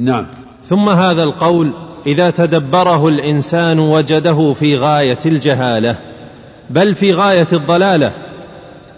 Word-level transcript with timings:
نعم. 0.00 0.26
ثم 0.66 0.88
هذا 0.88 1.22
القول 1.22 1.70
إذا 2.06 2.30
تدبره 2.30 3.08
الإنسان 3.08 3.78
وجده 3.78 4.52
في 4.52 4.76
غاية 4.76 5.18
الجهالة 5.26 5.96
بل 6.70 6.94
في 6.94 7.14
غاية 7.14 7.46
الضلالة. 7.52 8.12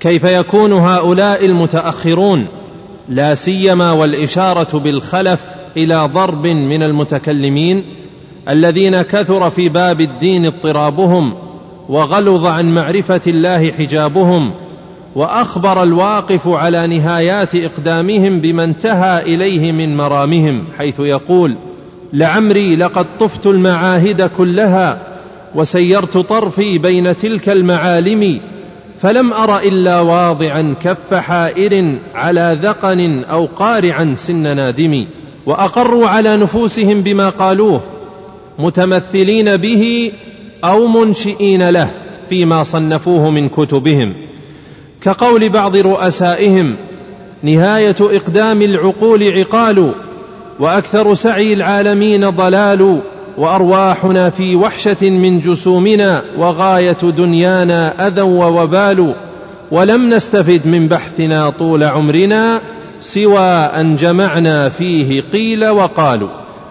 كيف 0.01 0.25
يكون 0.25 0.73
هؤلاء 0.73 1.47
المتأخرون؟ 1.47 2.47
لا 3.09 3.35
سيما 3.35 3.93
والإشارة 3.93 4.79
بالخلف 4.79 5.41
إلى 5.77 6.11
ضرب 6.15 6.47
من 6.47 6.83
المتكلمين 6.83 7.85
الذين 8.49 9.03
كثر 9.03 9.51
في 9.51 9.69
باب 9.69 10.01
الدين 10.01 10.47
اضطرابهم 10.47 11.35
وغلظ 11.89 12.47
عن 12.47 12.75
معرفة 12.75 13.21
الله 13.27 13.73
حجابهم 13.73 14.53
وأخبر 15.15 15.83
الواقف 15.83 16.49
على 16.49 16.87
نهايات 16.87 17.55
إقدامهم 17.55 18.41
بما 18.41 18.65
انتهى 18.65 19.35
إليه 19.35 19.73
من 19.73 19.97
مرامهم 19.97 20.65
حيث 20.79 21.01
يقول 21.01 21.55
لعمري 22.13 22.77
لقد 22.77 23.07
طفت 23.21 23.47
المعاهد 23.47 24.31
كلها 24.39 24.99
وسيرت 25.55 26.19
طرفي 26.19 26.79
بين 26.79 27.17
تلك 27.17 27.49
المعالم 27.49 28.41
فلم 29.01 29.33
أر 29.33 29.59
إلا 29.59 30.01
واضعا 30.01 30.75
كف 30.83 31.15
حائر 31.15 31.99
على 32.15 32.59
ذقن 32.63 33.25
أو 33.25 33.49
قارعا 33.57 34.15
سن 34.17 34.57
نادم 34.57 35.07
واقروا 35.47 36.09
على 36.09 36.37
نفوسهم 36.37 37.01
بما 37.01 37.29
قالوه 37.29 37.83
متمثلين 38.59 39.57
به 39.57 40.13
أو 40.65 40.87
منشئين 40.87 41.71
له 41.71 41.91
فيما 42.29 42.63
صنفوه 42.63 43.31
من 43.31 43.49
كتبهم. 43.49 44.15
كقول 45.03 45.49
بعض 45.49 45.77
رؤسائهم 45.77 46.77
نهاية 47.43 47.97
إقدام 48.01 48.63
العقول 48.63 49.39
عقال 49.39 49.93
وأكثر 50.61 51.15
سعي 51.15 51.53
العالمين 51.53 52.31
ضلال 52.31 53.01
وأرواحنا 53.39 54.31
في 54.31 54.57
وحشة 54.57 55.11
من 55.11 55.41
جسومنا 55.41 56.23
وغاية 56.39 56.99
دنيانا 57.03 58.07
أذى 58.07 58.21
ووبال 58.21 59.15
ولم 59.71 60.09
نستفد 60.09 60.67
من 60.69 60.89
بحثنا 60.89 61.51
طول 61.51 61.83
عمرنا 61.85 62.61
سوى 63.01 63.49
أن 63.51 63.97
جمعنا 63.97 64.69
فيه 64.69 65.21
قيل 65.21 65.69
وقالوا 65.69 66.29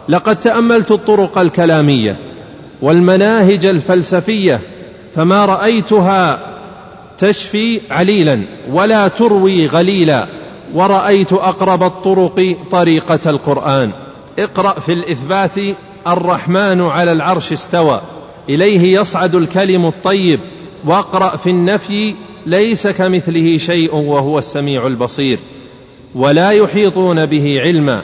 لقد 0.09 0.35
تأملت 0.35 0.91
الطرق 0.91 1.37
الكلامية 1.37 2.15
والمناهج 2.81 3.65
الفلسفية 3.65 4.59
فما 5.15 5.45
رأيتها 5.45 6.50
تشفي 7.17 7.81
عليلا 7.91 8.41
ولا 8.71 9.07
تروي 9.07 9.67
غليلا 9.67 10.27
ورأيت 10.73 11.33
أقرب 11.33 11.83
الطرق 11.83 12.57
طريقة 12.71 13.29
القرآن. 13.29 13.91
اقرأ 14.39 14.79
في 14.79 14.93
الإثبات 14.93 15.55
الرحمن 16.07 16.81
على 16.81 17.11
العرش 17.11 17.51
استوى 17.51 18.01
إليه 18.49 18.99
يصعد 18.99 19.35
الكلم 19.35 19.85
الطيب 19.85 20.39
واقرأ 20.85 21.35
في 21.35 21.49
النفي 21.49 22.15
ليس 22.45 22.87
كمثله 22.87 23.57
شيء 23.57 23.95
وهو 23.95 24.39
السميع 24.39 24.87
البصير. 24.87 25.39
ولا 26.15 26.51
يحيطون 26.51 27.25
به 27.25 27.61
علما 27.61 28.01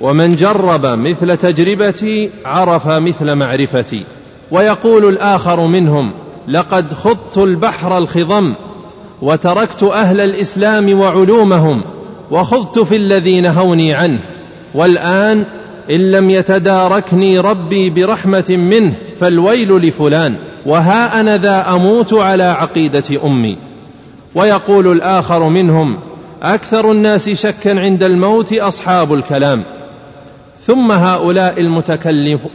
ومن 0.00 0.36
جرب 0.36 0.86
مثل 0.86 1.36
تجربتي 1.36 2.30
عرف 2.44 2.86
مثل 2.86 3.34
معرفتي. 3.34 4.04
ويقول 4.50 5.08
الآخر 5.08 5.66
منهم 5.66 6.12
لقد 6.48 6.94
خضت 6.94 7.38
البحر 7.38 7.98
الخضم 7.98 8.54
وتركت 9.22 9.82
أهل 9.82 10.20
الإسلام 10.20 11.00
وعلومهم 11.00 11.84
وخضت 12.30 12.78
في 12.78 12.96
الذي 12.96 13.40
نهوني 13.40 13.94
عنه 13.94 14.20
والآن 14.74 15.44
إن 15.90 16.10
لم 16.10 16.30
يتداركني 16.30 17.38
ربي 17.38 17.90
برحمة 17.90 18.44
منه 18.48 18.94
فالويل 19.20 19.76
لفلان 19.76 20.36
وها 20.66 21.20
أنا 21.20 21.36
ذا 21.36 21.70
أموت 21.70 22.14
على 22.14 22.42
عقيدة 22.42 23.24
أمي. 23.24 23.58
ويقول 24.34 24.92
الآخر 24.92 25.48
منهم 25.48 25.98
أكثر 26.42 26.92
الناس 26.92 27.30
شكا 27.30 27.80
عند 27.80 28.02
الموت 28.02 28.52
أصحاب 28.52 29.14
الكلام. 29.14 29.62
ثم 30.60 30.92
هؤلاء 30.92 31.60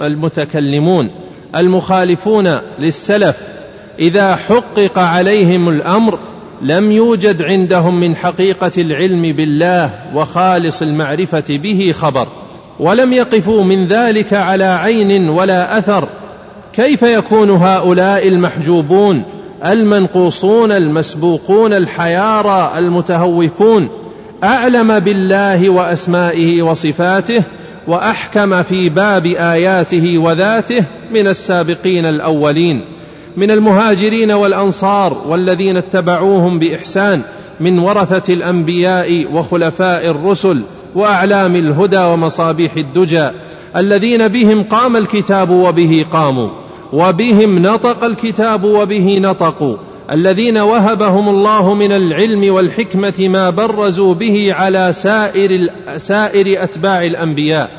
المتكلمون 0.01 1.09
المخالفون 1.55 2.57
للسلف 2.79 3.52
إذا 3.99 4.35
حقق 4.35 4.99
عليهم 4.99 5.69
الأمر 5.69 6.19
لم 6.61 6.91
يوجد 6.91 7.41
عندهم 7.41 7.99
من 7.99 8.15
حقيقة 8.15 8.71
العلم 8.77 9.21
بالله 9.21 9.89
وخالص 10.15 10.81
المعرفة 10.81 11.43
به 11.49 11.93
خبر 11.97 12.27
ولم 12.79 13.13
يقفوا 13.13 13.63
من 13.63 13.85
ذلك 13.85 14.33
على 14.33 14.63
عين 14.63 15.29
ولا 15.29 15.77
أثر. 15.77 16.07
كيف 16.73 17.01
يكون 17.01 17.49
هؤلاء 17.49 18.27
المحجوبون 18.27 19.23
المنقوصون 19.65 20.71
المسبوقون 20.71 21.73
الحيارى 21.73 22.73
المتهوكون؟ 22.77 23.89
أعلم 24.43 24.99
بالله 24.99 25.69
وأسمائه 25.69 26.61
وصفاته 26.61 27.43
وأحكم 27.87 28.63
في 28.63 28.89
باب 28.89 29.25
آياته 29.25 30.17
وذاته 30.17 30.83
من 31.13 31.27
السابقين 31.27 32.05
الأولين. 32.05 32.85
من 33.37 33.51
المهاجرين 33.51 34.31
والأنصار 34.31 35.21
والذين 35.27 35.77
اتبعوهم 35.77 36.59
بإحسان 36.59 37.21
من 37.59 37.79
ورثة 37.79 38.33
الأنبياء 38.33 39.25
وخلفاء 39.33 40.07
الرسل 40.09 40.61
وأعلام 40.95 41.55
الهدى 41.55 41.97
ومصابيح 41.97 42.75
الدجى 42.75 43.29
الذين 43.75 44.27
بهم 44.27 44.63
قام 44.63 44.97
الكتاب 44.97 45.49
وبه 45.49 46.05
قاموا 46.11 46.49
وبهم 46.93 47.59
نطق 47.59 48.03
الكتاب 48.03 48.63
وبه 48.63 49.19
نطقوا 49.21 49.77
الذين 50.11 50.57
وهبهم 50.57 51.29
الله 51.29 51.73
من 51.73 51.91
العلم 51.91 52.53
والحكمة 52.53 53.13
ما 53.19 53.49
برزوا 53.49 54.13
به 54.13 54.53
على 54.53 54.93
سائر 54.93 55.69
سائر 55.97 56.63
أتباع 56.63 57.05
الأنبياء 57.05 57.69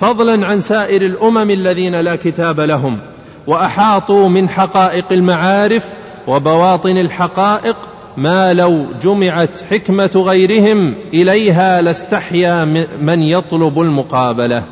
فضلا 0.00 0.46
عن 0.46 0.60
سائر 0.60 1.02
الأمم 1.02 1.50
الذين 1.50 1.94
لا 1.94 2.16
كتاب 2.16 2.60
لهم 2.60 2.98
وأحاطوا 3.50 4.28
من 4.28 4.48
حقائق 4.48 5.12
المعارف 5.12 5.84
وبواطن 6.26 6.98
الحقائق 6.98 7.76
ما 8.16 8.54
لو 8.54 8.86
جمعت 9.02 9.62
حكمة 9.70 10.10
غيرهم 10.16 10.94
إليها 11.14 11.82
لاستحيا 11.82 12.64
من 13.02 13.22
يطلب 13.22 13.80
المقابلة. 13.80 14.62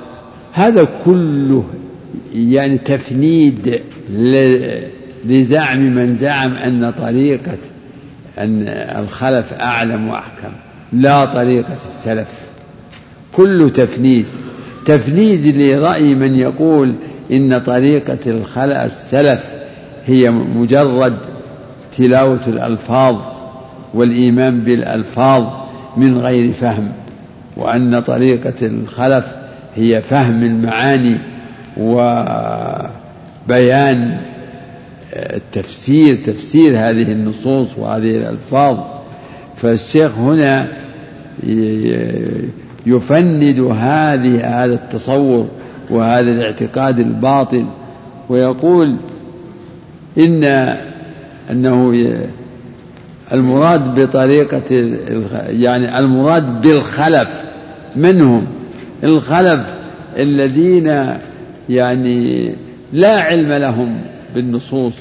هذا 0.52 0.88
كله 1.04 1.64
يعني 2.34 2.78
تفنيد 2.78 3.82
لزعم 5.24 5.80
من 5.80 6.16
زعم 6.16 6.52
أن 6.52 6.90
طريقة 6.90 7.58
أن 8.38 8.64
الخلف 8.98 9.52
أعلم 9.52 10.08
وأحكم 10.08 10.52
لا 10.92 11.24
طريقة 11.24 11.76
السلف. 11.86 12.28
كله 13.32 13.68
تفنيد. 13.68 14.26
تفنيد 14.86 15.56
لرأي 15.56 16.14
من 16.14 16.34
يقول 16.34 16.94
إن 17.32 17.58
طريقة 17.58 18.18
الخلق 18.26 18.82
السلف 18.82 19.54
هي 20.06 20.30
مجرد 20.30 21.16
تلاوة 21.96 22.40
الألفاظ 22.46 23.16
والإيمان 23.94 24.60
بالألفاظ 24.60 25.46
من 25.96 26.18
غير 26.18 26.52
فهم 26.52 26.92
وأن 27.56 28.00
طريقة 28.00 28.66
الخلف 28.66 29.34
هي 29.76 30.00
فهم 30.02 30.42
المعاني 30.42 31.18
وبيان 33.46 34.20
التفسير 35.16 36.14
تفسير 36.14 36.72
هذه 36.72 37.12
النصوص 37.12 37.68
وهذه 37.78 38.16
الألفاظ. 38.16 38.78
فالشيخ 39.56 40.18
هنا 40.18 40.68
يفند 42.86 43.60
هذه 43.60 44.64
هذا 44.64 44.74
التصور 44.74 45.48
وهذا 45.90 46.30
الاعتقاد 46.30 46.98
الباطل 46.98 47.64
ويقول 48.28 48.96
إن 50.18 50.44
أنه 51.50 51.94
المراد 53.32 54.00
بطريقة 54.00 54.96
يعني 55.48 55.98
المراد 55.98 56.60
بالخلف 56.60 57.42
منهم 57.96 58.46
الخلف 59.04 59.74
الذين 60.16 61.14
يعني 61.68 62.52
لا 62.92 63.20
علم 63.20 63.52
لهم 63.52 64.00
بالنصوص 64.34 64.94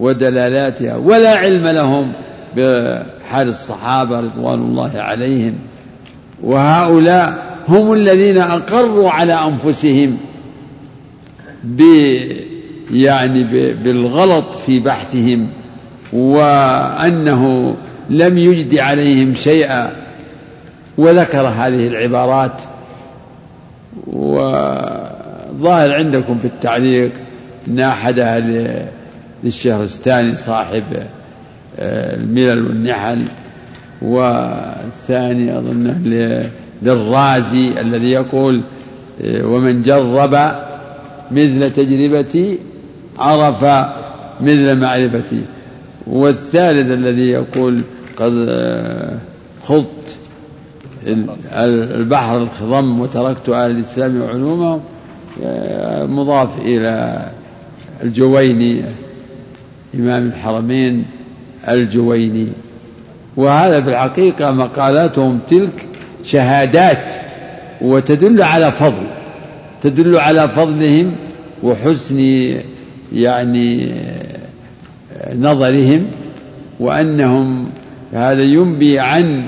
ودلالاتها 0.00 0.96
ولا 0.96 1.36
علم 1.36 1.66
لهم 1.66 2.12
بحال 2.56 3.48
الصحابة 3.48 4.20
رضوان 4.20 4.58
الله 4.58 4.92
عليهم 4.94 5.54
وهؤلاء 6.42 7.50
هم 7.68 7.92
الذين 7.92 8.38
أقروا 8.38 9.10
على 9.10 9.34
أنفسهم 9.34 10.16
ب 11.64 11.80
يعني 12.90 13.44
بالغلط 13.72 14.54
في 14.54 14.80
بحثهم 14.80 15.48
وأنه 16.12 17.74
لم 18.10 18.38
يجد 18.38 18.78
عليهم 18.78 19.34
شيئا 19.34 19.92
وذكر 20.98 21.40
هذه 21.40 21.86
العبارات 21.86 22.62
وظاهر 24.06 25.92
عندكم 25.94 26.38
في 26.38 26.44
التعليق 26.44 27.12
أن 27.68 27.80
أحدها 27.80 28.40
للشهرستاني 29.44 30.36
صاحب 30.36 30.84
آه، 31.78 32.16
الملل 32.16 32.66
والنحل 32.66 33.22
والثاني 34.02 35.58
أظنه 35.58 35.98
للرازي 36.82 37.80
الذي 37.80 38.10
يقول 38.10 38.62
آه، 39.24 39.44
ومن 39.44 39.82
جرب 39.82 40.34
مثل 41.30 41.72
تجربتي 41.72 42.58
عرف 43.18 43.64
مثل 44.40 44.78
معرفتي 44.78 45.42
والثالث 46.06 46.90
الذي 46.92 47.28
يقول 47.28 47.82
قد 48.16 48.46
آه، 48.48 49.18
خضت 49.64 50.18
البحر 51.06 52.36
الخضم 52.36 53.00
وتركت 53.00 53.48
أهل 53.48 53.70
الإسلام 53.70 54.20
وعلومهم 54.22 54.80
مضاف 56.16 56.58
إلى 56.58 57.26
الجويني 58.02 58.84
إمام 59.94 60.26
الحرمين 60.26 61.04
الجويني. 61.68 62.48
وهذا 63.36 63.80
في 63.80 63.90
الحقيقة 63.90 64.50
مقالاتهم 64.50 65.38
تلك 65.48 65.86
شهادات 66.24 67.12
وتدل 67.80 68.42
على 68.42 68.72
فضل. 68.72 69.06
تدل 69.82 70.16
على 70.16 70.48
فضلهم 70.48 71.16
وحسن 71.62 72.18
يعني 73.12 73.94
نظرهم 75.34 76.06
وأنهم 76.80 77.70
هذا 78.12 78.42
ينبي 78.42 78.98
عن 78.98 79.44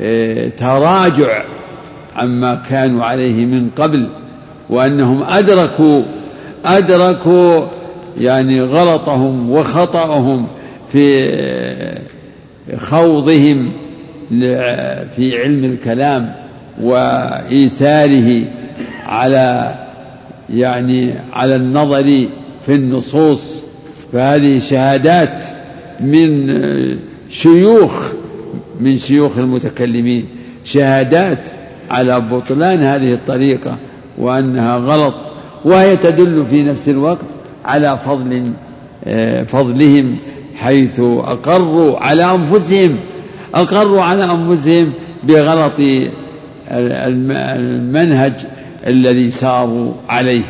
آه، 0.00 0.48
تراجع 0.48 1.44
عما 2.16 2.62
كانوا 2.70 3.04
عليه 3.04 3.46
من 3.46 3.70
قبل 3.76 4.08
وأنهم 4.70 5.22
أدركوا 5.22 6.02
أدركوا 6.64 7.66
يعني 8.20 8.60
غلطهم 8.62 9.50
وخطأهم 9.50 10.46
في 10.92 11.28
خوضهم 12.76 13.72
في 15.16 15.42
علم 15.42 15.64
الكلام 15.64 16.34
وإيثاره 16.82 18.44
على 19.06 19.74
يعني 20.50 21.14
على 21.32 21.56
النظر 21.56 22.28
في 22.66 22.74
النصوص 22.74 23.54
فهذه 24.12 24.58
شهادات 24.58 25.44
من 26.00 26.48
شيوخ 27.30 28.12
من 28.80 28.98
شيوخ 28.98 29.38
المتكلمين 29.38 30.24
شهادات 30.64 31.48
على 31.90 32.20
بطلان 32.20 32.82
هذه 32.82 33.12
الطريقة 33.12 33.78
وأنها 34.18 34.76
غلط 34.76 35.14
وهي 35.64 35.96
تدل 35.96 36.44
في 36.50 36.62
نفس 36.62 36.88
الوقت 36.88 37.24
على 37.64 37.98
فضل 37.98 38.42
فضلهم 39.46 40.16
حيث 40.56 41.00
أقروا 41.00 41.98
على 41.98 42.34
أنفسهم 42.34 42.96
أقروا 43.54 44.02
على 44.02 44.24
أنفسهم 44.24 44.92
بغلط 45.24 45.72
المنهج 46.70 48.46
الذي 48.88 49.30
ساروا 49.30 49.92
عليه 50.08 50.42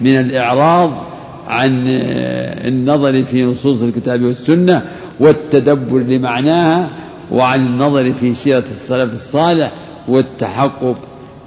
من 0.00 0.20
الإعراض 0.20 1.08
عن 1.46 1.86
آه، 1.88 2.68
النظر 2.68 3.24
في 3.24 3.44
نصوص 3.44 3.82
الكتاب 3.82 4.22
والسنة 4.22 4.82
والتدبر 5.20 5.98
لمعناها 5.98 6.88
وعن 7.30 7.66
النظر 7.66 8.12
في 8.12 8.34
سيرة 8.34 8.58
السلف 8.58 9.14
الصالح 9.14 9.72
والتحقق 10.08 10.98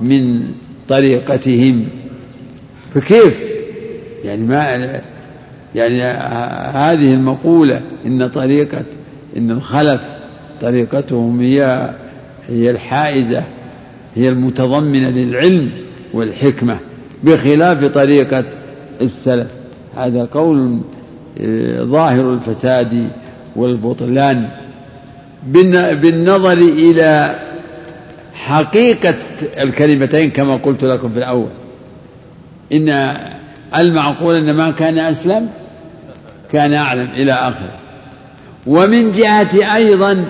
من 0.02 0.52
طريقتهم. 0.90 1.86
فكيف؟ 2.94 3.44
يعني 4.24 4.44
ما 4.44 5.02
يعني 5.76 6.02
هذه 6.72 7.14
المقولة 7.14 7.82
إن 8.06 8.30
طريقة 8.30 8.84
إن 9.38 9.52
الخلف 9.52 10.04
طريقتهم 10.62 11.40
هي 11.40 11.90
هي 12.50 12.72
الحائزة 12.72 13.44
هي 14.16 14.30
المتضمنة 14.30 15.10
للعلم. 15.10 15.72
والحكمة 16.13 16.78
بخلاف 17.24 17.86
طريقة 17.86 18.44
السلف. 19.02 19.52
هذا 19.96 20.28
قول 20.34 20.80
آه، 21.42 21.84
ظاهر 21.84 22.34
الفساد 22.34 23.08
والبطلان. 23.56 24.48
بالنظر 25.48 26.54
إلى 26.54 27.40
حقيقة 28.34 29.16
الكلمتين 29.63 30.31
كما 30.31 30.56
قلت 30.56 30.84
لكم 30.84 31.10
في 31.10 31.19
الأول. 31.19 31.50
إن 32.74 33.18
المعقول 33.75 34.36
أن 34.36 34.56
من 34.56 34.74
كان 34.74 35.00
أسلم 35.00 35.50
كان 36.52 36.74
أعلم 36.74 37.10
إلى 37.13 37.34
آخره 37.34 37.72
ومن 38.68 39.12
جهة 39.12 39.75
أيضا 39.75 40.25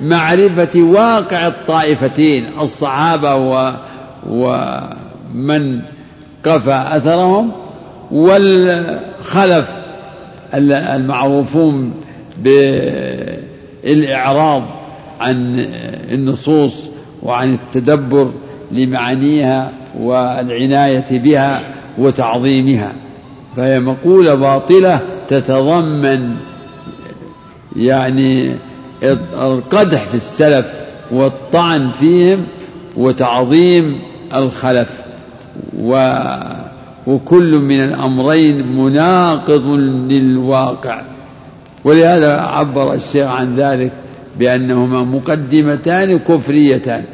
معرفة 0.00 0.82
واقع 0.82 1.46
الطائفتين 1.46 2.46
الصحابة 2.60 3.34
و 3.34 3.72
ومن 5.34 5.80
قفى 6.44 6.84
أثرهم 6.86 7.52
والخلف 8.10 9.70
المعروفون 10.54 11.94
بالإعراض 13.84 14.62
عن 15.20 15.66
النصوص 16.10 16.74
وعن 17.22 17.54
التدبر 17.54 18.32
لمعانيها 18.72 19.72
والعناية 20.00 21.04
بها 21.10 21.60
وتعظيمها. 21.98 22.92
فهي 23.56 23.80
مقولة 23.80 24.34
باطلة 24.34 25.00
تتضمن 25.28 26.36
يعني 27.76 28.56
القدح 29.34 30.04
في 30.04 30.14
السلف 30.14 30.66
والطعن 31.10 31.90
فيهم 31.90 32.44
وتعظيم 32.96 33.98
الخلف. 34.34 35.03
و 35.80 36.18
وكل 37.06 37.58
من 37.58 37.84
الأمرين 37.84 38.76
مناقض 38.76 39.66
للواقع. 40.08 41.02
ولهذا 41.84 42.40
عبر 42.40 42.94
الشيخ 42.94 43.26
عن 43.26 43.56
ذلك 43.56 43.92
بأنهما 44.38 45.02
مقدمتان 45.02 46.18
كفريتان. 46.18 47.04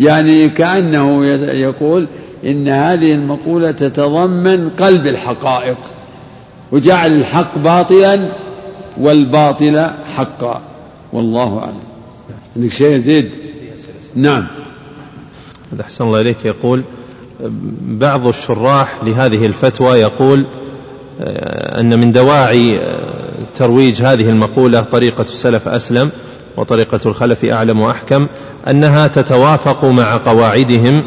يعني 0.00 0.48
كأنه 0.48 1.26
يقول 1.52 2.06
إن 2.44 2.68
هذه 2.68 3.12
المقولة 3.12 3.70
تتضمن 3.70 4.70
قلب 4.70 5.06
الحقائق 5.06 5.76
وجعل 6.72 7.12
الحق 7.12 7.58
باطلا 7.58 8.28
والباطل 9.00 9.90
حقا. 10.16 10.60
والله 11.12 11.58
أعلم. 11.58 11.80
عندك 12.56 12.72
شيء 12.72 12.96
زيد؟ 12.96 13.30
نعم. 14.14 14.46
هذا 15.72 15.82
أحسن 15.82 16.04
الله 16.04 16.20
إليك. 16.20 16.44
يقول 16.44 16.82
بعض 17.82 18.26
الشراح 18.26 19.04
لهذه 19.04 19.46
الفتوى 19.46 19.98
يقول 19.98 20.44
آه، 21.20 21.80
أن 21.80 21.98
من 22.00 22.12
دواعي 22.12 22.78
آه، 22.78 23.00
ترويج 23.54 24.02
هذه 24.02 24.30
المقولة 24.30 24.80
طريقة 24.80 25.22
السلف 25.22 25.68
أسلم 25.68 26.10
وطريقة 26.56 27.00
الخلف 27.06 27.44
أعلم 27.44 27.80
وأحكم 27.80 28.26
أنها 28.68 29.06
تتوافق 29.06 29.84
مع 29.84 30.16
قواعدهم 30.16 31.02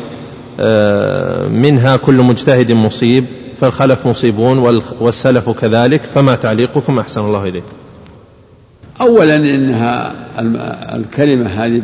آه، 0.60 1.48
منها 1.48 1.96
كل 1.96 2.16
مجتهد 2.16 2.72
مصيب 2.72 3.25
فالخلف 3.62 4.08
مصيبون 4.08 4.82
والسلف 5.00 5.50
كذلك 5.50 6.02
فما 6.16 6.36
تعليقكم؟ 6.36 7.00
أحسن 7.00 7.22
الله 7.22 7.48
إليك. 7.48 7.63
أولا 9.02 9.36
إنها 9.36 10.13
الكلمة 10.96 11.48
هذه 11.48 11.82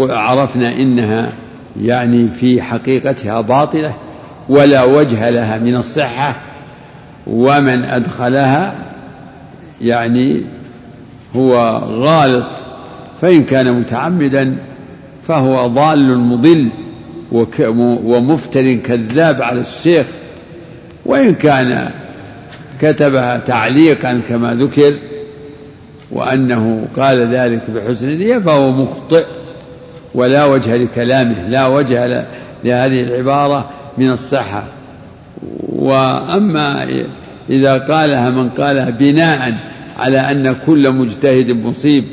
عرفنا 0.00 0.72
إنها 0.72 1.32
يعني 1.82 2.28
في 2.28 2.62
حقيقتها 2.62 3.40
باطلة 3.40 3.94
ولا 4.48 4.84
وجه 4.84 5.30
لها 5.30 5.58
من 5.58 5.76
الصحة 5.76 6.36
ومن 7.26 7.84
أدخلها 7.84 8.74
يعني 9.80 10.42
هو 11.36 11.82
غالط 11.86 12.48
فإن 13.20 13.44
كان 13.44 13.72
متعمدا 13.72 14.56
فهو 15.28 15.66
ضال 15.66 16.18
مضل 16.18 16.68
ومفتر 18.04 18.74
كذاب 18.74 19.42
على 19.42 19.60
الشيخ 19.60 20.06
وإن 21.06 21.34
كان 21.34 21.90
كتبها 22.80 23.36
تعليقا 23.36 24.20
كما 24.28 24.54
ذكر 24.54 24.92
وأنه 26.12 26.86
قال 26.96 27.20
ذلك 27.20 27.70
بحسن 27.70 28.08
نية 28.08 28.38
فهو 28.38 28.70
مخطئ 28.70 29.26
ولا 30.16 30.44
وجه 30.44 30.76
لكلامه 30.76 31.48
لا 31.48 31.66
وجه 31.66 32.26
لهذه 32.64 33.02
العبارة 33.02 33.70
من 33.98 34.10
الصحة. 34.10 34.68
وأما 35.68 36.86
إذا 37.50 37.78
قالها 37.78 38.30
من 38.30 38.48
قالها 38.48 38.90
بناء 38.90 39.54
على 39.98 40.18
أن 40.18 40.56
كل 40.66 40.92
مجتهد 40.92 41.50
مصيب 41.50 42.04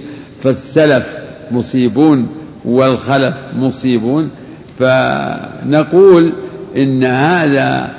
فالسلف 0.43 1.17
مصيبون 1.51 2.27
والخلف 2.65 3.35
مصيبون 3.55 4.29
فنقول 4.79 6.33
إن 6.77 7.03
هذا 7.03 7.95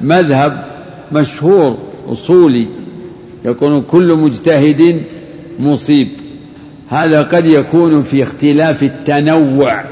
مذهب 0.00 0.64
مشهور 1.12 1.78
أصولي 2.06 2.68
يكون 3.44 3.82
كل 3.82 4.14
مجتهد 4.14 5.02
مصيب. 5.58 6.08
هذا 6.90 7.22
قد 7.22 7.46
يكون 7.46 8.02
في 8.02 8.22
اختلاف 8.22 8.82
التنوع. 8.82 9.84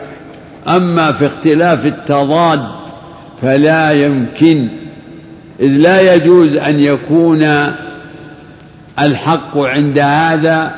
أما 0.69 1.13
في 1.13 1.27
اختلاف 1.27 1.87
التضاد 1.87 2.63
فلا 3.43 3.93
يمكن 3.93 4.69
إذ 5.61 5.69
لا 5.69 6.15
يجوز 6.15 6.57
أن 6.57 6.81
يكون 6.81 7.47
الحق 8.99 9.59
عند 9.59 9.99
هذا 9.99 10.75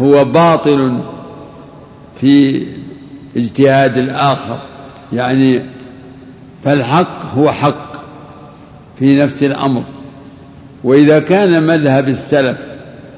هو 0.00 0.24
باطل 0.24 1.00
في 2.20 2.66
اجتهاد 3.36 3.96
الآخر. 3.96 4.58
يعني 5.12 5.60
فالحق 6.64 7.34
هو 7.36 7.52
حق 7.52 7.92
في 8.98 9.16
نفس 9.16 9.42
الأمر. 9.42 9.82
وإذا 10.84 11.18
كان 11.18 11.66
مذهب 11.66 12.08
السلف 12.08 12.58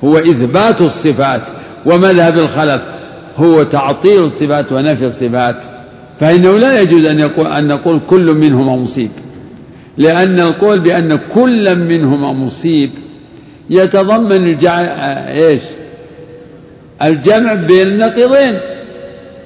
هو 0.05 0.19
إثبات 0.19 0.81
الصفات 0.81 1.43
ومذهب 1.87 2.39
الخلف 2.39 2.83
هو 3.37 3.63
تعطيل 3.63 4.25
الصفات 4.25 4.73
ونفي 4.73 5.07
الصفات 5.07 5.65
فإنه 6.21 6.59
لا 6.59 6.81
يجوز 6.81 7.05
أن 7.05 7.19
يقول 7.19 7.47
أن 7.47 7.67
نقول 7.67 8.01
كل 8.07 8.35
منهما 8.35 8.77
مصيب 8.77 9.11
لأن 9.97 10.41
القول 10.41 10.81
بأن 10.81 11.17
كل 11.17 11.79
منهما 11.79 12.33
مصيب 12.33 12.91
يتضمن. 13.71 14.67
إيش؟ 14.67 15.63
الجمع 17.03 17.55
بين 17.55 17.89
النقيضين 17.89 18.59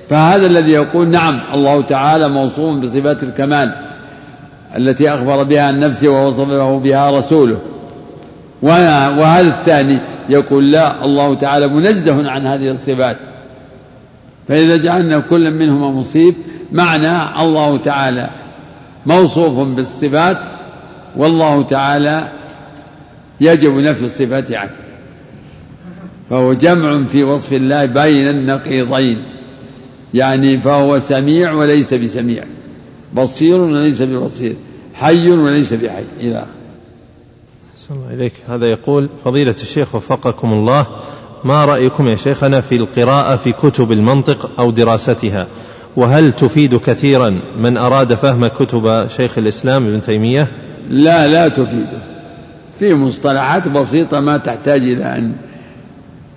فهذا 0.08 0.46
الذي 0.46 0.72
يقول 0.72 1.08
نعم 1.08 1.40
الله 1.54 1.82
تعالى 1.82 2.28
موصوف 2.28 2.76
بصفات 2.76 3.22
الكمال 3.22 3.74
التي 4.76 5.14
أخبر 5.14 5.42
بها 5.42 5.62
عن 5.62 5.78
نفسه 5.78 6.08
ووصفه 6.08 6.78
بها 6.78 7.18
رسوله 7.18 7.58
وهذا 8.62 9.48
الثاني 9.48 10.00
يقول 10.28 10.72
لا 10.72 11.04
الله 11.04 11.34
تعالى 11.34 11.68
منزه 11.68 12.30
عن 12.30 12.46
هذه 12.46 12.70
الصفات. 12.70 13.16
فإذا 14.48 14.76
جعلنا 14.76 15.18
كل 15.18 15.54
منهما 15.54 15.90
مصيب 15.90 16.34
معنى 16.72 17.42
الله 17.42 17.76
تعالى 17.76 18.30
موصوف 19.06 19.68
بالصفات 19.68 20.38
والله 21.16 21.62
تعالى 21.62 22.32
يجب 23.40 23.72
نفي 23.72 24.04
الصفات 24.04 24.52
عنه 24.52 24.70
فهو 26.30 26.52
جمع 26.52 27.04
في 27.04 27.24
وصف 27.24 27.52
الله 27.52 27.84
بين 27.84 28.28
النقيضين. 28.28 29.24
يعني 30.14 30.58
فهو 30.58 30.98
سميع 30.98 31.52
وليس 31.52 31.94
بسميع. 31.94 32.44
بصير 33.14 33.60
وليس 33.60 34.02
ببصير. 34.02 34.56
حي 34.94 35.30
وليس 35.30 35.74
بحي. 35.74 36.04
إلى 36.20 36.46
الله 37.90 38.14
إليك. 38.14 38.32
هذا 38.48 38.66
يقول 38.66 39.08
فضيلة 39.24 39.54
الشيخ 39.62 39.94
وفقكم 39.94 40.52
الله 40.52 40.86
ما 41.44 41.64
رأيكم 41.64 42.08
يا 42.08 42.16
شيخنا 42.16 42.60
في 42.60 42.76
القراءة 42.76 43.36
في 43.36 43.52
كتب 43.52 43.92
المنطق 43.92 44.50
أو 44.58 44.70
دراستها؟ 44.70 45.46
وهل 45.96 46.32
تفيد 46.32 46.76
كثيرا 46.76 47.40
من 47.58 47.76
أراد 47.76 48.14
فهم 48.14 48.46
كتب 48.46 49.08
شيخ 49.16 49.38
الإسلام 49.38 49.86
ابن 49.86 50.02
تيمية؟ 50.02 50.48
لا 50.88 51.26
لا 51.26 51.48
تفيد. 51.48 51.86
في 52.78 52.94
مصطلحات 52.94 53.68
بسيطة 53.68 54.20
ما 54.20 54.36
تحتاج 54.36 54.82
إلى 54.82 55.04
أن 55.04 55.32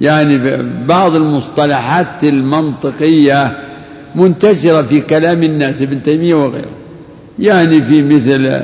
يعني 0.02 0.64
بعض 0.88 1.16
المصطلحات 1.16 2.24
المنطقية 2.24 3.58
منتشرة 4.16 4.82
في 4.82 5.02
كلام 5.02 5.44
الناس 5.44 5.82
ابن 5.82 6.04
تيمية 6.04 6.36
وغيره. 6.36 6.70
يعني 7.40 7.82
في 7.82 8.04
مثل 8.04 8.62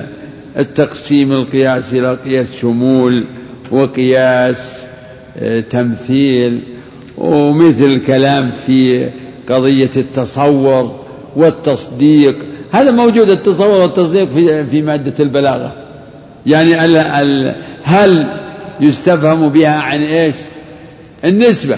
التقسيم 0.57 1.31
القياس 1.31 1.93
إلى 1.93 2.17
قياس 2.25 2.55
شمول 2.61 3.25
وقياس 3.71 4.83
آه، 5.37 5.59
تمثيل 5.59 6.59
ومثل 7.17 7.85
الكلام 7.85 8.51
في 8.51 9.09
قضية 9.49 9.91
التصور 9.97 10.99
والتصديق 11.35 12.35
هذا 12.71 12.91
موجود 12.91 13.29
التصور 13.29 13.81
والتصديق 13.81 14.29
في 14.29 14.65
في 14.65 14.81
مادة 14.81 15.23
البلاغة 15.23 15.73
يعني 16.45 16.85
ال 16.85 16.97
ال 16.97 17.55
هل 17.83 18.27
يستفهم 18.79 19.49
بها 19.49 19.75
عن 19.81 20.03
إيش؟ 20.03 20.35
النسبة 21.25 21.77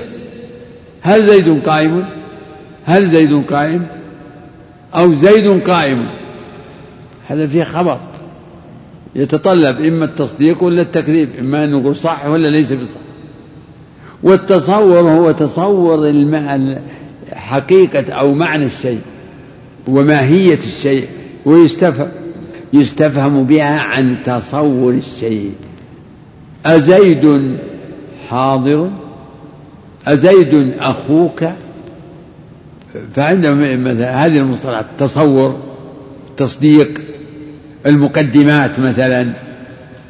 هل 1.02 1.24
زيد 1.24 1.62
قائم؟ 1.66 2.06
هل 2.86 3.06
زيد 3.06 3.44
قائم؟ 3.44 3.86
أو 4.96 5.14
زيد 5.14 5.64
قائم 5.64 6.06
هذا 7.28 7.48
فيه 7.48 7.64
خبر 7.64 8.00
يتطلب 9.18 9.82
إما 9.82 10.06
التصديق 10.06 10.64
ولا 10.64 10.82
التكذيب 10.82 11.30
إما 11.40 11.64
أن 11.64 11.72
نقول 11.72 11.96
صح 11.96 12.26
ولا 12.26 12.48
ليس 12.48 12.74
بصح. 12.74 13.00
والتصور 14.24 15.10
هو 15.10 15.32
تصور 15.32 15.98
حقيقة 17.34 18.14
أو 18.14 18.34
معنى 18.34 18.66
الشيء 18.66 19.02
وماهية 19.88 20.58
الشيء 20.58 21.08
ويستفهم 21.46 22.08
يستفهم 22.74 23.44
بها 23.44 23.80
عن 23.80 24.18
تصور 24.26 24.94
الشيء. 24.94 25.52
أزيد 26.66 27.58
حاضر؟ 28.30 28.92
أزيد 30.08 30.74
أخوك؟ 30.80 31.44
فعندهم 33.14 33.84
مثلا 33.84 34.26
هذه 34.26 34.38
المصطلحات 34.38 34.86
تصور 34.98 35.58
تصديق. 36.38 37.02
المقدمات 37.88 38.80
مثلا. 38.80 39.34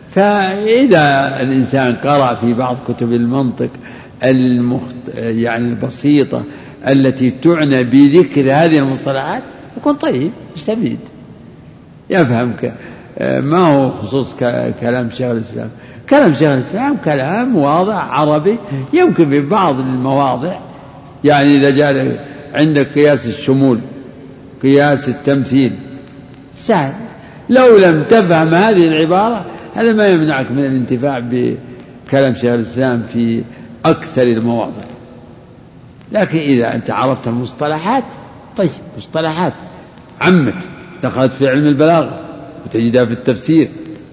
فإذا 0.09 1.37
الإنسان 1.41 1.95
قرأ 1.95 2.33
في 2.33 2.53
بعض 2.53 2.77
كتب 2.87 3.13
المنطق 3.13 3.69
المخت... 4.23 4.95
يعني 5.17 5.67
البسيطة 5.67 6.43
التي 6.87 7.31
تعنى 7.31 7.83
بذكر 7.83 8.41
هذه 8.41 8.79
المصطلحات 8.79 9.43
يكون 9.77 9.95
طيب 9.95 10.31
يستفيد. 10.55 10.99
يفهم 12.09 12.53
ك... 12.53 12.73
ما 13.21 13.59
هو 13.59 13.89
خصوص 13.89 14.35
ك... 14.35 14.73
كلام 14.81 15.09
شيخ 15.09 15.27
الإسلام. 15.31 15.69
كلام 16.09 16.33
شيخ 16.33 16.49
الإسلام 16.49 16.97
كلام 17.05 17.55
واضح 17.55 17.95
عربي 17.95 18.57
يمكن 18.93 19.29
في 19.29 19.41
بعض 19.41 19.79
المواضع. 19.79 20.59
يعني 21.23 21.55
إذا 21.55 21.69
جاء 21.69 22.25
عندك 22.53 22.87
قياس 22.93 23.25
الشمول 23.25 23.79
قياس 24.63 25.09
التمثيل 25.09 25.75
سهل. 26.55 26.93
لو 27.49 27.77
لم 27.77 28.03
تفهم 28.03 28.53
هذه 28.53 28.87
العبارة 28.87 29.45
هذا 29.75 29.93
ما 29.93 30.07
يمنعك 30.07 30.51
من 30.51 30.59
الانتفاع 30.59 31.19
بكلام 31.19 32.33
شيخ 32.33 32.53
الإسلام 32.53 33.03
في 33.03 33.43
أكثر 33.85 34.21
المواضع. 34.21 34.81
لكن 36.11 36.37
إذا 36.37 36.75
أنت 36.75 36.89
عرفت 36.89 37.27
المصطلحات 37.27 38.03
طيب 38.57 38.69
مصطلحات. 38.97 39.53
عمت 40.21 40.69
دخلت 41.03 41.33
في 41.33 41.49
علم 41.49 41.65
البلاغة 41.65 42.19
وتجدها 42.65 43.05
في 43.05 43.13
التفسير 43.13 43.67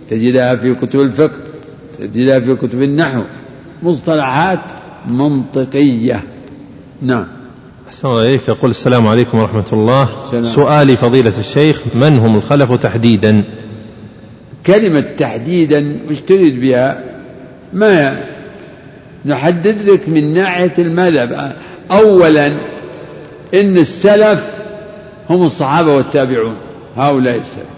تجدها 0.09 0.57
في 0.57 0.75
كتب 0.75 1.01
الفقه 1.01 1.39
تجدها 1.99 2.41
في 2.41 2.55
كتب 2.55 2.83
النحو. 2.83 3.23
مصطلحات 3.83 4.61
منطقية. 5.09 6.23
نعم. 7.03 7.27
أحسن 7.95 8.09
الله 8.09 8.23
إليك. 8.23 8.49
يقول 8.49 8.71
السلام 8.71 9.07
عليكم 9.07 9.39
ورحمة 9.39 9.65
الله. 9.73 10.09
السلام. 10.25 10.45
سؤالي 10.45 10.97
فضيلة 10.97 11.33
الشيخ 11.39 11.83
من 11.95 12.19
هم 12.19 12.37
الخلف 12.37 12.73
تحديدا؟ 12.73 13.45
كلمة 14.67 15.01
تحديدا 15.01 15.97
وش 16.11 16.21
تريد 16.21 16.61
بها؟ 16.61 17.05
ما 17.73 18.21
نحدد 19.25 19.83
لك 19.89 20.09
من 20.09 20.33
ناحية 20.33 20.73
المذهب. 20.79 21.57
أولا 21.91 22.47
إن 23.55 23.77
السلف 23.77 24.63
هم 25.31 25.43
الصحابة 25.43 25.97
والتابعون 25.97 26.57
هؤلاء 26.97 27.37
السلف. 27.37 27.75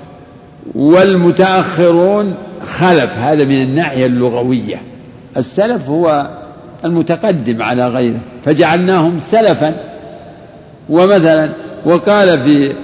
والمتأخرون 0.74 2.34
خلف 2.66 3.18
هذا 3.18 3.44
من 3.44 3.62
الناحية 3.62 4.06
اللغوية. 4.06 4.82
السلف 5.36 5.88
هو 5.88 6.30
المتقدم 6.84 7.62
على 7.62 7.88
غيره 7.88 8.20
فجعلناهم 8.44 9.18
سلفا. 9.18 9.95
ومثلا 10.88 11.52
وقال 11.84 12.40
في 12.40 12.74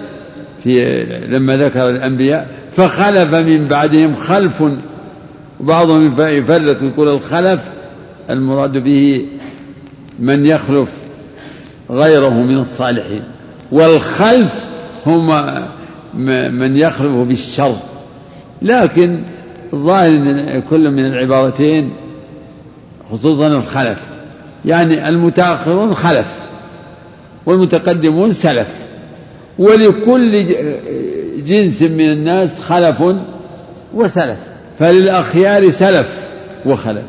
في 0.62 1.04
لما 1.28 1.56
ذكر 1.56 1.90
الأنبياء 1.90 2.48
فخلف 2.72 3.34
من 3.34 3.68
بعدهم 3.68 4.14
خلف 4.16 4.62
وبعضهم 5.60 6.14
يفرق 6.20 6.82
يقول 6.82 7.08
الخلف 7.08 7.60
المراد 8.30 8.78
به 8.78 9.26
من 10.18 10.46
يخلف 10.46 10.94
غيره 11.90 12.30
من 12.30 12.58
الصالحين 12.58 13.22
والخلف 13.72 14.60
هم 15.06 15.26
من 16.58 16.76
يخلف 16.76 17.16
بالشر. 17.16 17.76
لكن 18.62 19.20
الظاهر 19.72 20.08
إن 20.08 20.62
كل 20.70 20.90
من 20.90 21.06
العبارتين 21.06 21.90
خصوصا 23.12 23.46
الخلف 23.46 24.06
يعني 24.64 25.08
المتأخرون 25.08 25.94
خلف. 25.94 26.41
والمتقدمون 27.46 28.32
سلف. 28.32 28.68
ولكل 29.58 30.46
جنس 31.46 31.82
من 31.82 32.10
الناس 32.12 32.60
خلف 32.60 33.02
وسلف. 33.94 34.38
فللأخيار 34.78 35.70
سلف 35.70 36.28
وخلف. 36.66 37.04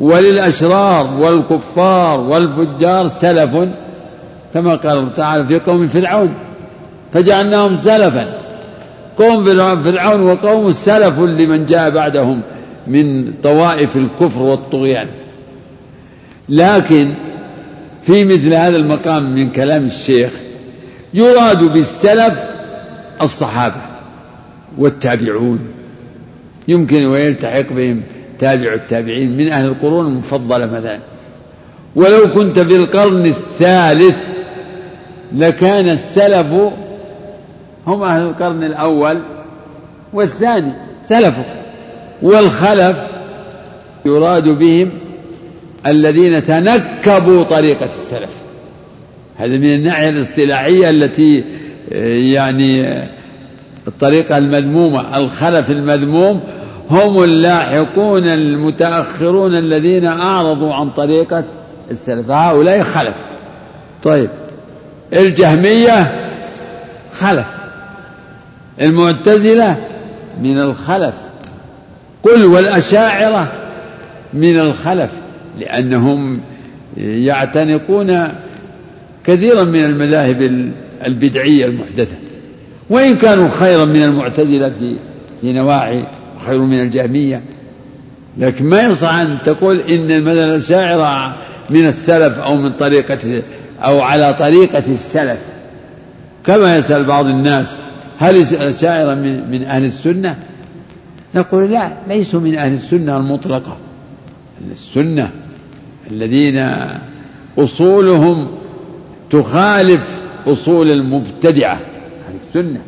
وللأشرار 0.00 1.16
والكفار 1.20 2.20
والفجار 2.20 3.08
سلف 3.08 3.68
كما 4.54 4.74
قال 4.74 5.14
تعالى 5.14 5.46
في 5.46 5.58
قوم 5.58 5.88
فرعون. 5.88 6.34
فجعلناهم 7.12 7.74
سلفا. 7.76 8.38
قوم 9.18 9.44
فرعون 9.82 10.20
وقوم 10.20 10.72
سلف 10.72 11.18
لمن 11.18 11.66
جاء 11.66 11.90
بعدهم 11.90 12.42
من 12.86 13.32
طوائف 13.32 13.96
الكفر 13.96 14.42
والطغيان. 14.42 15.08
لكن 16.48 17.14
في 18.06 18.24
مثل 18.24 18.54
هذا 18.54 18.76
المقام 18.76 19.34
من 19.34 19.50
كلام 19.50 19.84
الشيخ 19.84 20.32
يراد 21.14 21.64
بالسلف 21.64 22.44
الصحابة 23.22 23.80
والتابعون. 24.78 25.58
يمكن 26.68 27.06
ويلتحق 27.06 27.72
بهم 27.72 28.02
تابع 28.38 28.74
التابعين 28.74 29.36
من 29.36 29.48
أهل 29.48 29.66
القرون 29.66 30.06
المفضلة 30.06 30.66
مثلا. 30.66 30.98
ولو 31.96 32.30
كنت 32.34 32.58
في 32.58 32.76
القرن 32.76 33.26
الثالث 33.26 34.16
لكان 35.36 35.88
السلف 35.88 36.46
هم 37.86 38.02
أهل 38.02 38.22
القرن 38.22 38.62
الأول 38.64 39.20
والثاني. 40.12 40.72
سلفك 41.08 41.46
والخلف 42.22 42.96
يراد 44.06 44.48
بهم 44.48 44.90
الذين 45.86 46.42
تنكبوا 46.44 47.42
طريقة 47.42 47.86
السلف. 47.86 48.30
هذا 49.36 49.56
من 49.56 49.74
الناحية 49.74 50.08
الاصطلاحية 50.08 50.90
التي 50.90 51.44
يعني 52.32 53.02
الطريقة 53.88 54.38
المذمومة 54.38 55.16
الخلف 55.16 55.70
المذموم 55.70 56.40
هم 56.90 57.22
اللاحقون 57.22 58.26
المتأخرون 58.26 59.54
الذين 59.54 60.06
أعرضوا 60.06 60.74
عن 60.74 60.90
طريقة 60.90 61.44
السلف. 61.90 62.30
هؤلاء 62.30 62.82
خلف. 62.82 63.16
طيب 64.04 64.30
الجهمية 65.12 66.14
خلف. 67.12 67.46
المعتزلة 68.80 69.76
من 70.42 70.60
الخلف. 70.60 71.14
قل 72.22 72.44
والأشاعرة 72.44 73.52
من 74.34 74.58
الخلف. 74.58 75.10
لأنهم 75.60 76.40
يعتنقون 76.96 78.28
كثيرا 79.24 79.64
من 79.64 79.84
المذاهب 79.84 80.70
البدعية 81.06 81.66
المحدثة. 81.66 82.16
وإن 82.90 83.16
كانوا 83.16 83.48
خيرا 83.48 83.84
من 83.84 84.02
المعتزلة 84.02 84.68
في 84.68 84.96
في 85.40 85.52
نواحي 85.52 86.04
وخير 86.36 86.60
من 86.60 86.80
الجهمية. 86.80 87.42
لكن 88.38 88.64
ما 88.64 88.82
يصح 88.82 89.14
أن 89.14 89.38
تقول 89.44 89.80
إن 89.80 90.10
المذهب 90.10 90.48
الأشاعرة 90.48 91.36
من 91.70 91.86
السلف 91.86 92.38
أو 92.38 92.56
من 92.56 92.72
طريقة 92.72 93.42
أو 93.80 94.00
على 94.00 94.34
طريقة 94.34 94.84
السلف. 94.88 95.40
كما 96.44 96.76
يسأل 96.76 97.04
بعض 97.04 97.26
الناس 97.26 97.78
هل 98.18 98.36
الأشاعرة 98.36 99.14
من 99.50 99.64
أهل 99.64 99.84
السنة؟ 99.84 100.36
نقول 101.34 101.70
لا 101.70 101.92
ليسوا 102.08 102.40
من 102.40 102.54
أهل 102.54 102.72
السنة 102.72 103.16
المطلقة. 103.16 103.76
السنة. 104.72 105.30
الذين 106.10 106.68
أصولهم 107.58 108.48
تخالف 109.30 110.22
أصول 110.46 110.90
المبتدعة 110.90 111.80
أهل 112.28 112.36
السنة. 112.48 112.80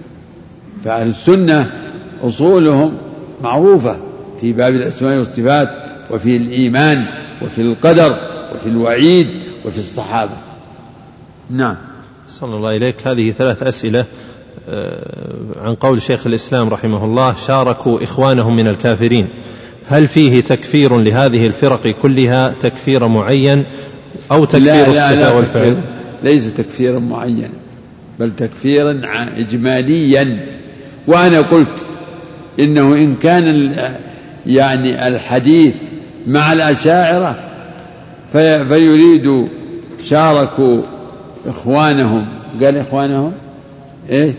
فأهل 0.85 1.07
السنة 1.07 1.73
أصولهم 2.23 2.93
معروفة 3.43 3.97
في 4.41 4.53
باب 4.53 4.75
الأسماء 4.75 5.19
والصفات 5.19 5.71
وفي 6.11 6.37
الإيمان 6.37 7.07
وفي 7.43 7.61
القدر 7.61 8.19
وفي 8.55 8.67
الوعيد 8.67 9.29
وفي 9.65 9.79
الصحابة. 9.79 10.37
نعم. 11.51 11.77
صلى 12.29 12.57
الله 12.57 12.77
إليك. 12.77 13.07
هذه 13.07 13.31
ثلاث 13.31 13.63
أسئلة 13.63 14.05
آه، 14.69 15.35
عن 15.57 15.75
قول 15.75 16.03
شيخ 16.03 16.27
الإسلام 16.27 16.69
رحمه 16.69 17.05
الله 17.05 17.35
شاركوا 17.47 18.05
إخوانهم 18.05 18.57
من 18.57 18.69
الكافرين. 18.69 19.29
هل 19.89 20.07
فيه 20.07 20.41
تكفير 20.41 20.99
لهذه 20.99 21.47
الفرق 21.47 21.87
كلها 22.03 22.55
تكفير 22.61 23.09
معين 23.09 23.65
أو 24.33 24.45
تكفير 24.45 24.65
لا 24.65 24.83
لا 24.83 24.91
الصفة 24.91 25.15
لا 25.15 25.31
والفعل؟ 25.31 25.77
ليس 26.23 26.55
تكفيرا 26.55 26.99
معينا 26.99 27.49
بل 28.21 28.37
تكفيرا 28.37 29.01
إجماليا. 29.37 30.47
وأنا 31.07 31.41
قلت 31.41 31.87
إنه 32.61 32.95
إن 32.95 33.15
كان 33.23 33.73
يعني 34.47 35.09
الحديث 35.09 35.75
مع 36.27 36.53
الأشاعرة 36.53 37.39
في 38.33 38.65
فيريد 38.65 39.49
شاركوا 40.05 40.83
إخوانهم. 41.47 42.27
قال 42.63 42.77
إخوانهم؟ 42.77 43.33
إيه؟ 44.11 44.35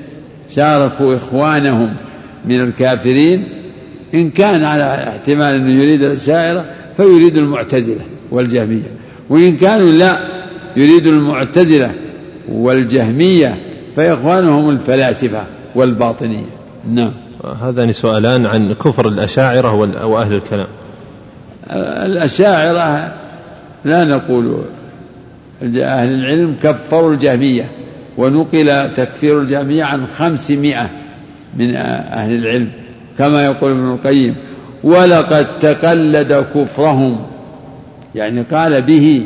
شاركوا 0.56 1.16
إخوانهم 1.16 1.96
من 2.46 2.62
الكافرين 2.62 3.48
إن 4.13 4.30
كان 4.30 4.63
على 4.63 5.08
احتمال 5.10 5.56
أنه 5.56 5.82
يريد 5.82 6.04
الأشاعرة 6.04 6.65
فيريد 6.98 7.38
المعتزلة 7.38 8.02
والجهمية 8.32 8.91
وإن 9.30 9.58
كانوا 9.58 9.91
لا 9.91 10.20
يريد 10.78 11.08
المعتزلة 11.08 11.91
والجهمية 12.52 13.58
فإخوانهم 13.96 14.70
الفلاسفة 14.70 15.43
والباطنية. 15.76 16.46
نعم. 16.89 17.12
هذان 17.62 17.91
سؤالان 17.91 18.46
عن 18.46 18.74
كفر 18.74 19.08
الأشاعرة 19.08 19.74
وأهل 20.06 20.34
الكلام. 20.34 20.67
الأشاعرة 22.06 23.13
لا 23.86 24.04
نقول 24.04 24.62
أهل 25.63 26.13
العلم 26.13 26.56
كفروا 26.63 27.13
الجهمية 27.13 27.72
ونقل 28.17 28.93
تكفير 28.93 29.41
الجهمية 29.41 29.84
عن 29.84 30.08
خمسمائة 30.08 30.89
من 31.58 31.76
أهل 31.76 32.36
العلم. 32.36 32.70
كما 33.18 33.46
يقول 33.46 33.72
ابن 33.72 33.92
القيم 33.92 34.36
ولقد 34.84 35.60
تقلد 35.60 36.46
كفرهم. 36.56 37.20
يعني 38.16 38.42
قال 38.42 38.82
به 38.82 39.24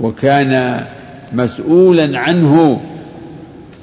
وكان 0.00 0.84
مسؤولا 1.32 2.18
عنه. 2.18 2.80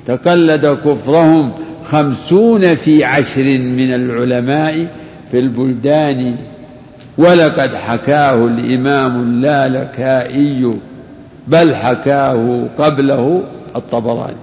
تقلد 0.05 0.65
كفرهم 0.65 1.51
خمسون 1.83 2.75
في 2.75 3.03
عشر 3.03 3.43
من 3.57 3.93
العلماء 3.93 4.87
في 5.31 5.39
البلدان. 5.39 6.35
ولقد 7.17 7.75
حكاه 7.75 8.47
الإمام 8.47 9.21
اللالكائي 9.21 10.73
بل 11.47 11.75
حكاه 11.75 12.67
قبله 12.77 13.43
الطبراني. 13.75 14.37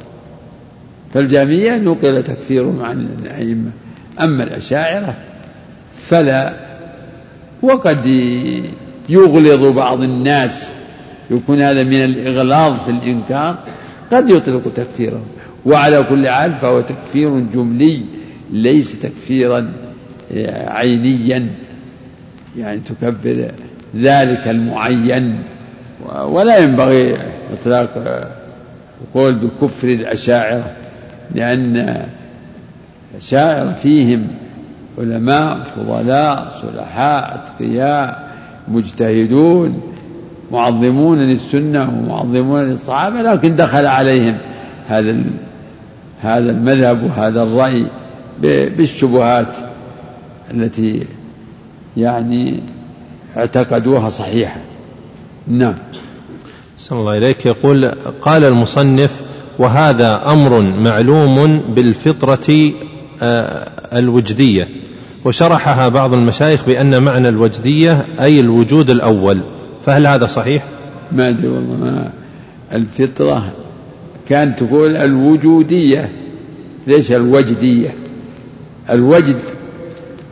فالجامية 1.14 1.78
نقل 1.78 2.22
تكفيرهم 2.22 2.82
عن 2.82 3.08
الأئمة. 3.22 3.70
أما 4.20 4.42
الأشاعرة 4.42 5.14
فلا 5.96 6.54
وقد 7.62 8.06
يغلظ 9.08 9.64
بعض 9.64 10.02
الناس 10.02 10.68
يكون 11.30 11.60
هذا 11.60 11.84
من 11.84 12.04
الإغلاظ 12.04 12.84
في 12.84 12.90
الإنكار 12.90 13.58
قد 14.12 14.30
يطلق 14.30 14.62
تكفيره 14.74 15.20
وعلى 15.66 16.02
كل 16.02 16.28
حال 16.28 16.52
فهو 16.52 16.80
تكفير 16.80 17.40
جملي 17.54 18.00
ليس 18.52 18.98
تكفيرا 18.98 19.72
عينيا 20.66 21.48
يعني 22.58 22.80
تكفر 22.80 23.50
ذلك 23.96 24.48
المعين 24.48 25.42
ولا 26.24 26.58
ينبغي 26.58 27.16
إطلاق 27.52 27.90
القول 29.02 29.34
بكفر 29.34 29.88
الأشاعرة 29.88 30.70
لأن 31.34 32.06
الأشاعرة 33.14 33.70
فيهم 33.70 34.26
علماء 34.98 35.60
فضلاء 35.76 36.52
صلحاء 36.62 37.34
أتقياء 37.34 38.34
مجتهدون 38.68 39.80
معظمون 40.52 41.18
للسنة 41.18 41.82
ومعظمون 41.82 42.62
للصحابة 42.62 43.22
لكن 43.22 43.56
دخل 43.56 43.86
عليهم 43.86 44.36
هذا 44.88 45.16
هذا 46.20 46.50
المذهب 46.50 47.02
وهذا 47.02 47.42
الرأي 47.42 47.86
بالشبهات 48.76 49.56
التي 50.50 51.06
يعني 51.96 52.60
اعتقدوها 53.36 54.10
صحيحة. 54.10 54.60
نعم. 55.48 55.74
صلى 56.78 56.98
الله 57.00 57.16
إليك. 57.18 57.46
يقول 57.46 57.86
قال 58.22 58.44
المصنف 58.44 59.20
وهذا 59.58 60.22
أمر 60.26 60.60
معلوم 60.60 61.58
بالفطرة 61.58 62.72
الوجدية 63.92 64.68
وشرحها 65.24 65.88
بعض 65.88 66.14
المشايخ 66.14 66.64
بأن 66.64 67.02
معنى 67.02 67.28
الوجدية 67.28 68.04
أي 68.20 68.40
الوجود 68.40 68.90
الأول. 68.90 69.40
فهل 69.86 70.06
هذا 70.06 70.26
صحيح؟ 70.26 70.64
ما 71.12 71.28
أدري 71.28 71.48
والله 71.48 71.76
ما 71.76 72.12
الفطرة 72.72 73.52
كانت 74.28 74.62
تقول 74.62 74.96
الوجودية 74.96 76.10
ليش 76.86 77.12
الوجدية؟ 77.12 77.94
الوجد 78.90 79.38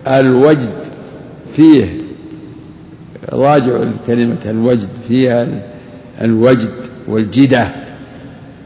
الوجد 0.06 0.70
فيه 1.56 1.96
راجع 3.32 3.84
كلمة 4.06 4.36
الوجد 4.46 4.88
فيها 5.08 5.48
الوجد 6.20 6.70
والجدة 7.08 7.68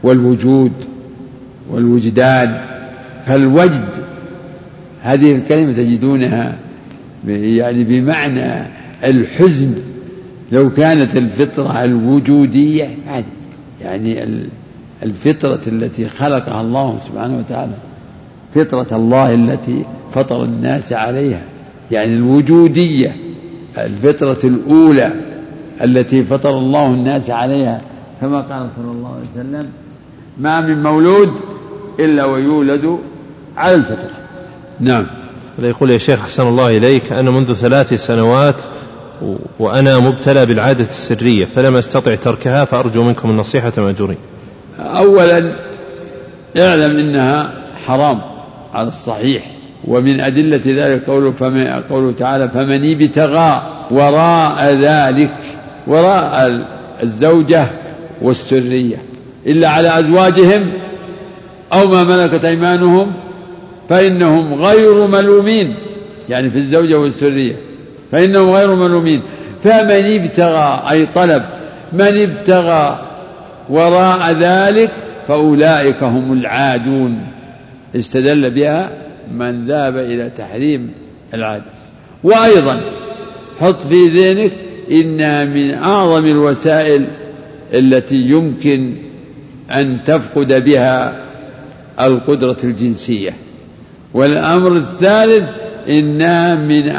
والوجود 0.03 0.71
والوجدان. 1.69 2.61
فالوجد 3.27 3.89
هذه 5.01 5.35
الكلمة 5.35 5.71
تجدونها 5.71 6.57
يعني 7.27 7.83
بمعنى 7.83 8.67
الحزن 9.03 9.73
لو 10.51 10.69
كانت 10.69 11.17
الفطرة 11.17 11.83
الوجودية 11.83 12.89
يعني 13.81 14.25
الفطرة 15.03 15.59
التي 15.67 16.05
خلقها 16.05 16.61
الله 16.61 16.99
سبحانه 17.07 17.37
وتعالى 17.37 17.73
فطرة 18.55 18.87
الله 18.91 19.33
التي 19.33 19.85
فطر 20.13 20.43
الناس 20.43 20.93
عليها. 20.93 21.41
يعني 21.91 22.15
الوجودية 22.15 23.15
الفطرة 23.77 24.39
الأولى 24.43 25.11
التي 25.83 26.23
فطر 26.23 26.59
الله 26.59 26.87
الناس 26.87 27.29
عليها. 27.29 27.81
كما 28.21 28.41
قال 28.41 28.69
صلى 28.77 28.91
الله 28.91 29.09
عليه 29.09 29.25
وسلم 29.35 29.69
ما 30.37 30.61
من 30.61 30.83
مولود 30.83 31.31
إلا 31.99 32.25
ويولد 32.25 32.99
على 33.57 33.75
الفطرة. 33.75 34.09
نعم. 34.79 35.07
يقول 35.59 35.89
يا 35.89 35.97
شيخ 35.97 36.19
أحسن 36.19 36.47
الله 36.47 36.77
إليك 36.77 37.11
أنا 37.11 37.31
منذ 37.31 37.53
ثلاث 37.53 37.93
سنوات 37.93 38.55
وأنا 39.59 39.99
مبتلى 39.99 40.45
بالعادة 40.45 40.85
السرية 40.85 41.45
فلم 41.45 41.75
أستطع 41.75 42.15
تركها 42.15 42.65
فأرجو 42.65 43.03
منكم 43.03 43.29
النصيحة 43.29 43.73
مأجورين 43.77 44.17
أولا 44.79 45.55
اعلم 46.57 46.97
إنها 46.97 47.53
حرام 47.87 48.21
على 48.73 48.87
الصحيح 48.87 49.51
ومن 49.87 50.19
أدلة 50.19 50.61
ذلك 50.65 51.05
قوله, 51.05 51.31
فمن 51.31 51.67
قوله 51.89 52.11
تعالى 52.11 52.49
فمن 52.49 52.91
ابتغى 52.91 53.61
وراء 53.91 54.73
ذلك 54.73 55.33
وراء 55.87 56.65
الزوجة 57.03 57.71
والسرية 58.21 58.97
إلا 59.47 59.69
على 59.69 59.99
أزواجهم 59.99 60.71
أو 61.73 61.87
ما 61.87 62.03
ملكت 62.03 62.45
أيمانهم 62.45 63.13
فإنهم 63.89 64.53
غير 64.53 65.07
ملومين 65.07 65.75
يعني 66.29 66.49
في 66.49 66.57
الزوجة 66.57 66.99
والسرية 66.99 67.55
فإنهم 68.11 68.49
غير 68.49 68.75
ملومين. 68.75 69.21
فمن 69.63 70.21
ابتغى 70.21 70.83
أي 70.91 71.05
طلب 71.05 71.43
من 71.93 72.21
ابتغى 72.21 72.99
وراء 73.69 74.31
ذلك 74.31 74.91
فأولئك 75.27 76.03
هم 76.03 76.33
العادون. 76.33 77.27
استدل 77.95 78.49
بها 78.49 78.91
من 79.33 79.67
ذهب 79.67 79.97
إلى 79.97 80.29
تحريم 80.37 80.91
العادة. 81.33 81.65
وأيضا 82.23 82.81
حط 83.59 83.81
في 83.81 84.07
ذهنك 84.07 84.51
إنها 84.91 85.45
من 85.45 85.73
أعظم 85.73 86.25
الوسائل 86.25 87.05
التي 87.73 88.15
يمكن 88.15 88.93
أن 89.71 89.97
تفقد 90.05 90.63
بها 90.63 91.23
القدرة 91.99 92.57
الجنسية. 92.63 93.33
والأمر 94.13 94.71
الثالث 94.71 95.49
إنها 95.89 96.55
من 96.55 96.91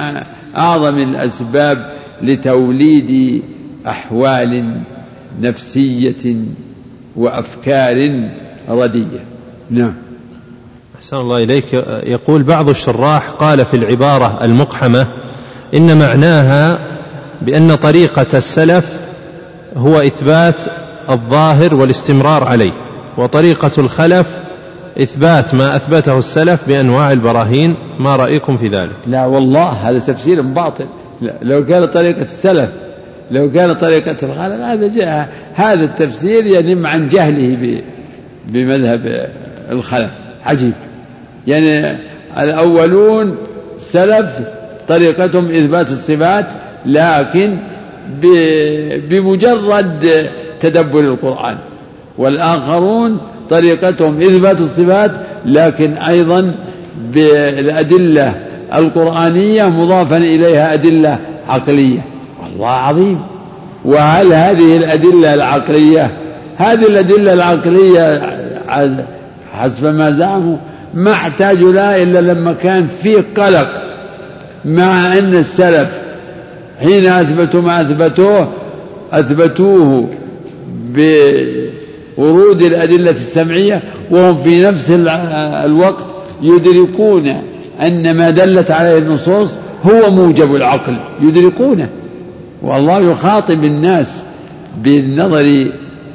أعظم 0.57 0.99
الأسباب 0.99 1.93
لتوليد 2.23 3.43
أحوال 3.87 4.81
نفسية 5.41 6.37
وأفكار 7.17 8.29
ردية. 8.69 9.25
نعم. 9.71 9.95
أحسن 10.97 11.17
الله 11.17 11.43
إليك. 11.43 11.73
يقول 12.07 12.43
بعض 12.43 12.69
الشراح 12.69 13.31
قال 13.31 13.65
في 13.65 13.77
العبارة 13.77 14.45
المقحمة 14.45 15.07
إن 15.75 15.99
معناها 15.99 16.79
بأن 17.43 17.75
طريقة 17.75 18.27
السلف 18.35 18.99
هو 19.77 20.01
إثبات 20.01 20.61
الظاهر 21.11 21.75
والاستمرار 21.75 22.45
عليه 22.45 22.73
وطريقة 23.17 23.71
الخلف 23.79 24.27
إثبات 25.01 25.55
ما 25.55 25.77
أثبته 25.77 26.19
السلف 26.19 26.69
بأنواع 26.69 27.13
البراهين 27.13 27.77
ما 27.99 28.17
رأيكم 28.17 28.57
في 28.57 28.69
ذلك؟ 28.69 28.97
لا 29.07 29.27
والله 29.27 29.69
هذا 29.69 29.99
تفسير 29.99 30.41
باطل. 30.41 30.87
لو 31.43 31.65
كان 31.65 31.85
طريقة 31.85 32.23
السلف 32.23 32.71
لو 33.31 33.51
كان 33.51 33.73
طريقة 33.73 34.17
الخلف 34.23 34.61
هذا 34.63 34.89
جاء 34.89 35.29
هذا 35.55 35.85
التفسير 35.85 36.47
ينم 36.47 36.87
عن 36.87 37.09
جهله 37.09 37.83
بمذهب 38.47 39.31
الخلف. 39.71 40.11
عجيب. 40.45 40.73
يعني 41.47 41.97
الأولون 42.39 43.37
سلف 43.79 44.31
طريقتهم 44.89 45.51
إثبات 45.51 45.91
الصفات 45.91 46.47
لكن 46.87 47.59
بمجرد 49.09 50.29
تدبر 50.61 51.01
القرآن. 51.01 51.57
والآخرون 52.19 53.19
طريقتهم 53.51 54.17
إثبات 54.17 54.61
الصفات 54.61 55.11
لكن 55.45 55.93
أيضا 55.93 56.55
بالأدلة 57.13 58.35
القرآنية 58.75 59.69
مضافا 59.69 60.17
إليها 60.17 60.75
أدلة 60.75 61.19
عقلية. 61.49 62.01
والله 62.43 62.69
عظيم. 62.69 63.21
وهل 63.85 64.33
هذه 64.33 64.77
الأدلة 64.77 65.35
العقلية 65.35 66.11
هذه 66.57 66.87
الأدلة 66.87 67.33
العقلية 67.33 68.21
حسب 69.53 69.95
ما 69.95 70.11
زعموا 70.11 70.57
ما 70.95 71.13
احتاجوا 71.13 71.73
لها 71.73 72.03
إلا 72.03 72.19
لما 72.19 72.53
كان 72.53 72.87
في 72.87 73.15
قلق 73.17 73.83
مع 74.65 75.19
أن 75.19 75.35
السلف 75.35 76.01
حين 76.81 77.07
أثبتوا 77.07 77.63
ما 77.63 77.81
أثبتوه 77.81 78.53
أثبتوه 79.13 80.09
بورود 82.19 82.63
الأدلة 82.63 83.11
السمعية 83.11 83.83
وهم 84.11 84.37
في 84.37 84.63
نفس 84.63 84.91
الوقت 85.65 86.07
يدركون 86.43 87.43
أن 87.83 88.17
ما 88.17 88.31
دلت 88.31 88.71
عليه 88.71 88.99
النصوص 88.99 89.59
هو 89.85 90.11
موجب 90.11 90.55
العقل. 90.55 90.97
يدركونه. 91.21 91.89
والله 92.63 93.01
يخاطب 93.01 93.65
الناس 93.65 94.23
بالنظر 94.83 95.71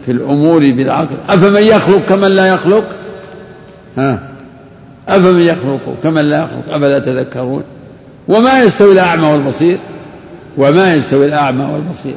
في 0.05 0.11
الأمور 0.11 0.59
بالعقل. 0.59 1.15
أفمن 1.29 1.61
يخلق 1.61 2.05
كمن 2.05 2.27
لا 2.27 2.47
يخلق؟ 2.47 2.83
ها؟ 3.97 4.19
أفمن 5.07 5.39
يخلق 5.39 5.79
كمن 6.03 6.21
لا 6.21 6.43
يخلق؟ 6.43 6.75
أفلا 6.75 6.99
تذكرون؟ 6.99 7.63
وما 8.27 8.63
يستوي 8.63 8.93
الأعمى 8.93 9.27
والبصير؟ 9.27 9.77
وما 10.57 10.95
يستوي 10.95 11.25
الأعمى 11.25 11.65
والبصير. 11.73 12.15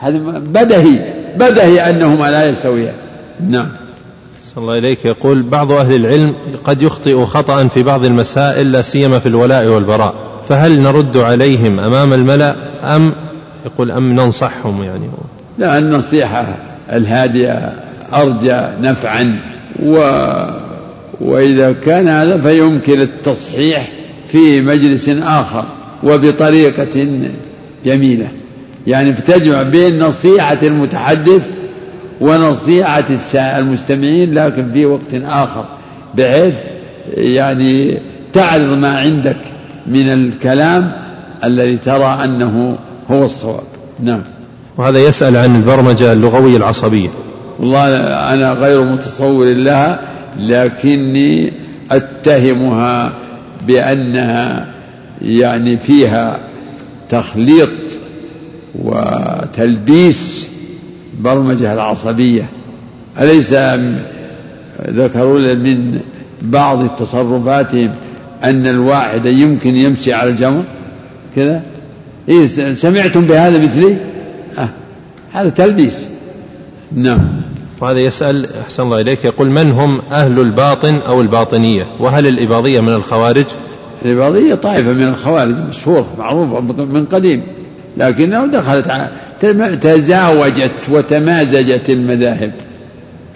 هذا 0.00 0.18
بدهي 0.38 1.12
بدهي 1.36 1.90
أنهما 1.90 2.30
لا 2.30 2.48
يستويان. 2.48 2.94
نعم. 3.40 3.68
صلى 4.44 4.62
الله 4.62 4.78
إليك. 4.78 5.04
يقول 5.04 5.42
بعض 5.42 5.72
أهل 5.72 5.94
العلم 5.94 6.34
قد 6.64 6.82
يخطئ 6.82 7.24
خطأ 7.24 7.68
في 7.68 7.82
بعض 7.82 8.04
المسائل 8.04 8.72
لا 8.72 8.82
سيما 8.82 9.18
في 9.18 9.26
الولاء 9.26 9.66
والبراء 9.66 10.14
فهل 10.48 10.80
نرد 10.80 11.16
عليهم 11.16 11.80
أمام 11.80 12.12
الملأ 12.12 12.56
أم 12.96 13.12
يقول 13.66 13.90
أم 13.90 14.12
ننصحهم 14.12 14.82
يعني؟ 14.82 15.08
لا 15.58 15.78
النصيحة 15.78 16.56
الهادئة 16.92 17.72
أرجى 18.14 18.60
نفعا 18.80 19.40
و 19.82 19.98
وإذا 21.20 21.72
كان 21.72 22.08
هذا 22.08 22.38
فيمكن 22.38 23.00
التصحيح 23.00 23.92
في 24.26 24.60
مجلس 24.60 25.08
آخر 25.08 25.64
وبطريقة 26.02 27.20
جميلة. 27.84 28.28
يعني 28.86 29.12
تجمع 29.12 29.62
بين 29.62 29.98
نصيحة 29.98 30.58
المتحدث 30.62 31.53
ونصيحة 32.24 33.04
المستمعين 33.36 34.34
لكن 34.34 34.72
في 34.72 34.86
وقت 34.86 35.14
آخر 35.14 35.64
بحيث 36.14 36.56
يعني 37.16 38.02
تعرض 38.32 38.78
ما 38.78 38.98
عندك 38.98 39.36
من 39.86 40.12
الكلام 40.12 40.92
الذي 41.44 41.76
ترى 41.76 42.18
أنه 42.24 42.78
هو 43.10 43.24
الصواب. 43.24 43.62
نعم. 44.00 44.20
وهذا 44.76 44.98
يسأل 44.98 45.36
عن 45.36 45.56
البرمجة 45.56 46.12
اللغوية 46.12 46.56
العصبية. 46.56 47.08
والله 47.58 47.88
أنا 48.34 48.52
غير 48.52 48.84
متصور 48.84 49.46
لها 49.46 50.00
لكني 50.38 51.52
أتهمها 51.90 53.12
بأنها 53.66 54.66
يعني 55.22 55.76
فيها 55.76 56.38
تخليط 57.08 57.70
وتلبيس 58.82 60.53
برمجة 61.20 61.72
العصبية. 61.72 62.48
أليس 63.20 63.52
ذكروا 64.88 65.54
من 65.54 66.00
بعض 66.42 66.88
تصرفاتهم 66.88 67.90
أن 68.44 68.66
الواحد 68.66 69.26
يمكن 69.26 69.74
يمشي 69.74 70.12
على 70.12 70.30
الجمر؟ 70.30 70.64
كذا؟ 71.36 71.62
إيه 72.28 72.46
سمعتم 72.74 73.20
بهذا 73.20 73.58
مثلي؟ 73.64 73.96
آه 74.58 74.70
هذا 75.32 75.48
تلبيس. 75.48 76.08
نعم. 76.92 77.44
وهذا 77.80 77.98
يسأل 77.98 78.46
أحسن 78.64 78.82
الله 78.82 79.00
إليك 79.00 79.24
يقول 79.24 79.50
من 79.50 79.70
هم 79.70 80.00
أهل 80.12 80.40
الباطن 80.40 80.94
أو 80.94 81.20
الباطنية؟ 81.20 81.86
وهل 82.00 82.26
الإباضية 82.26 82.80
من 82.80 82.92
الخوارج؟ 82.92 83.44
الإباضية 84.04 84.54
طائفة 84.54 84.92
من 84.92 85.02
الخوارج 85.02 85.54
مشهورة 85.68 86.06
معروفة 86.18 86.60
من 86.60 87.04
قديم. 87.04 87.42
لكنه 87.96 88.46
دخلت 88.46 89.10
تزاوجت 89.80 90.72
وتمازجت 90.90 91.90
المذاهب. 91.90 92.52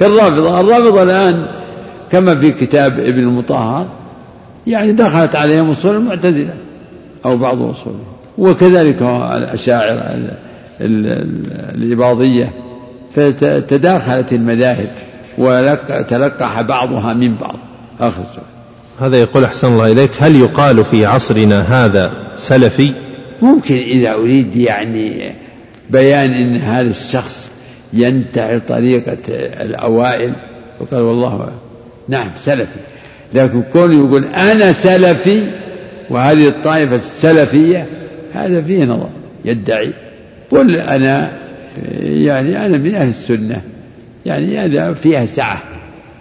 كالرافضة 0.01 0.61
الرافضة 0.61 1.03
الآن 1.03 1.47
كما 2.13 2.37
في 2.37 2.51
كتاب 2.51 3.01
ابن 3.01 3.19
المطهر 3.19 3.87
يعني 4.67 4.93
دخلت 4.93 5.37
عليهم 5.37 5.71
أصول 5.71 5.97
المعتزلة 5.97 6.55
أو 7.25 7.37
بعض 7.37 7.63
أصولهم 7.63 8.05
وكذلك 8.39 9.03
الأشاعرة 9.37 10.19
الإباضية. 10.81 12.53
فتداخلت 13.15 14.33
المذاهب 14.33 14.89
وتلقح 15.39 16.61
بعضها 16.61 17.13
من 17.15 17.35
بعض. 17.37 17.57
آخر 18.01 18.23
هذا 19.01 19.17
يقول 19.17 19.45
أحسن 19.45 19.69
الله 19.69 19.93
إليك 19.93 20.11
هل 20.21 20.37
يقال 20.37 20.85
في 20.85 21.07
عصرنا 21.07 21.61
هذا 21.61 22.13
سلفي؟ 22.37 22.93
ممكن 23.43 23.75
إذا 23.75 24.13
أريد 24.15 24.57
يعني 24.57 25.33
بيان 25.91 26.33
أن 26.33 26.57
هذا 26.57 26.91
الشخص 26.91 27.51
ينتهي 27.93 28.61
طريقة 28.61 29.19
الأوائل 29.61 30.33
وقال 30.81 31.01
والله 31.01 31.49
نعم 32.09 32.31
سلفي. 32.39 32.79
لكن 33.35 33.63
كون 33.73 33.93
يقول 33.93 34.25
أنا 34.25 34.73
سلفي 34.73 35.51
وهذه 36.11 36.49
الطائفة 36.49 36.97
السلفية 36.97 37.87
هذا 38.33 38.61
فيه 38.61 38.85
نظر 38.85 39.09
يدعي. 39.45 39.93
قل 40.51 40.77
أنا 40.77 41.39
يعني 42.01 42.67
أنا 42.67 42.79
من 42.79 42.95
أهل 42.95 43.09
السنة 43.09 43.63
يعني 44.27 44.59
هذا 44.59 44.95
فيها 44.95 45.25
سعة. 45.25 45.63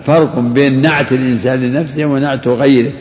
فرق 0.06 0.40
بين 0.40 0.82
نعت 0.82 1.12
الإنسان 1.12 1.60
لنفسه 1.60 2.06
ونعت 2.06 2.48
غيره. 2.48 2.92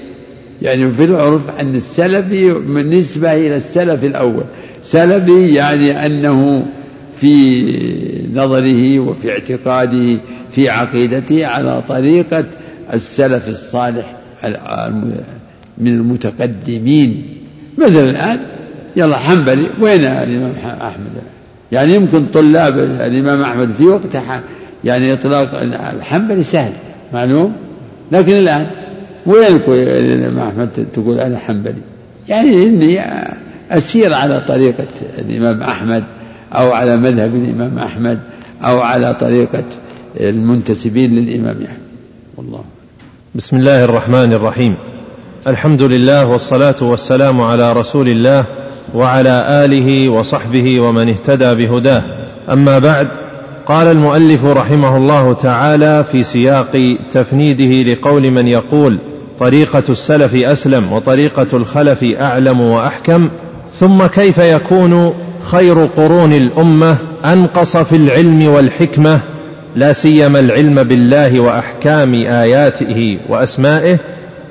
يعني 0.62 0.90
في 0.90 1.05
العرف 1.05 1.61
أن 1.61 1.75
السلفي 1.75 2.55
بالنسبة 2.55 3.33
إلى 3.33 3.57
السلف 3.57 4.05
الأول. 4.05 4.45
سلفي 4.83 5.55
يعني 5.55 6.07
أنه 6.07 6.66
في 7.16 7.62
نظره 8.35 8.99
وفي 8.99 9.31
اعتقاده 9.31 10.21
في 10.51 10.69
عقيدته 10.69 11.47
على 11.47 11.83
طريقة 11.88 12.45
السلف 12.95 13.49
الصالح 13.49 14.16
من 15.79 15.87
المتقدمين. 15.87 17.23
مثلا 17.79 18.11
الآن 18.11 18.40
يلا 18.97 19.16
حنبلي 19.16 19.66
وين 19.81 20.05
الإمام 20.05 20.53
أحمد؟ 20.81 21.07
يعني 21.73 21.95
يمكن 21.95 22.27
طلاب 22.27 22.79
الإمام 22.79 23.42
أحمد 23.42 23.69
في 23.69 23.85
وقت 23.87 24.16
يعني 24.85 25.12
إطلاق 25.12 25.61
الحنبلي 25.97 26.42
سهل 26.42 26.73
معلوم؟ 27.12 27.53
لكن 28.12 28.33
الآن 28.33 28.66
وين 29.26 29.60
الإمام 29.68 30.48
أحمد 30.48 30.86
تقول 30.94 31.20
أنا 31.20 31.38
حنبلي. 31.38 31.82
يعني 32.28 32.66
إني 32.66 33.00
أسير 33.70 34.14
على 34.14 34.40
طريقة 34.48 34.86
الإمام 35.18 35.62
أحمد 35.62 36.04
أو 36.52 36.72
على 36.72 36.96
مذهب 36.96 37.34
الإمام 37.34 37.78
أحمد 37.78 38.18
أو 38.64 38.80
على 38.80 39.14
طريقة 39.14 39.64
المنتسبين 40.20 41.16
للإمام 41.16 41.56
أحمد. 41.64 41.78
والله. 42.36 42.64
بسم 43.34 43.56
الله 43.56 43.84
الرحمن 43.84 44.32
الرحيم. 44.32 44.74
الحمد 45.46 45.82
لله 45.82 46.26
والصلاة 46.26 46.76
والسلام 46.80 47.40
على 47.40 47.72
رسول 47.72 48.08
الله 48.08 48.44
وعلى 48.94 49.64
آله 49.64 50.08
وصحبه 50.08 50.80
ومن 50.80 51.08
اهتدى 51.08 51.54
بهداه. 51.54 52.02
أما 52.52 52.78
بعد 52.78 53.08
قال 53.66 53.86
المؤلف 53.86 54.44
رحمه 54.44 54.96
الله 54.96 55.32
تعالى 55.32 56.04
في 56.12 56.22
سياق 56.22 56.96
تفنيده 57.12 57.92
لقول 57.92 58.30
من 58.30 58.46
يقول 58.46 58.98
طريقة 59.40 59.83
السلف 59.88 60.35
أسلم 60.35 60.92
وطريقة 60.92 61.46
الخلف 61.53 62.05
أعلم 62.20 62.61
وأحكم 62.61 63.29
ثم 63.81 64.07
كيف 64.07 64.38
يكون 64.38 65.14
خير 65.42 65.85
قرون 65.85 66.33
الأمة 66.33 66.96
أنقص 67.25 67.77
في 67.77 67.96
العلم 67.96 68.49
والحكمة؟ 68.49 69.20
لا 69.77 69.92
سيما 69.92 70.40
العلم 70.40 70.83
بالله 70.83 71.40
وأحكام 71.40 72.14
آياته 72.14 73.18
وأسمائه 73.29 73.99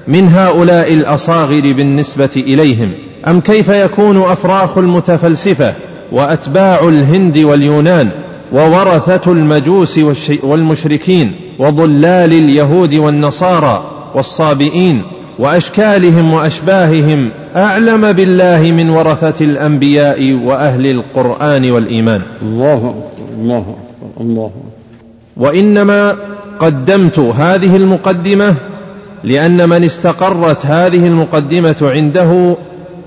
من 0.07 0.29
هؤلاء 0.29 0.93
الأصاغر 0.93 1.61
بالنسبة 1.61 2.29
إليهم. 2.37 2.91
أم 3.27 3.41
كيف 3.41 3.69
يكون 3.69 4.21
أفراخ 4.21 4.77
المتفلسفة 4.77 5.73
وأتباع 6.11 6.87
الهند 6.87 7.37
واليونان 7.37 8.11
وورثة 8.51 9.31
المجوس 9.31 9.99
والمشركين 10.43 11.31
وضلال 11.59 12.33
اليهود 12.33 12.93
والنصارى 12.93 13.94
والصابئين 14.15 15.01
وأشكالهم 15.39 16.33
وأشباههم 16.33 17.29
أعلم 17.55 18.11
بالله 18.11 18.71
من 18.71 18.89
ورثة 18.89 19.45
الأنبياء 19.45 20.33
وأهل 20.33 20.85
القرآن 20.87 21.71
والإيمان. 21.71 22.21
الله 22.41 22.95
الله 23.37 23.75
الله 24.19 24.51
وإنما 25.37 26.15
قدمت 26.59 27.19
هذه 27.19 27.75
المقدمة 27.75 28.55
لأن 29.23 29.69
من 29.69 29.83
استقرت 29.83 30.65
هذه 30.65 31.07
المقدمة 31.07 31.75
عنده 31.81 32.55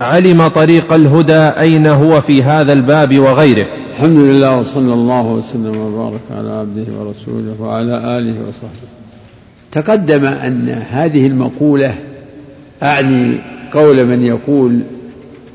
علم 0.01 0.49
طريق 0.49 0.93
الهدى 0.93 1.49
أين 1.61 1.87
هو 1.87 2.21
في 2.21 2.43
هذا 2.43 2.73
الباب 2.73 3.19
وغيره. 3.19 3.67
الحمد 3.93 4.19
لله 4.19 4.57
وصلى 4.57 4.95
الله 4.95 5.27
وسلم 5.27 5.77
وبارك 5.81 6.21
على 6.37 6.51
عبده 6.51 6.87
ورسوله 6.99 7.55
وعلى 7.61 8.19
آله 8.19 8.35
وصحبه. 8.49 8.98
تقدم 9.73 10.25
أن 10.25 10.83
هذه 10.91 11.27
المقولة 11.27 11.95
أعني 12.83 13.41
قول 13.73 14.05
من 14.05 14.23
يقول 14.23 14.81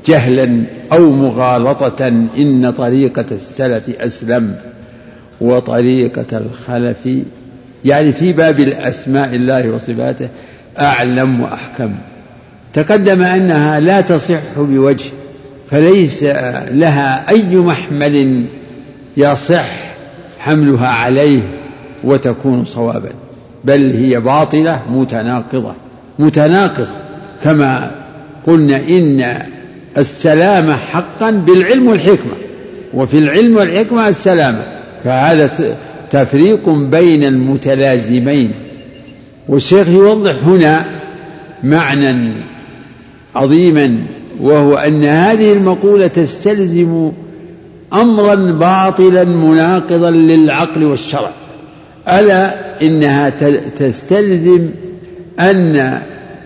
جهلا 0.06 0.64
أو 0.92 1.10
مغالطة 1.10 2.08
إن 2.38 2.72
طريقة 2.78 3.24
السلف 3.32 4.00
أسلم 4.00 4.56
وطريقة 5.40 6.38
الخلف 6.38 7.08
يعني 7.84 8.12
في 8.12 8.32
باب 8.32 8.60
الأسماء 8.60 9.34
الله 9.34 9.70
وصفاته 9.70 10.28
أعلم 10.78 11.40
وأحكم. 11.40 11.94
تقدم 12.72 13.22
أنها 13.22 13.80
لا 13.80 14.00
تصح 14.00 14.40
بوجه 14.56 15.10
فليس 15.70 16.22
لها 16.70 17.30
أي 17.30 17.56
محمل 17.56 18.46
يصح 19.16 19.66
حملها 20.38 20.88
عليه 20.88 21.40
وتكون 22.04 22.64
صوابا. 22.64 23.10
بل 23.64 23.96
هي 23.96 24.20
باطلة 24.20 24.82
متناقضة. 24.90 25.74
متناقض 26.18 26.88
كما 27.44 27.90
قلنا 28.46 28.76
إن 28.76 29.42
السلامه 29.98 30.76
حقا 30.76 31.30
بالعلم 31.30 31.86
والحكمة. 31.86 32.32
وفي 32.94 33.18
العلم 33.18 33.56
والحكمة 33.56 34.08
السلامة. 34.08 34.62
فهذا 35.04 35.76
تفريق 36.10 36.68
بين 36.68 37.24
المتلازمين. 37.24 38.52
والشيخ 39.48 39.88
يوضح 39.88 40.34
هنا 40.46 40.84
معنى 41.62 42.32
عظيما 43.34 43.98
وهو 44.40 44.74
أن 44.74 45.04
هذه 45.04 45.52
المقولة 45.52 46.06
تستلزم 46.06 47.12
امرا 47.92 48.34
باطلا 48.34 49.24
مناقضا 49.24 50.10
للعقل 50.10 50.84
والشرع. 50.84 51.30
ألا 52.08 52.54
إنها 52.82 53.28
تستلزم 53.76 54.68
أن 55.40 56.00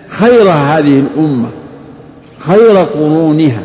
خير 0.09 0.49
هذه 0.51 1.01
الأمة 1.01 1.49
خير 2.38 2.77
قرونها 2.77 3.62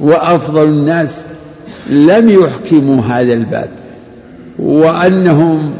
وأفضل 0.00 0.64
الناس 0.64 1.24
لم 1.90 2.28
يحكموا 2.28 3.04
هذا 3.04 3.32
الباب 3.32 3.70
وأنهم 4.58 5.74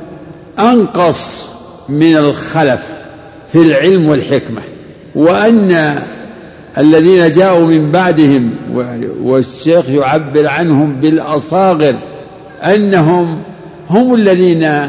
أنقص 0.59 1.51
من 1.89 2.17
الخلف 2.17 2.83
في 3.53 3.59
العلم 3.59 4.09
والحكمة 4.09 4.61
وأن 5.15 5.99
الذين 6.79 7.31
جاءوا 7.31 7.67
من 7.67 7.93
بعدهم 7.93 8.51
والشيخ 9.23 9.89
يعبر 9.89 10.47
عنهم 10.47 10.97
بالأصاغر 11.01 11.95
أنهم 12.63 13.43
هم 13.91 14.15
الذين 14.15 14.89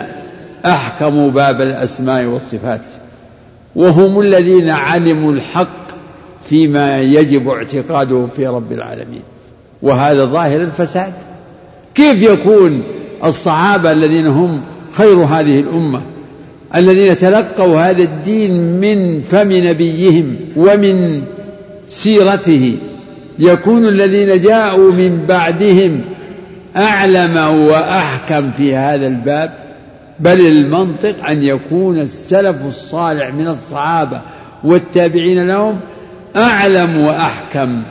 احكموا 0.66 1.32
باب 1.32 1.62
الأسماء 1.62 2.26
والصفات 2.26 2.82
وهم 3.76 4.20
الذين 4.20 4.70
علموا 4.70 5.34
الحق 5.34 5.88
فيما 6.50 7.02
يجب 7.02 7.50
اعتقاده 7.50 8.28
في 8.36 8.48
رب 8.48 8.72
العالمين. 8.72 9.22
وهذا 9.82 10.26
ظاهر 10.26 10.62
الفساد. 10.62 11.14
كيف 11.96 12.22
يكون 12.22 12.84
الصحابة 13.24 13.92
الذين 13.92 14.28
هم 14.28 14.62
خير 14.92 15.16
هذه 15.16 15.60
الأمة 15.60 16.02
الذين 16.76 17.18
تلقوا 17.18 17.80
هذا 17.80 18.04
الدين 18.04 18.80
من 18.80 19.22
فم 19.22 19.52
نبيهم 19.52 20.36
ومن 20.56 21.24
سيرته 21.86 22.78
يكون 23.40 23.88
الذين 23.88 24.40
جاءوا 24.40 24.92
من 24.92 25.26
بعدهم 25.28 26.02
أعلم 26.78 27.38
وأحكم 27.68 28.52
في 28.52 28.76
هذا 28.76 29.08
الباب؟ 29.08 29.54
بل 30.20 30.48
المنطق 30.48 31.28
أن 31.30 31.44
يكون 31.44 32.00
السلف 32.00 32.56
الصالح 32.68 33.34
من 33.34 33.48
الصحابة 33.48 34.22
والتابعين 34.64 35.48
لهم 35.48 35.80
أعلم 36.36 36.98
وأحكم 36.98 37.82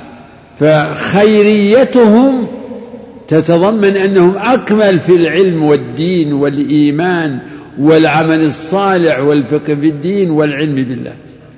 فخيريتهم 0.61 2.47
تتضمن 3.29 3.97
أنهم 3.97 4.37
أكمل 4.37 5.01
في 5.01 5.17
العلم 5.17 5.63
والدين 5.63 6.33
والإيمان 6.33 7.39
والعمل 7.79 8.41
الصالح 8.41 9.19
والفقه 9.19 9.75
في 9.75 9.89
الدين 9.89 10.31
والعلم 10.31 10.75
بالله. 10.75 11.13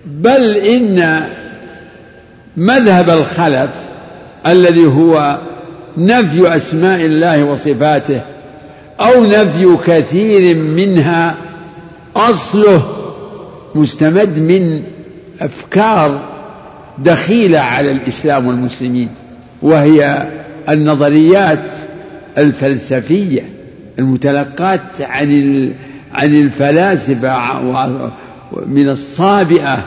بل 0.06 0.56
إن 0.56 1.26
مذهب 2.56 3.10
الخلف 3.10 3.70
الذي 4.46 4.86
هو 4.86 5.38
نفي 5.96 6.56
أسماء 6.56 7.06
الله 7.06 7.44
وصفاته 7.44 8.20
أو 9.00 9.24
نفي 9.24 9.76
كثير 9.86 10.56
منها 10.56 11.36
أصله 12.16 12.82
مستمد 13.74 14.38
من 14.38 14.82
أفكار 15.40 16.22
دخيلة 16.98 17.58
على 17.58 17.90
الإسلام 17.90 18.46
والمسلمين 18.46 19.08
وهي 19.62 20.28
النظريات 20.68 21.70
الفلسفية 22.38 23.48
المتلقاة 23.98 24.80
عن 25.00 25.72
عن 26.12 26.34
الفلاسفة 26.34 27.60
من 28.66 28.88
الصابئة 28.88 29.84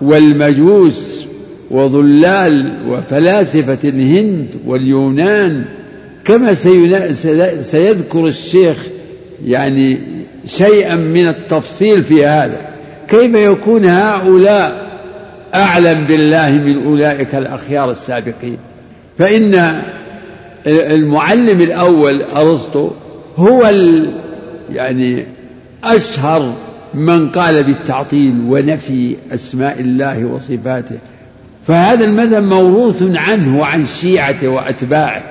والمجوس 0.00 1.26
وظلال 1.70 2.76
وفلاسفة 2.88 3.88
الهند 3.88 4.48
واليونان 4.66 5.64
كما 6.26 6.54
سيذكر 7.62 8.26
الشيخ 8.26 8.76
يعني 9.44 9.98
شيئا 10.46 10.94
من 10.94 11.28
التفصيل 11.28 12.04
في 12.04 12.26
هذا. 12.26 12.68
كيف 13.08 13.34
يكون 13.34 13.84
هؤلاء 13.84 14.86
أعلم 15.54 16.06
بالله 16.06 16.50
من 16.50 16.86
أولئك 16.86 17.34
الأخيار 17.34 17.90
السابقين؟ 17.90 18.58
فإن 19.18 19.82
المعلم 20.66 21.60
الأول 21.60 22.22
أرسطو 22.22 22.90
هو 23.36 23.70
يعني 24.72 25.24
أشهر 25.84 26.54
من 26.94 27.28
قال 27.28 27.62
بالتعطيل 27.64 28.40
ونفي 28.48 29.16
أسماء 29.32 29.80
الله 29.80 30.24
وصفاته. 30.24 30.96
فهذا 31.66 32.04
المذهب 32.04 32.42
موروث 32.42 33.02
عنه 33.02 33.58
وعن 33.58 33.84
شيعته 33.84 34.48
وأتباعه. 34.48 35.22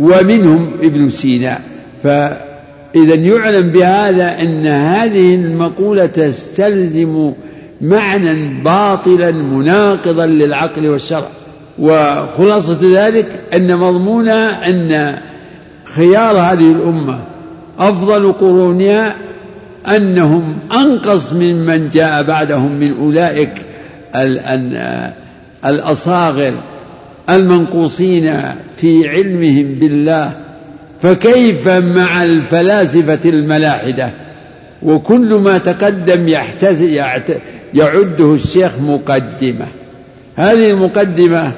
ومنهم 0.00 0.70
ابن 0.82 1.10
سينا. 1.10 1.58
فإذا 2.02 3.14
يعلم 3.14 3.68
بهذا 3.68 4.42
أن 4.42 4.66
هذه 4.66 5.34
المقولة 5.34 6.06
تستلزم 6.06 7.32
معنى 7.80 8.62
باطلا 8.64 9.32
مناقضا 9.32 10.26
للعقل 10.26 10.88
والشرع. 10.88 11.28
وخلاصة 11.78 12.78
ذلك 12.82 13.28
أن 13.54 13.76
مضمونها 13.76 14.70
أن 14.70 15.18
خيار 15.84 16.36
هذه 16.36 16.72
الأمة 16.72 17.24
أفضل 17.78 18.32
قرونها 18.32 19.14
أنهم 19.96 20.58
أنقص 20.72 21.32
ممن 21.32 21.88
جاء 21.88 22.22
بعدهم 22.22 22.72
من 22.72 22.94
أولئك 23.00 23.52
الأصاغر. 25.64 26.52
المنقوصين 27.30 28.42
في 28.76 29.08
علمهم 29.08 29.74
بالله 29.80 30.32
فكيف 31.02 31.68
مع 31.68 32.24
الفلاسفة 32.24 33.30
الملاحدة؟ 33.30 34.10
وكل 34.82 35.34
ما 35.34 35.58
تقدم 35.58 36.28
يعده 37.74 38.34
الشيخ 38.34 38.72
مقدمة. 38.80 39.66
هذه 40.36 40.70
المقدمة 40.70 41.52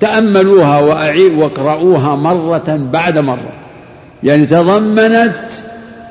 تأملوها 0.00 0.78
واقرأوها 1.36 2.14
مرة 2.16 2.88
بعد 2.92 3.18
مرة. 3.18 3.52
يعني 4.22 4.46
تضمنت 4.46 5.44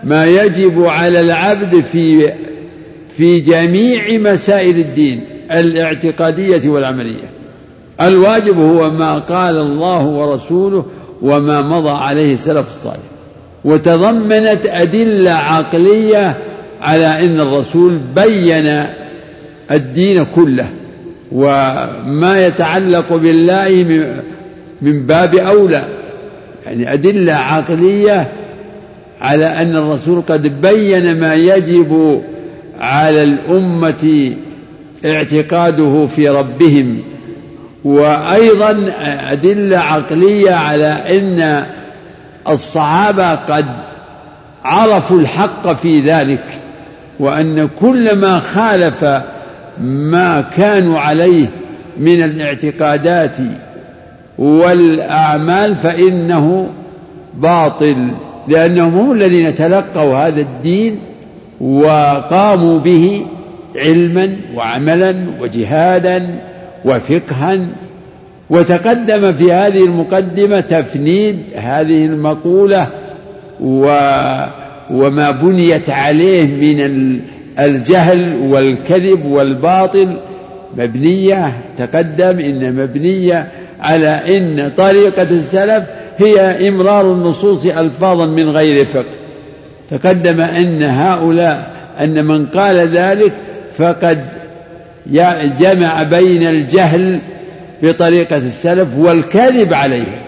ما 0.03 0.25
يجب 0.25 0.85
على 0.85 1.21
العبد 1.21 1.81
في 1.81 2.33
في 3.17 3.39
جميع 3.39 4.31
مسائل 4.31 4.77
الدين 4.77 5.21
الاعتقادية 5.51 6.69
والعملية. 6.69 7.36
الواجب 8.01 8.59
هو 8.59 8.89
ما 8.89 9.13
قال 9.13 9.57
الله 9.57 10.05
ورسوله 10.05 10.85
وما 11.21 11.61
مضى 11.61 11.89
عليه 11.89 12.33
السلف 12.33 12.67
الصالح. 12.67 12.97
وتضمنت 13.65 14.65
أدلة 14.65 15.31
عقلية 15.31 16.37
على 16.81 17.05
أن 17.05 17.39
الرسول 17.39 17.99
بين 18.15 18.83
الدين 19.71 20.25
كله 20.35 20.69
وما 21.31 22.45
يتعلق 22.45 23.13
بالله 23.13 23.85
من 24.81 25.05
باب 25.05 25.35
أولى. 25.35 25.85
يعني 26.65 26.93
أدلة 26.93 27.33
عقلية 27.33 28.31
على 29.21 29.45
أن 29.45 29.75
الرسول 29.75 30.21
قد 30.21 30.61
بين 30.61 31.19
ما 31.19 31.35
يجب 31.35 32.21
على 32.79 33.23
الأمة 33.23 34.33
اعتقاده 35.05 36.05
في 36.05 36.29
ربهم. 36.29 36.99
وأيضا 37.87 38.91
أدلة 39.31 39.77
عقلية 39.77 40.51
على 40.51 40.87
أن 40.87 41.65
الصحابة 42.49 43.35
قد 43.35 43.65
عرفوا 44.63 45.19
الحق 45.19 45.73
في 45.73 45.99
ذلك 45.99 46.43
وأن 47.19 47.67
كل 47.67 48.15
ما 48.19 48.39
خالف 48.39 49.05
ما 49.81 50.41
كانوا 50.41 50.99
عليه 50.99 51.47
من 51.99 52.23
الاعتقادات 52.23 53.37
والأعمال 54.37 55.75
فإنه 55.75 56.67
باطل 57.33 58.11
لأنهم 58.47 58.97
هم 58.99 59.11
الذين 59.11 59.55
تلقوا 59.55 60.17
هذا 60.17 60.41
الدين 60.41 60.99
وقاموا 61.61 62.79
به 62.79 63.25
علما 63.75 64.37
وعملا 64.55 65.25
وجهادا 65.39 66.39
وفقها 66.87 67.67
وتقدم 68.49 69.33
في 69.33 69.51
هذه 69.51 69.83
المقدمة 69.83 70.59
تفنيد 70.59 71.39
هذه 71.55 72.05
المقولة 72.05 72.87
و 73.61 73.97
وما 74.91 75.31
بنيت 75.31 75.89
عليه 75.89 76.45
من 76.45 77.19
الجهل 77.59 78.35
والكذب 78.41 79.25
والباطل 79.25 80.17
مبنية 80.77 81.51
تقدم 81.77 82.39
إن 82.39 82.75
مبنية 82.75 83.47
على 83.79 84.37
إن 84.37 84.71
طريقة 84.77 85.27
السلف 85.31 85.83
هي 86.17 86.69
إمرار 86.69 87.13
النصوص 87.13 87.65
ألفاظا 87.65 88.25
من 88.25 88.49
غير 88.49 88.85
فقه. 88.85 89.05
تقدم 89.89 90.41
أن 90.41 90.83
هؤلاء 90.83 91.71
أن 91.99 92.25
من 92.25 92.45
قال 92.45 92.75
ذلك 92.89 93.33
فقد 93.77 94.25
جمع 95.59 96.03
بين 96.03 96.43
الجهل 96.43 97.19
بطريقة 97.83 98.37
السلف 98.37 98.87
والكذب 98.97 99.73
عليه 99.73 100.21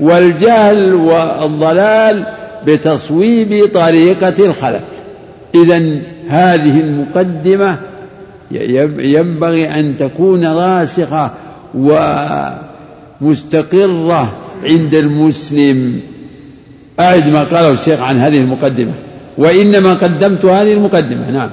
والجهل 0.00 0.94
والضلال 0.94 2.26
بتصويب 2.66 3.66
طريقة 3.66 4.46
الخلف. 4.46 4.82
إذا 5.54 6.00
هذه 6.28 6.80
المقدمة 6.80 7.78
ينبغي 8.98 9.66
أن 9.66 9.96
تكون 9.96 10.46
راسخة 10.46 11.30
ومستقرة 13.20 14.36
عند 14.64 14.94
المسلم. 14.94 16.00
أعد 17.00 17.28
ما 17.28 17.44
قاله 17.44 17.70
الشيخ 17.70 18.00
عن 18.00 18.16
هذه 18.18 18.38
المقدمة 18.38 18.92
وإنما 19.38 19.94
قدمت 19.94 20.44
هذه 20.44 20.72
المقدمة. 20.72 21.30
نعم. 21.30 21.50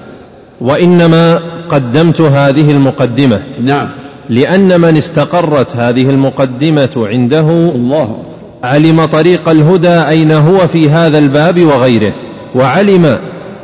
وإنما 0.62 1.40
قدمت 1.70 2.22
هذه 2.22 2.72
المقدمة. 2.72 3.40
نعم. 3.64 3.88
لأن 4.30 4.82
من 4.82 4.98
استقرت 4.98 5.76
هذه 5.76 6.10
المقدمة 6.10 6.90
عنده 6.98 7.50
الله. 7.76 8.18
علم 8.64 9.06
طريق 9.06 9.50
الهدى 9.50 10.08
أين 10.08 10.32
هو 10.32 10.68
في 10.68 10.90
هذا 10.90 11.18
الباب 11.18 11.64
وغيره 11.66 12.14
وعلم 12.56 13.18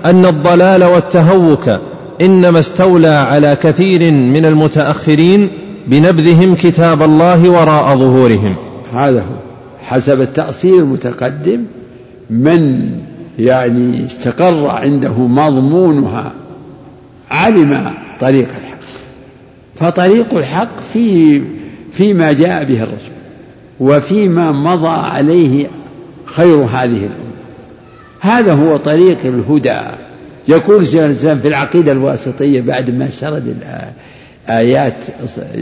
أن 0.06 0.26
الضلال 0.26 0.84
والتهوك 0.84 1.80
إنما 2.22 2.60
استولى 2.60 3.08
على 3.08 3.58
كثير 3.64 4.12
من 4.12 4.46
المتأخرين 4.46 5.50
بنبذهم 5.88 6.56
كتاب 6.56 7.04
الله 7.04 7.50
وراء 7.50 7.96
ظهورهم. 7.98 8.56
هذا 8.94 9.20
هو. 9.20 9.48
حسب 9.88 10.22
التأصيل 10.22 10.74
المتقدم 10.74 11.64
من 12.30 12.90
يعني 13.40 14.06
استقر 14.06 14.68
عنده 14.68 15.14
مضمونها 15.18 16.32
علم 17.32 17.94
طريق 18.20 18.48
الحق. 18.48 18.78
فطريق 19.76 20.34
الحق 20.34 20.80
في 20.94 21.42
فيما 21.92 22.34
جاء 22.34 22.64
به 22.64 22.84
الرسول 22.84 23.18
وفيما 23.80 24.52
مضى 24.52 24.88
عليه 24.88 25.68
خير 26.26 26.56
هذه 26.56 26.86
الأمة. 26.86 27.38
هذا 28.20 28.54
هو 28.54 28.78
طريق 28.78 29.18
الهدى. 29.26 29.80
يقول 30.48 30.76
الإسلام 30.76 31.38
في 31.38 31.48
العقيدة 31.48 31.92
الواسطية 31.92 32.62
بعد 32.62 32.90
ما 32.90 33.10
سرد 33.10 33.56
آيات 34.50 34.94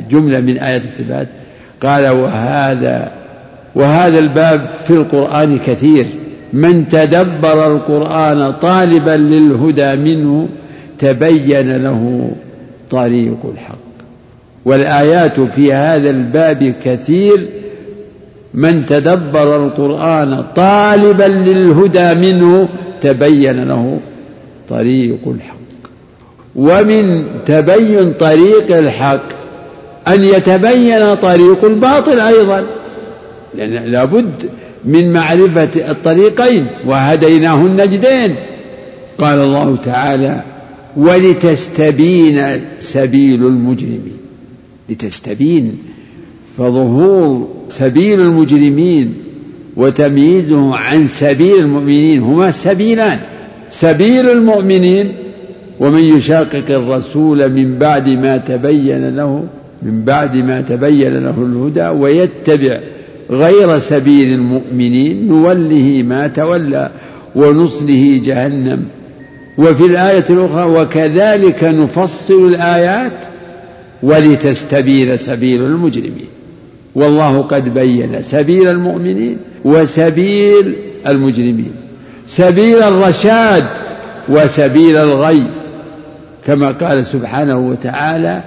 جملة 0.10 0.40
من 0.40 0.58
آيات 0.58 0.84
الصفات 0.84 1.28
قال 1.84 2.10
وهذا 2.10 3.12
وهذا 3.76 4.20
الباب 4.20 4.70
في 4.88 4.94
القرآن 4.94 5.60
كثير. 5.60 6.06
من 6.54 6.88
تدبر 6.88 7.76
القرآن 7.76 8.52
طالبا 8.52 9.12
للهدى 9.12 9.96
منه 9.96 10.48
تبين 11.00 11.84
له 11.84 12.32
طريق 12.92 13.38
الحق. 13.54 13.76
والآيات 14.66 15.40
في 15.40 15.74
هذا 15.74 16.10
الباب 16.10 16.74
كثير. 16.84 17.40
من 18.54 18.86
تدبر 18.86 19.66
القرآن 19.66 20.44
طالبا 20.56 21.24
للهدى 21.24 22.32
منه 22.32 22.70
تبين 23.02 23.68
له 23.68 24.00
طريق 24.70 25.20
الحق. 25.28 25.56
ومن 26.56 27.28
تبين 27.46 28.14
طريق 28.14 28.78
الحق 28.78 29.28
أن 30.08 30.24
يتبين 30.24 31.14
طريق 31.14 31.66
الباطل 31.66 32.20
أيضا. 32.20 32.64
لأن 33.56 33.92
لابد 33.92 34.50
من 34.86 35.14
معرفة 35.14 35.92
الطريقين 35.92 36.68
وهديناه 36.86 37.56
النجدين. 37.56 38.36
قال 39.18 39.40
الله 39.40 39.76
تعالى 39.76 40.44
ولتستبين 40.98 42.42
سبيل 42.80 43.46
المجرمين. 43.46 44.18
لتستبين 44.90 45.78
فظهور 46.58 47.48
سبيل 47.70 48.22
المجرمين 48.22 49.14
وتمييزه 49.78 50.76
عن 50.76 51.08
سبيل 51.08 51.60
المؤمنين 51.60 52.22
هما 52.22 52.52
سبيلان 52.52 53.20
سبيل 53.72 54.30
المؤمنين 54.30 55.12
ومن 55.80 56.00
يشاقق 56.00 56.64
الرسول 56.70 57.52
من 57.52 57.78
بعد 57.78 58.10
ما 58.10 58.38
تبين 58.38 59.16
له 59.16 59.44
من 59.84 60.02
بعد 60.06 60.38
ما 60.38 60.62
تبين 60.62 61.14
له 61.24 61.36
الهدى 61.38 61.88
ويتبع 61.88 62.80
غير 63.30 63.80
سبيل 63.80 64.34
المؤمنين 64.34 65.28
نوله 65.28 66.04
ما 66.08 66.28
تولى 66.28 66.92
ونصله 67.36 68.22
جهنم. 68.26 68.86
وفي 69.58 69.86
الآية 69.86 70.26
الأخرى 70.30 70.64
وكذلك 70.64 71.64
نفصل 71.64 72.48
الآيات 72.48 73.26
ولتستبين 74.04 75.18
سبيل 75.18 75.62
المجرمين. 75.62 76.28
والله 76.96 77.42
قد 77.42 77.74
بين 77.74 78.22
سبيل 78.22 78.68
المؤمنين 78.68 79.38
وسبيل 79.66 80.76
المجرمين. 81.08 81.72
سبيل 82.28 82.84
الرشاد 82.84 83.68
وسبيل 84.30 84.98
الغي 84.98 85.44
كما 86.46 86.72
قال 86.72 87.06
سبحانه 87.06 87.58
وتعالى 87.58 88.44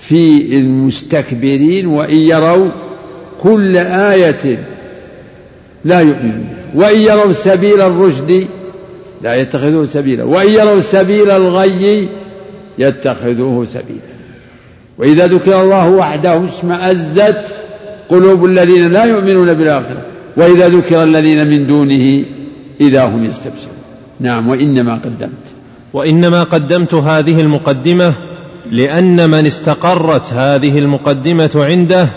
في 0.00 0.56
المستكبرين 0.58 1.86
وإن 1.86 2.16
يروا 2.16 2.70
كل 3.42 3.76
آية 3.76 4.58
لا 5.84 6.00
يؤمنون. 6.00 6.48
وإن 6.74 7.00
يروا 7.00 7.32
سبيل 7.32 7.80
الرشد 7.80 8.46
لا 9.24 9.34
يتخذوه 9.34 9.86
سبيلا. 9.86 10.24
وإن 10.24 10.48
يروا 10.48 10.80
سبيل 10.80 11.30
الغي 11.30 12.08
يتخذوه 12.78 13.64
سبيلا. 13.64 14.14
وإذا 14.98 15.26
ذكر 15.26 15.62
الله 15.62 15.88
وحده 15.90 16.44
اشمأزت 16.44 17.54
قلوب 18.08 18.44
الذين 18.44 18.92
لا 18.92 19.04
يؤمنون 19.04 19.54
بالآخرة. 19.54 20.02
وإذا 20.36 20.68
ذكر 20.68 21.02
الذين 21.02 21.48
من 21.48 21.66
دونه 21.66 22.24
إذا 22.80 23.04
هم 23.04 23.24
يستبشرون. 23.24 23.74
نعم 24.20 24.48
وإنما 24.48 24.94
قدمت. 24.94 25.54
وإنما 25.92 26.42
قدمت 26.42 26.94
هذه 26.94 27.40
المقدمة 27.40 28.12
لأن 28.70 29.30
من 29.30 29.46
استقرت 29.46 30.32
هذه 30.32 30.78
المقدمة 30.78 31.50
عنده 31.54 32.08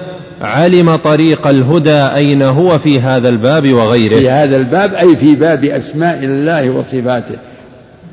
علم 0.41 0.95
طريق 0.95 1.47
الهدى 1.47 1.97
أين 2.15 2.41
هو 2.41 2.77
في 2.77 2.99
هذا 2.99 3.29
الباب 3.29 3.73
وغيره. 3.73 4.17
في 4.17 4.29
هذا 4.29 4.57
الباب 4.57 4.93
أي 4.93 5.15
في 5.15 5.35
باب 5.35 5.65
أسماء 5.65 6.23
الله 6.23 6.69
وصفاته 6.69 7.35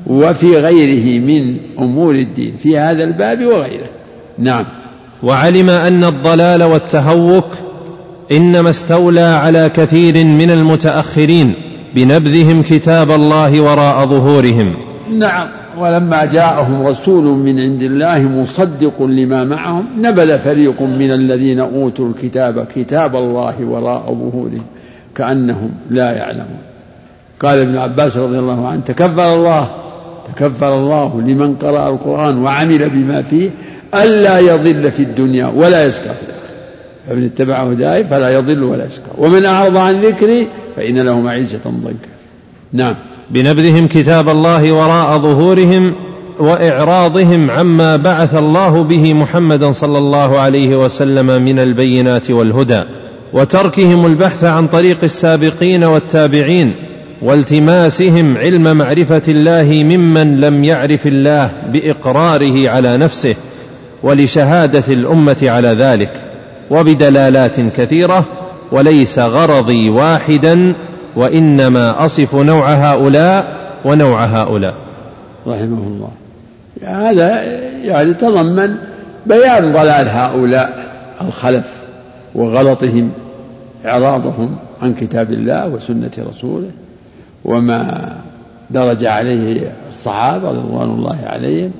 وفي 0.07 0.57
غيره 0.57 1.19
من 1.19 1.57
أمور 1.79 2.15
الدين 2.15 2.55
في 2.55 2.77
هذا 2.77 3.03
الباب 3.03 3.45
وغيره. 3.45 3.89
نعم. 4.37 4.65
وعلم 5.23 5.69
أن 5.69 6.03
الضلال 6.03 6.63
والتهوك 6.63 7.47
إنما 8.31 8.69
استولى 8.69 9.21
على 9.21 9.69
كثير 9.69 10.23
من 10.23 10.51
المتأخرين 10.51 11.53
بنبذهم 11.95 12.63
كتاب 12.63 13.11
الله 13.11 13.61
وراء 13.61 14.05
ظهورهم. 14.05 14.75
نعم. 15.19 15.47
ولما 15.77 16.25
جاءهم 16.25 16.87
رسول 16.87 17.23
من 17.23 17.59
عند 17.59 17.81
الله 17.81 18.19
مصدق 18.19 19.01
لما 19.01 19.43
معهم 19.43 19.85
نبذ 20.01 20.39
فريق 20.39 20.81
من 20.81 21.11
الذين 21.11 21.59
أوتوا 21.59 22.09
الكتاب 22.09 22.67
كتاب 22.75 23.15
الله 23.15 23.65
وراء 23.65 24.01
ظهورهم 24.01 24.65
كأنهم 25.15 25.71
لا 25.89 26.11
يعلمون. 26.11 26.59
قال 27.39 27.59
ابن 27.59 27.77
عباس 27.77 28.17
رضي 28.17 28.39
الله 28.39 28.67
عنه 28.67 28.81
تكفر 28.85 29.33
الله 29.35 29.71
تكفر 30.35 30.79
الله 30.79 31.21
لمن 31.21 31.55
قرأ 31.55 31.89
القرآن 31.89 32.43
وعمل 32.43 32.89
بما 32.89 33.21
فيه 33.21 33.49
ألا 33.95 34.39
يضل 34.39 34.91
في 34.91 35.03
الدنيا 35.03 35.47
ولا 35.47 35.85
يشقى 35.85 36.13
في 36.15 36.21
الآخرة. 36.21 36.45
فمن 37.09 37.25
اتبع 37.25 37.55
هداي 37.63 38.03
فلا 38.03 38.29
يضل 38.29 38.63
ولا 38.63 38.85
يشقى 38.85 39.11
ومن 39.17 39.45
أعرض 39.45 39.77
عن 39.77 40.01
ذكري 40.01 40.47
فإن 40.75 40.99
له 40.99 41.19
معيشة 41.19 41.59
ضنكا. 41.67 42.09
نعم. 42.73 42.95
بنبذهم 43.29 43.87
كتاب 43.87 44.29
الله 44.29 44.71
وراء 44.71 45.17
ظهورهم 45.19 45.93
وإعراضهم 46.39 47.51
عما 47.51 47.97
بعث 47.97 48.35
الله 48.35 48.83
به 48.83 49.13
محمدا 49.13 49.71
صلى 49.71 49.97
الله 49.97 50.39
عليه 50.39 50.75
وسلم 50.75 51.41
من 51.41 51.59
البينات 51.59 52.31
والهدى 52.31 52.83
وتركهم 53.33 54.05
البحث 54.05 54.43
عن 54.43 54.67
طريق 54.67 54.97
السابقين 55.03 55.83
والتابعين 55.83 56.75
والتماسهم 57.21 58.37
علم 58.37 58.77
معرفة 58.77 59.21
الله 59.27 59.83
ممن 59.83 60.39
لم 60.39 60.63
يعرف 60.63 61.07
الله 61.07 61.51
بإقراره 61.73 62.69
على 62.69 62.97
نفسه 62.97 63.35
ولشهادة 64.03 64.93
الأمة 64.93 65.37
على 65.43 65.67
ذلك 65.67 66.11
وبدلالات 66.69 67.59
كثيرة 67.59 68.25
وليس 68.71 69.19
غرضي 69.19 69.89
واحدا 69.89 70.73
وإنما 71.15 72.05
أصف 72.05 72.35
نوع 72.35 72.73
هؤلاء 72.73 73.55
ونوع 73.85 74.25
هؤلاء. 74.25 74.73
رحمه 75.47 75.87
الله. 75.87 76.09
هذا 76.83 77.43
يعني 77.83 78.13
تضمن 78.13 78.75
بيان 79.25 79.71
ضلال 79.71 80.09
هؤلاء 80.09 80.85
الخلف 81.21 81.77
وغلطهم 82.35 83.11
إعراضهم 83.85 84.55
عن 84.81 84.93
كتاب 84.93 85.31
الله 85.31 85.67
وسنة 85.67 86.11
رسوله 86.29 86.69
وما 87.45 88.11
درج 88.69 89.05
عليه 89.05 89.71
الصحابة 89.89 90.49
رضوان 90.49 90.89
الله 90.89 91.17
عليهم 91.25 91.71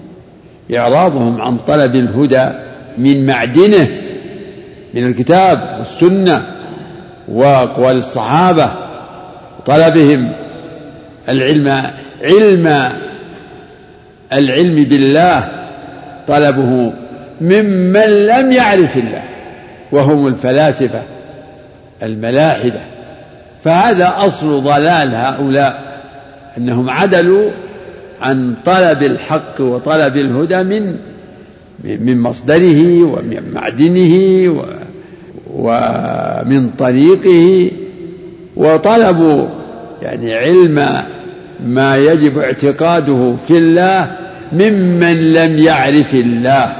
إعراضهم 0.75 1.41
عن 1.41 1.57
طلب 1.57 1.95
الهدى 1.95 2.49
من 2.97 3.25
معدنه 3.25 3.87
من 4.93 5.07
الكتاب 5.07 5.75
والسنة 5.79 6.45
وأقوال 7.27 7.97
الصحابة 7.97 8.71
طلبهم 9.65 10.31
العلم 11.29 11.91
علم 12.21 12.91
العلم 14.33 14.83
بالله 14.83 15.51
طلبه 16.27 16.93
ممن 17.41 18.25
لم 18.25 18.51
يعرف 18.51 18.97
الله 18.97 19.23
وهم 19.91 20.27
الفلاسفة 20.27 21.01
الملاحدة. 22.03 22.81
فهذا 23.63 24.13
أصل 24.17 24.61
ضلال 24.61 25.15
هؤلاء 25.15 26.01
أنهم 26.57 26.89
عدلوا 26.89 27.51
عن 28.21 28.55
طلب 28.65 29.03
الحق 29.03 29.61
وطلب 29.61 30.17
الهدى 30.17 30.63
من 30.63 30.97
من 31.83 32.21
مصدره 32.21 33.03
ومن 33.03 33.51
معدنه 33.53 34.15
ومن 35.53 36.69
طريقه. 36.69 37.71
وطلبوا 38.55 39.47
يعني 40.01 40.35
علم 40.35 41.03
ما 41.65 41.97
يجب 41.97 42.37
اعتقاده 42.37 43.35
في 43.47 43.57
الله 43.57 44.17
ممن 44.53 45.33
لم 45.33 45.57
يعرف 45.57 46.13
الله. 46.13 46.75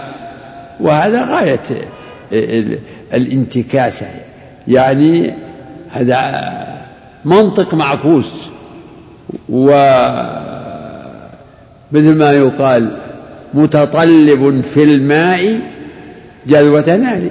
وهذا 0.79 1.25
غاية 1.25 1.61
الانتكاسة 3.13 4.07
يعني 4.67 5.33
هذا 5.89 6.41
منطق 7.25 7.73
معكوس. 7.73 8.31
ومثل 9.49 9.75
ما 11.93 12.31
يقال 12.31 12.97
متطلب 13.53 14.61
في 14.61 14.83
الماء 14.83 15.59
جلوة 16.47 16.95
نار. 16.95 17.29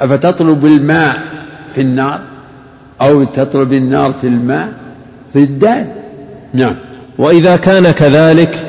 أفتطلب 0.00 0.66
الماء 0.66 1.22
في 1.74 1.80
النار؟ 1.80 2.20
أو 3.02 3.24
تطلب 3.24 3.72
النار 3.72 4.12
في 4.12 4.26
الماء 4.26 4.68
ضدان 5.36 5.86
نعم. 6.54 6.74
وإذا 7.18 7.56
كان 7.56 7.90
كذلك 7.90 8.66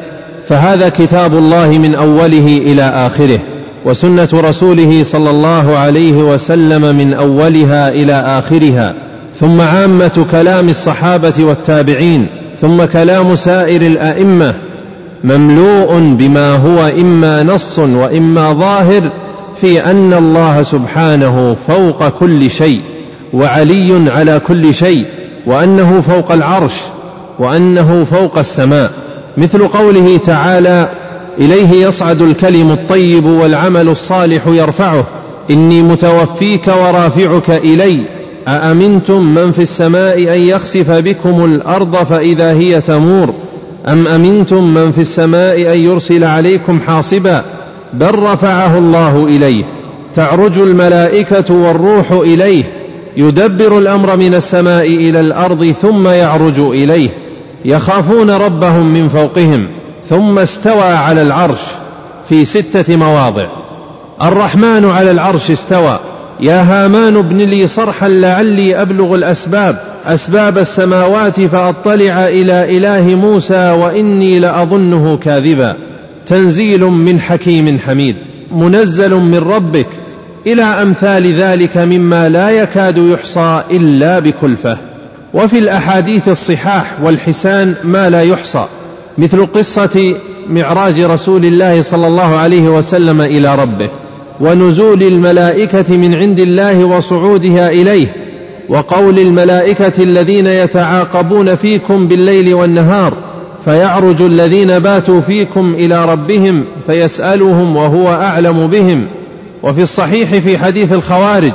فهذا 0.48 0.90
كتاب 0.90 1.34
الله 1.34 1.78
من 1.78 1.96
أوله 1.96 2.62
إلى 2.66 2.84
آخره 2.84 3.40
وسنة 3.86 4.30
رسوله 4.34 5.04
صلى 5.04 5.30
الله 5.30 5.78
عليه 5.78 6.14
وسلم 6.14 6.96
من 6.96 7.14
أولها 7.14 7.90
إلى 7.90 8.14
آخرها 8.14 8.96
ثم 9.40 9.62
عامة 9.62 10.26
كلام 10.32 10.70
الصحابة 10.70 11.34
والتابعين 11.40 12.28
ثم 12.62 12.86
كلام 12.86 13.36
سائر 13.36 13.82
الأئمة 13.82 14.54
مملوء 15.24 16.00
بما 16.00 16.56
هو 16.56 16.92
إما 17.00 17.44
نص 17.44 17.80
وإما 17.80 18.54
ظاهر 18.54 19.12
في 19.62 19.86
أن 19.86 20.14
الله 20.14 20.62
سبحانه 20.62 21.56
فوق 21.68 22.10
كل 22.10 22.50
شيء. 22.50 22.82
وعلي 23.34 24.12
على 24.12 24.40
كل 24.40 24.74
شيء 24.74 25.06
وأنه 25.46 26.02
فوق 26.02 26.32
العرش 26.32 26.74
وأنه 27.40 28.04
فوق 28.04 28.38
السماء. 28.38 28.92
مثل 29.38 29.68
قوله 29.68 30.18
تعالى 30.18 30.90
إليه 31.40 31.86
يصعد 31.88 32.22
الكلم 32.22 32.72
الطيب 32.72 33.26
والعمل 33.26 33.90
الصالح 33.90 34.48
يرفعه. 34.48 35.04
إني 35.52 35.82
متوفيك 35.82 36.68
ورافعك 36.68 37.50
إلي. 37.50 38.00
أأمنتم 38.48 39.26
من 39.36 39.52
في 39.52 39.62
السماء 39.62 40.18
أن 40.18 40.40
يخسف 40.40 40.92
بكم 40.92 41.46
الأرض 41.46 41.96
فإذا 41.96 42.52
هي 42.52 42.82
تمور؟ 42.82 43.34
أم 43.88 44.08
أمنتم 44.08 44.74
من 44.74 44.92
في 44.92 45.02
السماء 45.02 45.74
أن 45.74 45.78
يرسل 45.78 46.24
عليكم 46.24 46.80
حاصبا؟ 46.88 47.44
بل 47.94 48.16
رفعه 48.16 48.78
الله 48.78 49.26
إليه. 49.26 49.64
تعرج 50.16 50.60
الملائكة 50.60 51.54
والروح 51.54 52.12
إليه. 52.12 52.83
يدبر 53.18 53.78
الأمر 53.78 54.18
من 54.18 54.36
السماء 54.36 54.88
إلى 54.88 55.20
الأرض 55.20 55.66
ثم 55.66 56.08
يعرج 56.08 56.60
إليه. 56.60 57.10
يخافون 57.66 58.30
ربهم 58.30 58.94
من 58.94 59.10
فوقهم 59.10 59.68
ثم 60.10 60.40
استوى 60.40 60.84
على 60.84 61.22
العرش 61.22 61.62
في 62.30 62.46
ستة 62.46 62.96
مواضع. 62.96 63.48
الرحمن 64.22 64.86
على 64.86 65.12
العرش 65.12 65.52
استوى. 65.52 66.00
يا 66.40 66.62
هامان 66.62 67.18
ابن 67.18 67.38
لي 67.38 67.68
صرحا 67.68 68.10
لعلي 68.10 68.82
أبلغ 68.82 69.16
الأسباب. 69.16 69.82
أسباب 70.06 70.58
السماوات 70.58 71.42
فأطلع 71.42 72.28
إلى 72.28 72.78
إله 72.78 73.16
موسى 73.16 73.72
وإني 73.72 74.40
لأظنه 74.40 75.18
كاذبا. 75.18 75.76
تنزيل 76.26 76.82
من 76.82 77.20
حكيم 77.20 77.80
حميد. 77.86 78.16
منزل 78.52 79.14
من 79.14 79.46
ربك. 79.50 79.88
إلى 80.48 80.64
أمثال 80.64 81.34
ذلك 81.34 81.78
مما 81.78 82.30
لا 82.30 82.50
يكاد 82.50 82.98
يحصى 82.98 83.62
إلا 83.72 84.20
بكلفة. 84.20 84.78
وفي 85.34 85.60
الأحاديث 85.60 86.28
الصحاح 86.28 86.98
والحسان 87.04 87.76
ما 87.84 88.10
لا 88.10 88.22
يحصى 88.22 88.66
مثل 89.18 89.46
قصة 89.46 90.16
معراج 90.50 91.00
رسول 91.00 91.46
الله 91.46 91.82
صلى 91.82 92.08
الله 92.08 92.36
عليه 92.36 92.70
وسلم 92.70 93.22
إلى 93.22 93.56
ربه 93.56 93.90
ونزول 94.40 95.04
الملائكة 95.04 95.98
من 95.98 96.16
عند 96.16 96.40
الله 96.40 96.86
وصعودها 96.86 97.70
إليه 97.70 98.08
وقول 98.70 99.20
الملائكة 99.20 100.04
الذين 100.04 100.48
يتعاقبون 100.48 101.56
فيكم 101.56 102.08
بالليل 102.08 102.54
والنهار 102.54 103.14
فيعرج 103.66 104.22
الذين 104.22 104.80
باتوا 104.80 105.22
فيكم 105.22 105.74
إلى 105.74 106.06
ربهم 106.06 106.66
فيسالهم 106.86 107.76
وهو 107.76 108.08
أعلم 108.10 108.68
بهم. 108.68 109.08
وفي 109.64 109.82
الصحيح 109.82 110.36
في 110.36 110.58
حديث 110.58 110.94
الخوارج 110.94 111.54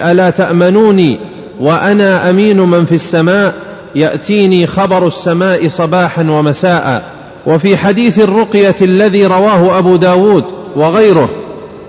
ألا 0.00 0.30
تأمنوني 0.30 1.20
وأنا 1.60 2.30
أمين 2.30 2.60
من 2.60 2.84
في 2.84 2.94
السماء؟ 2.94 3.54
يأتيني 3.94 4.66
خبر 4.66 5.06
السماء 5.06 5.68
صباحا 5.68 6.22
ومساء. 6.22 7.04
وفي 7.46 7.76
حديث 7.76 8.18
الرقية 8.18 8.76
الذي 8.82 9.26
رواه 9.26 9.78
أبو 9.78 9.96
داود 9.96 10.44
وغيره 10.76 11.28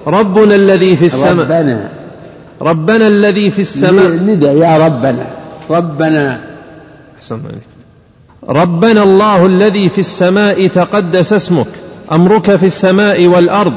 ربنا 0.08 0.56
الذي 0.56 0.96
في 0.96 1.06
السماء 1.06 1.46
ربنا. 1.46 1.90
ربنا 2.62 3.08
الذي 3.08 3.52
في 3.52 3.60
السماء 3.60 4.08
ندى 4.08 4.46
يا 4.46 4.78
ربنا. 4.78 5.28
ربنا. 5.70 6.42
ربنا 8.50 9.04
الله 9.04 9.46
الذي 9.46 9.90
في 9.90 10.02
السماء 10.02 10.68
تقدس 10.68 11.34
اسمك 11.34 11.68
أمرك 12.12 12.56
في 12.56 12.66
السماء 12.66 13.28
والأرض 13.28 13.74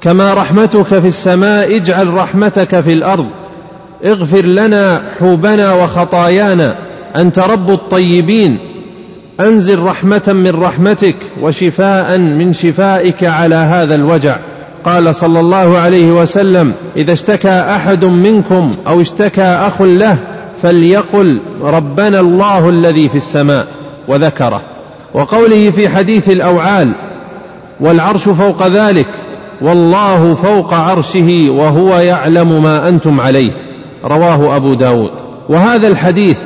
كما 0.00 0.34
رحمتك 0.34 0.82
في 0.82 1.06
السماء 1.06 1.76
اجعل 1.76 2.14
رحمتك 2.14 2.80
في 2.80 2.92
الأرض. 2.92 3.26
اغفر 4.04 4.44
لنا 4.44 5.02
حوبنا 5.20 5.72
وخطايانا. 5.72 6.76
أنت 7.16 7.38
رب 7.38 7.70
الطيبين. 7.70 8.58
أنزل 9.40 9.82
رحمة 9.82 10.22
من 10.26 10.60
رحمتك 10.62 11.16
وشفاء 11.42 12.18
من 12.18 12.52
شفائك 12.52 13.24
على 13.24 13.54
هذا 13.54 13.94
الوجع. 13.94 14.36
قال 14.84 15.14
صلى 15.14 15.40
الله 15.40 15.78
عليه 15.78 16.12
وسلم 16.12 16.72
إذا 16.96 17.12
اشتكى 17.12 17.50
أحد 17.50 18.04
منكم 18.04 18.76
أو 18.86 19.00
اشتكى 19.00 19.42
أخ 19.42 19.82
له 19.82 20.16
فليقل 20.62 21.40
ربنا 21.62 22.20
الله 22.20 22.68
الذي 22.68 23.08
في 23.08 23.16
السماء. 23.16 23.66
وذكره. 24.08 24.62
وقوله 25.14 25.70
في 25.70 25.88
حديث 25.88 26.28
الأوعال 26.28 26.92
والعرش 27.80 28.28
فوق 28.28 28.66
ذلك. 28.66 29.08
والله 29.62 30.34
فوق 30.34 30.74
عرشه 30.74 31.46
وهو 31.50 31.98
يعلم 31.98 32.62
ما 32.62 32.88
أنتم 32.88 33.20
عليه. 33.20 33.50
رواه 34.04 34.56
أبو 34.56 34.74
داود. 34.74 35.10
وهذا 35.48 35.88
الحديث 35.88 36.38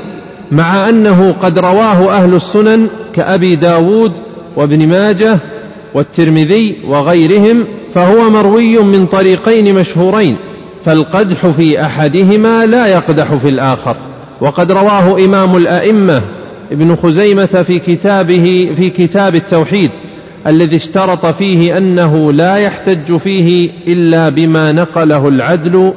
مع 0.51 0.89
أنه 0.89 1.35
قد 1.41 1.59
رواه 1.59 2.17
أهل 2.17 2.35
السنن 2.35 2.89
كأبي 3.15 3.57
داود 3.57 4.13
وابن 4.57 4.89
ماجه 4.89 5.39
والترمذي 5.95 6.77
وغيرهم 6.89 7.65
فهو 7.95 8.31
مروي 8.31 8.79
من 8.79 9.07
طريقين 9.07 9.75
مشهورين 9.75 10.37
فالقدح 10.85 11.47
في 11.47 11.83
أحدهما 11.83 12.67
لا 12.67 12.87
يقدح 12.87 13.35
في 13.35 13.49
الآخر. 13.49 13.97
وقد 14.41 14.73
رواه 14.73 15.25
إمام 15.25 15.57
الأئمة 15.57 16.23
ابن 16.73 16.97
خزيمة 16.97 17.65
في 17.67 17.79
كتابه 17.79 18.73
في 18.77 18.91
كتاب 18.91 19.35
التوحيد 19.35 19.91
الذي 20.47 20.77
اشترط 20.77 21.27
فيه 21.27 21.79
أنه 21.79 22.33
لا 22.33 22.57
يحتج 22.57 23.17
فيه 23.17 23.71
إلا 23.89 24.29
بما 24.29 24.73
نقله 24.73 25.29
العدل 25.29 25.93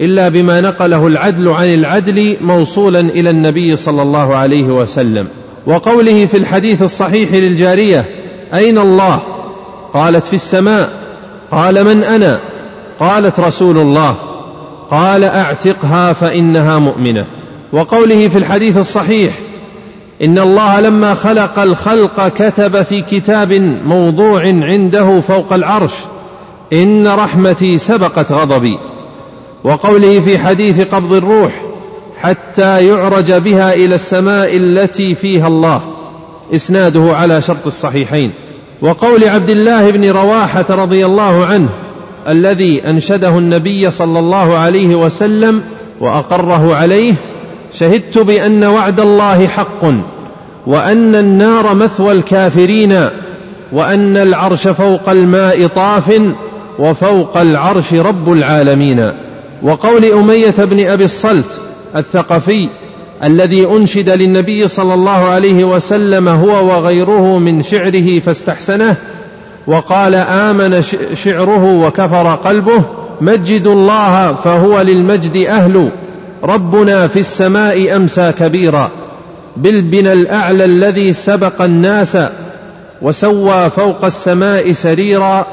إلا 0.00 0.28
بما 0.28 0.60
نقله 0.60 1.06
العدل 1.06 1.48
عن 1.48 1.74
العدل 1.74 2.36
موصولا 2.40 3.00
إلى 3.00 3.30
النبي 3.30 3.76
صلى 3.76 4.02
الله 4.02 4.36
عليه 4.36 4.62
وسلم. 4.62 5.28
وقوله 5.66 6.26
في 6.26 6.36
الحديث 6.36 6.82
الصحيح 6.82 7.32
للجارية 7.32 8.04
أين 8.54 8.78
الله؟ 8.78 9.20
قالت 9.94 10.26
في 10.26 10.36
السماء. 10.36 10.90
قال 11.50 11.84
من 11.84 12.04
أنا؟ 12.04 12.40
قالت 13.00 13.40
رسول 13.40 13.78
الله. 13.78 14.14
قال 14.90 15.24
أعتقها 15.24 16.12
فإنها 16.12 16.78
مؤمنة. 16.78 17.24
وقوله 17.72 18.28
في 18.28 18.38
الحديث 18.38 18.76
الصحيح 18.76 19.32
إن 20.22 20.38
الله 20.38 20.80
لما 20.80 21.14
خلق 21.14 21.58
الخلق 21.58 22.28
كتب 22.28 22.82
في 22.82 23.00
كتاب 23.00 23.52
موضوع 23.86 24.42
عنده 24.42 25.20
فوق 25.20 25.52
العرش 25.52 25.92
إن 26.72 27.08
رحمتي 27.08 27.78
سبقت 27.78 28.32
غضبي. 28.32 28.78
وقوله 29.64 30.20
في 30.20 30.38
حديث 30.38 30.80
قبض 30.80 31.12
الروح 31.12 31.52
حتى 32.20 32.86
يعرج 32.88 33.32
بها 33.32 33.74
إلى 33.74 33.94
السماء 33.94 34.56
التي 34.56 35.14
فيها 35.14 35.48
الله. 35.48 35.80
إسناده 36.54 37.16
على 37.16 37.40
شرط 37.40 37.66
الصحيحين. 37.66 38.32
وقول 38.82 39.24
عبد 39.24 39.50
الله 39.50 39.90
بن 39.90 40.10
رواحة 40.10 40.64
رضي 40.70 41.06
الله 41.06 41.44
عنه 41.46 41.68
الذي 42.28 42.90
أنشده 42.90 43.38
النبي 43.38 43.90
صلى 43.90 44.18
الله 44.18 44.58
عليه 44.58 44.94
وسلم 44.94 45.62
وأقره 46.00 46.74
عليه 46.74 47.14
شهدت 47.72 48.18
بأن 48.18 48.64
وعد 48.64 49.00
الله 49.00 49.46
حق 49.46 49.84
وأن 50.66 51.14
النار 51.14 51.74
مثوى 51.74 52.12
الكافرين 52.12 53.08
وأن 53.72 54.16
العرش 54.16 54.68
فوق 54.68 55.08
الماء 55.08 55.66
طاف 55.66 56.20
وفوق 56.78 57.36
العرش 57.36 57.94
رب 57.94 58.32
العالمين. 58.32 59.12
وقول 59.62 60.04
أمية 60.04 60.54
بن 60.58 60.86
أبي 60.86 61.04
الصلت 61.04 61.60
الثقفي 61.96 62.68
الذي 63.24 63.66
أنشد 63.66 64.10
للنبي 64.10 64.68
صلى 64.68 64.94
الله 64.94 65.10
عليه 65.10 65.64
وسلم 65.64 66.28
هو 66.28 66.66
وغيره 66.66 67.38
من 67.38 67.62
شعره 67.62 68.18
فاستحسنه 68.18 68.96
وقال 69.66 70.14
آمن 70.14 70.82
شعره 71.14 71.86
وكفر 71.86 72.34
قلبه 72.34 72.82
مجدوا 73.20 73.72
الله 73.74 74.34
فهو 74.34 74.80
للمجد 74.80 75.36
أهل. 75.36 75.90
ربنا 76.42 77.08
في 77.08 77.20
السماء 77.20 77.96
أمسى 77.96 78.32
كبيرا 78.32 78.90
بالبنى 79.56 80.12
الأعلى 80.12 80.64
الذي 80.64 81.12
سبق 81.12 81.62
الناس 81.62 82.18
وسوى 83.02 83.70
فوق 83.70 84.04
السماء 84.04 84.72
سريرا 84.72 85.46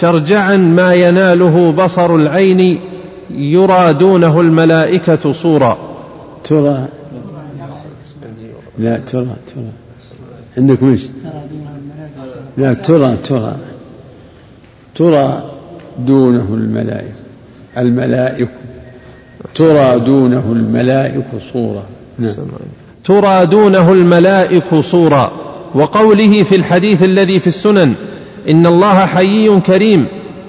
شرجعا 0.00 0.56
ما 0.56 0.94
يناله 0.94 1.72
بصر 1.72 2.16
العين 2.16 2.80
يرى 3.30 3.92
دونه 3.92 4.40
الملائكة 4.40 5.32
صورا. 5.32 5.78
ترى. 6.44 6.88
لا 8.78 8.96
ترى 8.96 9.36
ترى. 9.54 9.64
عندك 10.58 10.82
مش 10.82 11.00
لا 12.56 12.74
ترى 12.74 13.16
ترى. 13.16 13.56
ترى 14.94 15.50
دونه 15.98 16.48
الملائكة. 16.54 17.22
الملائكة. 17.78 18.48
ترى 19.54 20.00
دونه 20.00 20.42
الملائكة 20.52 21.38
صورة 21.52 21.82
نعم. 22.18 22.34
ترى 23.04 23.46
دونه 23.46 23.92
الملائك 23.92 24.74
صورا. 24.74 25.32
وقوله 25.74 26.42
في 26.42 26.56
الحديث 26.56 27.02
الذي 27.02 27.40
في 27.40 27.46
السنن 27.46 27.94
إن 28.50 28.66
الله 28.66 29.06
حيي 29.06 29.60
كريم 29.60 30.06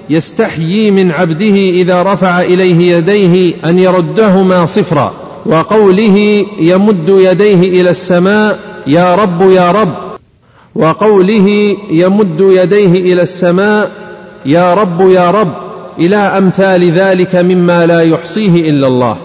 يستحيي 0.09 0.91
من 0.91 1.11
عبده 1.11 1.55
إذا 1.55 2.03
رفع 2.03 2.41
إليه 2.41 2.97
يديه 2.97 3.53
أن 3.65 3.79
يردهما 3.79 4.65
صفرا. 4.65 5.13
وقوله 5.45 6.45
يمد 6.59 7.09
يديه 7.09 7.81
إلى 7.81 7.89
السماء 7.89 8.59
يا 8.87 9.15
رب 9.15 9.51
يا 9.51 9.71
رب. 9.71 9.93
وقوله 10.75 11.77
يمد 11.91 12.39
يديه 12.39 13.13
إلى 13.13 13.21
السماء 13.21 13.91
يا 14.45 14.73
رب 14.73 15.09
يا 15.09 15.31
رب. 15.31 15.62
إلى 15.99 16.15
أمثال 16.15 16.91
ذلك 16.91 17.35
مما 17.35 17.85
لا 17.85 18.01
يحصيه 18.01 18.69
إلا 18.69 18.87
الله 18.87 19.17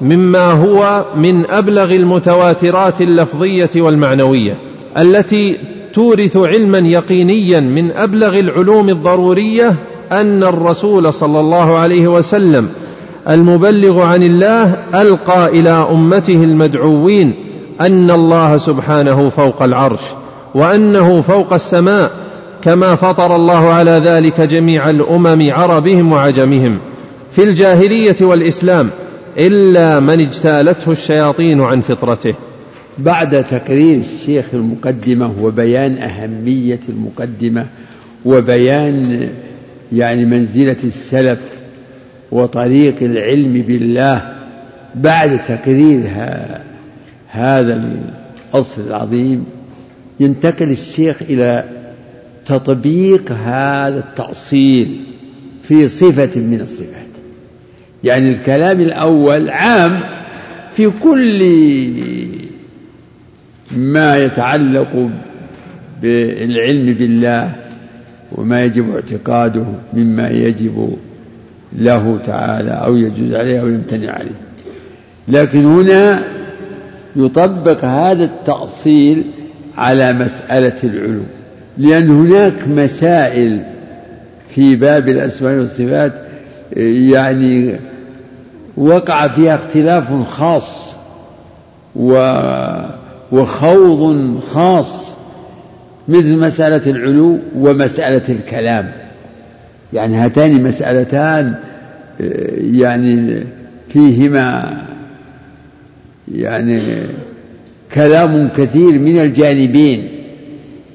مما 0.00 0.50
هو 0.50 1.04
من 1.16 1.50
أبلغ 1.50 1.94
المتواترات 1.94 3.00
اللفظية 3.00 3.70
والمعنوية 3.76 4.56
التي 4.98 5.58
تورث 5.94 6.36
علما 6.36 6.78
يقينيا 6.78 7.60
من 7.60 7.92
أبلغ 7.92 8.38
العلوم 8.38 8.88
الضرورية 8.88 9.74
أن 10.12 10.42
الرسول 10.42 11.12
صلى 11.12 11.40
الله 11.40 11.78
عليه 11.78 12.08
وسلم 12.08 12.68
المبلغ 13.28 14.00
عن 14.00 14.22
الله 14.22 14.76
ألقى 14.94 15.46
إلى 15.46 15.70
أمته 15.70 16.44
المدعوين 16.44 17.34
أن 17.80 18.10
الله 18.10 18.56
سبحانه 18.56 19.30
فوق 19.30 19.62
العرش 19.62 20.00
وأنه 20.54 21.20
فوق 21.20 21.52
السماء 21.52 22.10
كما 22.66 22.96
فطر 22.96 23.36
الله 23.36 23.72
على 23.72 23.90
ذلك 23.90 24.40
جميع 24.40 24.90
الأمم 24.90 25.50
عربهم 25.50 26.12
وعجمهم 26.12 26.78
في 27.32 27.44
الجاهلية 27.44 28.16
والإسلام 28.20 28.90
إلا 29.38 30.00
من 30.00 30.20
اجتالته 30.20 30.92
الشياطين 30.92 31.60
عن 31.60 31.80
فطرته. 31.80 32.34
بعد 32.98 33.44
تقرير 33.44 33.98
الشيخ 33.98 34.46
المقدمة 34.54 35.32
وبيان 35.42 35.98
أهمية 35.98 36.80
المقدمة 36.88 37.66
وبيان 38.24 39.28
يعني 39.92 40.24
منزلة 40.24 40.76
السلف 40.84 41.40
وطريق 42.32 43.02
العلم 43.02 43.62
بالله 43.62 44.32
بعد 44.94 45.44
تقرير 45.44 46.10
هذا 47.28 47.82
الأصل 48.54 48.82
العظيم 48.86 49.44
ينتقل 50.20 50.70
الشيخ 50.70 51.22
إلى 51.22 51.75
تطبيق 52.46 53.32
هذا 53.32 53.98
التأصيل 53.98 55.00
في 55.62 55.88
صفة 55.88 56.40
من 56.40 56.60
الصفات. 56.60 57.06
يعني 58.04 58.30
الكلام 58.30 58.80
الأول 58.80 59.50
عام 59.50 60.00
في 60.74 60.90
كل 61.02 61.42
ما 63.76 64.16
يتعلق 64.16 65.10
بالعلم 66.02 66.94
بالله 66.94 67.52
وما 68.32 68.64
يجب 68.64 68.94
اعتقاده 68.94 69.64
مما 69.92 70.28
يجب 70.28 70.96
له 71.78 72.18
تعالى 72.26 72.70
أو 72.70 72.96
يجوز 72.96 73.34
عليه 73.34 73.60
أو 73.60 73.68
يمتنع 73.68 74.12
عليه. 74.12 74.40
لكن 75.28 75.64
هنا 75.64 76.22
يطبق 77.16 77.84
هذا 77.84 78.24
التأصيل 78.24 79.22
على 79.76 80.12
مسألة 80.12 80.76
العلوم. 80.84 81.26
لأن 81.78 82.10
هناك 82.10 82.68
مسائل 82.68 83.62
في 84.48 84.76
باب 84.76 85.08
الأسماء 85.08 85.58
والصفات 85.58 86.12
يعني 86.76 87.76
وقع 88.76 89.28
فيها 89.28 89.54
اختلاف 89.54 90.28
خاص 90.28 90.96
وخوض 93.32 94.40
خاص 94.40 95.16
مثل 96.08 96.36
مسألة 96.36 96.90
العلو 96.90 97.38
ومسألة 97.56 98.22
الكلام. 98.28 98.92
يعني 99.92 100.16
هاتان 100.16 100.62
مسألتان 100.62 101.54
يعني 102.60 103.44
فيهما 103.88 104.76
يعني 106.34 106.80
كلام 107.94 108.48
كثير 108.48 108.98
من 108.98 109.18
الجانبين. 109.20 110.08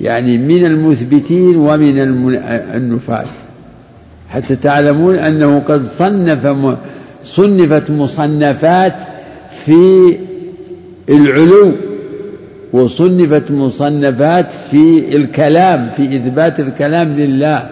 يعني 0.01 0.37
من 0.37 0.65
المثبتين 0.65 1.57
ومن 1.57 1.99
النفاة 2.75 3.25
حتى 4.29 4.55
تعلمون 4.55 5.15
أنه 5.15 5.59
قد 5.59 5.85
صنف 5.85 6.55
صنفت 7.23 7.91
مصنفات 7.91 8.95
في 9.65 10.17
العلو 11.09 11.73
وصنفت 12.73 13.51
مصنفات 13.51 14.53
في 14.71 15.15
الكلام 15.15 15.89
في 15.89 16.15
إثبات 16.15 16.59
الكلام 16.59 17.13
لله 17.13 17.69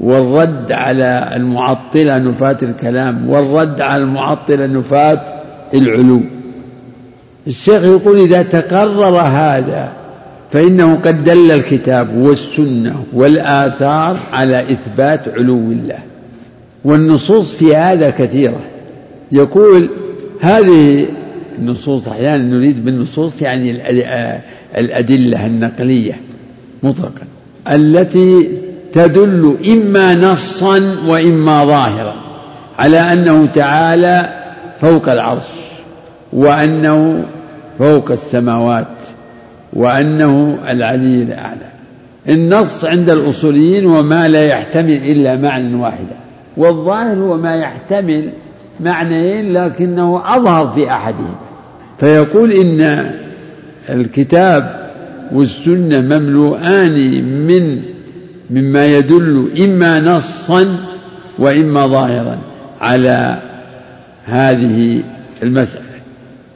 والرد 0.00 0.72
على 0.72 1.30
المعطلة 1.36 2.18
نفاة 2.18 2.56
الكلام 2.62 3.30
والرد 3.30 3.80
على 3.80 4.02
المعطلة 4.02 4.66
نفاة 4.66 5.22
العلو. 5.74 6.20
الشيخ 7.46 7.84
يقول 7.84 8.20
إذا 8.20 8.42
تقرر 8.42 9.16
هذا 9.16 9.92
فإنه 10.52 10.94
قد 10.94 11.24
دل 11.24 11.50
الكتاب 11.50 12.16
والسنة 12.16 13.04
والآثار 13.12 14.16
على 14.32 14.60
إثبات 14.60 15.28
علو 15.28 15.56
الله. 15.56 15.98
والنصوص 16.84 17.52
في 17.52 17.76
هذا 17.76 18.10
كثيرة. 18.10 18.60
يقول 19.32 19.90
هذه 20.40 21.08
النصوص 21.58 22.08
أحيانا 22.08 22.44
نريد 22.44 22.84
بالنصوص 22.84 23.42
يعني 23.42 23.70
الأدلة 24.78 25.46
النقلية 25.46 26.20
مطلقا 26.82 27.22
التي 27.70 28.58
تدل 28.92 29.56
إما 29.72 30.14
نصا 30.14 30.96
وإما 31.06 31.64
ظاهرا 31.64 32.14
على 32.78 32.98
أنه 32.98 33.46
تعالى 33.46 34.28
فوق 34.80 35.08
العرش 35.08 35.48
وأنه 36.32 37.24
فوق 37.78 38.10
السماوات 38.10 38.86
وأنه 39.72 40.58
العلي 40.68 41.22
الأعلى. 41.22 41.70
النص 42.28 42.84
عند 42.84 43.10
الأصوليين 43.10 43.86
وما 43.86 44.28
لا 44.28 44.44
يحتمل 44.44 44.90
إلا 44.90 45.36
معنى 45.36 45.74
واحدا. 45.74 46.16
والظاهر 46.56 47.16
هو 47.18 47.36
ما 47.36 47.54
يحتمل 47.54 48.32
معنيين 48.80 49.52
لكنه 49.52 50.36
أظهر 50.36 50.68
في 50.68 50.90
أحدهما. 50.90 51.34
فيقول 51.98 52.52
إن 52.52 53.10
الكتاب 53.90 54.90
والسنة 55.32 56.00
مملوءان 56.00 57.24
من 57.46 57.82
مما 58.50 58.86
يدل 58.86 59.50
إما 59.64 60.00
نصا 60.00 60.76
وإما 61.38 61.86
ظاهرا 61.86 62.38
على 62.80 63.36
هذه 64.24 65.02
المسألة. 65.42 65.84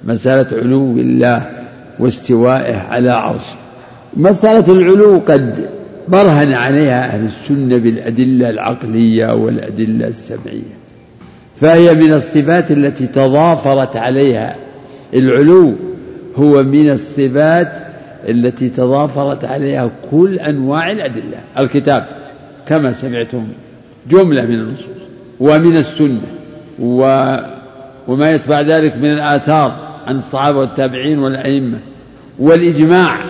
مسألة 0.05 0.59
علو 0.59 0.93
الله. 0.93 1.64
واستوائه 1.99 2.77
على 2.77 3.11
عرشه. 3.11 3.57
مسألة 4.17 4.73
العلو 4.73 5.23
قد 5.29 5.69
برهن 6.09 6.53
عليها 6.53 7.15
أهل 7.15 7.27
السنة 7.27 7.77
بالأدلة 7.77 8.51
العقلية 8.51 9.35
والأدلة 9.35 10.09
السمعية. 10.09 10.75
فهي 11.61 11.95
من 11.95 12.13
الصفات 12.13 12.71
التي 12.71 13.07
تضافرت 13.07 13.97
عليها. 13.97 14.57
العلو 15.15 15.75
هو 16.37 16.63
من 16.63 16.91
الصفات 16.91 17.79
التي 18.29 18.69
تضافرت 18.69 19.45
عليها 19.45 19.91
كل 20.11 20.39
أنواع 20.39 20.91
الأدلة. 20.91 21.39
الكتاب 21.59 22.07
كما 22.67 22.93
سمعتم 22.93 23.47
جملة 24.11 24.43
من 24.43 24.55
النصوص 24.55 24.87
ومن 25.41 25.77
السنة 25.77 26.23
و 26.79 27.01
وما 28.09 28.33
يتبع 28.33 28.61
ذلك 28.61 28.97
من 28.97 29.13
الآثار. 29.13 29.94
عن 30.07 30.17
الصحابة 30.17 30.59
والتابعين 30.59 31.19
والأئمة 31.19 31.79
والإجماع 32.39 33.25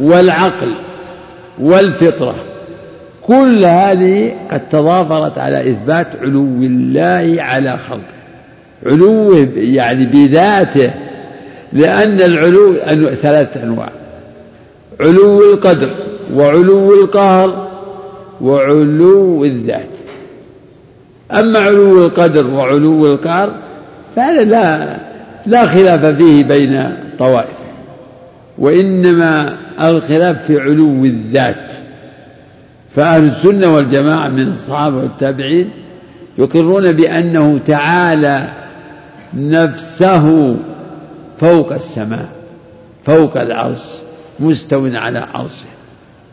والعقل 0.00 0.74
والفطرة. 1.60 2.34
كل 3.22 3.64
هذه 3.64 4.32
قد 4.50 4.68
تضافرت 4.68 5.38
على 5.38 5.70
إثبات 5.70 6.06
علو 6.22 6.44
الله 6.44 7.36
على 7.42 7.78
خلقه. 7.78 8.14
علوه 8.86 9.48
يعني 9.56 10.06
بذاته 10.06 10.90
لأن 11.72 12.20
العلو 12.20 12.74
ثلاثة 13.14 13.62
أنواع. 13.62 13.90
علو 15.00 15.52
القدر 15.52 15.90
وعلو 16.34 17.02
القهر 17.02 17.68
وعلو 18.40 19.44
الذات. 19.44 19.88
أما 21.32 21.58
علو 21.58 22.06
القدر 22.06 22.46
وعلو 22.46 23.12
القهر 23.12 23.54
فهذا 24.16 24.44
لا 24.44 25.00
لا 25.46 25.66
خلاف 25.66 26.04
فيه 26.04 26.44
بين 26.44 26.96
طوائف 27.18 27.64
وإنما 28.58 29.58
الخلاف 29.80 30.44
في 30.46 30.60
علو 30.60 31.04
الذات. 31.04 31.72
فأهل 32.96 33.24
السنة 33.24 33.74
والجماعة 33.74 34.28
من 34.28 34.48
الصحابة 34.48 34.96
والتابعين 34.96 35.70
يقرون 36.38 36.92
بأنه 36.92 37.60
تعالى 37.66 38.48
نفسه 39.34 40.56
فوق 41.40 41.72
السماء 41.72 42.28
فوق 43.04 43.40
العرش 43.40 43.82
مستو 44.40 44.88
على 44.94 45.18
عرشه. 45.34 45.66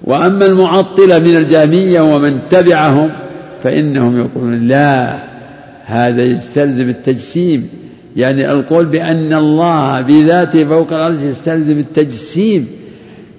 وأما 0.04 0.46
المعطلة 0.46 1.20
من 1.20 1.38
الجامية 1.38 2.02
ومن 2.02 2.40
تبعهم 2.50 3.10
فإنهم 3.64 4.20
يقولون 4.20 4.68
لا 4.68 5.20
هذا 5.86 6.24
يستلزم 6.24 6.90
التجسيم. 6.90 7.81
يعني 8.16 8.52
القول 8.52 8.86
بأن 8.86 9.34
الله 9.34 10.02
بذاته 10.02 10.66
فوق 10.66 10.94
العرش 10.94 11.18
يستلزم 11.22 11.80
التجسيم 11.80 12.68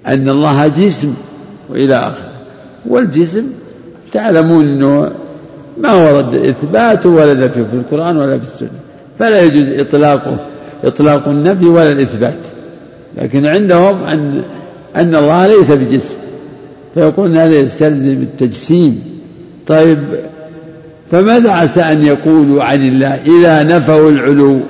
أن 0.07 0.29
الله 0.29 0.69
جسم 0.69 1.15
وإلى 1.69 1.95
آخره. 1.95 2.33
والجسم 2.87 3.45
تعلمون 4.13 4.65
أنه 4.65 5.13
ما 5.79 5.95
ورد 5.95 6.35
إثباته 6.35 7.11
ولا 7.11 7.35
نفيه 7.35 7.63
في 7.63 7.75
القرآن 7.75 8.17
ولا 8.17 8.39
في 8.39 8.45
السنة. 8.45 8.71
فلا 9.19 9.43
يجوز 9.43 9.81
إطلاقه 9.81 10.47
إطلاق 10.85 11.29
النفي 11.29 11.67
ولا 11.67 11.93
الإثبات. 11.93 12.39
لكن 13.19 13.47
عندهم 13.47 14.03
أن 14.03 14.43
أن 14.97 15.15
الله 15.15 15.47
ليس 15.47 15.71
بجسم. 15.71 16.15
فيقول 16.95 17.37
هذا 17.37 17.55
يستلزم 17.55 18.23
التجسيم 18.23 19.03
طيب 19.67 19.99
فماذا 21.13 21.51
عسى 21.51 21.81
أن 21.81 22.03
يقولوا 22.03 22.65
عن 22.65 22.89
الله 22.89 23.09
إذا 23.09 23.63
نفوا 23.63 24.11
العلو؟ 24.11 24.61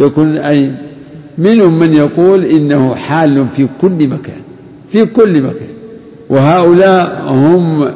يكون 0.00 0.36
أي 0.36 0.72
منهم 1.38 1.78
من 1.78 1.92
يقول 1.92 2.44
إنه 2.44 2.94
حال 2.94 3.46
في 3.56 3.68
كل 3.80 4.08
مكان 4.08 4.40
في 4.92 5.06
كل 5.06 5.42
مكان. 5.42 5.68
وهؤلاء 6.28 7.24
هم 7.28 7.90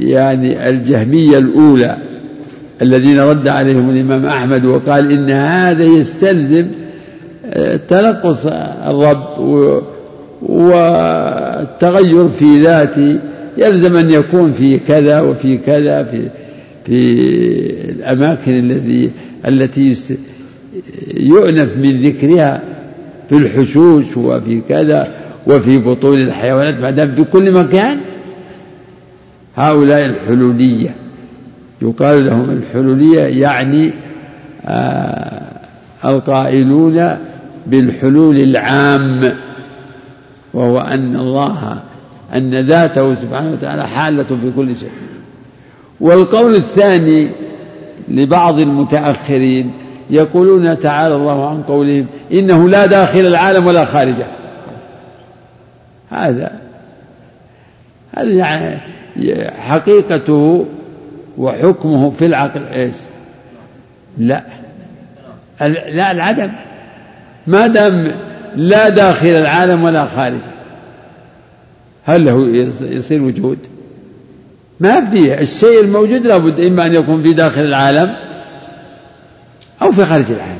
يعني 0.00 0.68
الجهمية 0.68 1.38
الأولى 1.38 1.96
الذين 2.82 3.20
رد 3.20 3.48
عليهم 3.48 3.90
الإمام 3.90 4.26
أحمد 4.26 4.64
وقال 4.64 5.12
إن 5.12 5.30
هذا 5.30 5.84
يستلزم 5.84 6.66
آه، 7.46 7.76
تنقص 7.76 8.46
الرب 8.86 9.38
والتغير 10.42 12.28
في 12.28 12.60
ذاته. 12.60 13.18
يلزم 13.58 13.96
أن 13.96 14.10
يكون 14.10 14.52
في 14.52 14.78
كذا 14.78 15.20
وفي 15.20 15.58
كذا 15.58 16.02
في 16.02 16.28
في 16.88 17.12
الأماكن 17.90 18.70
التي 18.70 19.10
التي 19.46 19.96
يؤنف 21.16 21.76
من 21.76 22.02
ذكرها 22.02 22.62
في 23.28 23.36
الحشوش 23.36 24.16
وفي 24.16 24.60
كذا 24.68 25.12
وفي 25.46 25.78
بطون 25.78 26.18
الحيوانات 26.20 26.94
دام 26.94 27.10
في 27.10 27.24
كل 27.24 27.52
مكان. 27.52 27.98
هؤلاء 29.56 30.06
الحلولية. 30.06 30.94
يقال 31.82 32.26
لهم 32.26 32.50
الحلولية 32.50 33.20
يعني 33.20 33.92
آه 34.64 35.60
القائلون 36.04 37.16
بالحلول 37.66 38.38
العام 38.38 39.32
وهو 40.54 40.78
أن 40.80 41.16
الله 41.16 41.82
أن 42.34 42.60
ذاته 42.60 43.14
سبحانه 43.14 43.52
وتعالى 43.52 43.88
حالة 43.88 44.24
في 44.24 44.52
كل 44.56 44.76
شيء. 44.76 44.90
والقول 46.00 46.54
الثاني 46.54 47.30
لبعض 48.08 48.58
المتأخرين 48.58 49.72
يقولون 50.10 50.78
تعالى 50.78 51.14
الله 51.14 51.48
عن 51.48 51.62
قولهم 51.62 52.06
إنه 52.32 52.68
لا 52.68 52.86
داخل 52.86 53.20
العالم 53.20 53.66
ولا 53.66 53.84
خارجه 53.84 54.26
هذا 56.10 56.60
هذا 58.12 58.30
يعني 58.30 58.80
حقيقته 59.50 60.66
وحكمه 61.38 62.10
في 62.10 62.26
العقل 62.26 62.64
إيش؟ 62.64 62.94
لا 64.18 64.42
لا 65.88 66.10
العدم 66.10 66.50
ما 67.46 67.66
دام 67.66 68.12
لا 68.56 68.88
داخل 68.88 69.28
العالم 69.28 69.82
ولا 69.82 70.06
خارجه 70.06 70.50
هل 72.04 72.24
له 72.24 72.46
يصير 72.80 73.22
وجود؟ 73.22 73.58
ما 74.80 75.04
فيه 75.04 75.34
الشيء 75.34 75.80
الموجود 75.80 76.26
لابد 76.26 76.60
إما 76.60 76.86
أن 76.86 76.94
يكون 76.94 77.22
في 77.22 77.32
داخل 77.32 77.60
العالم 77.60 78.16
أو 79.82 79.92
في 79.92 80.04
خارج 80.04 80.32
العالم. 80.32 80.58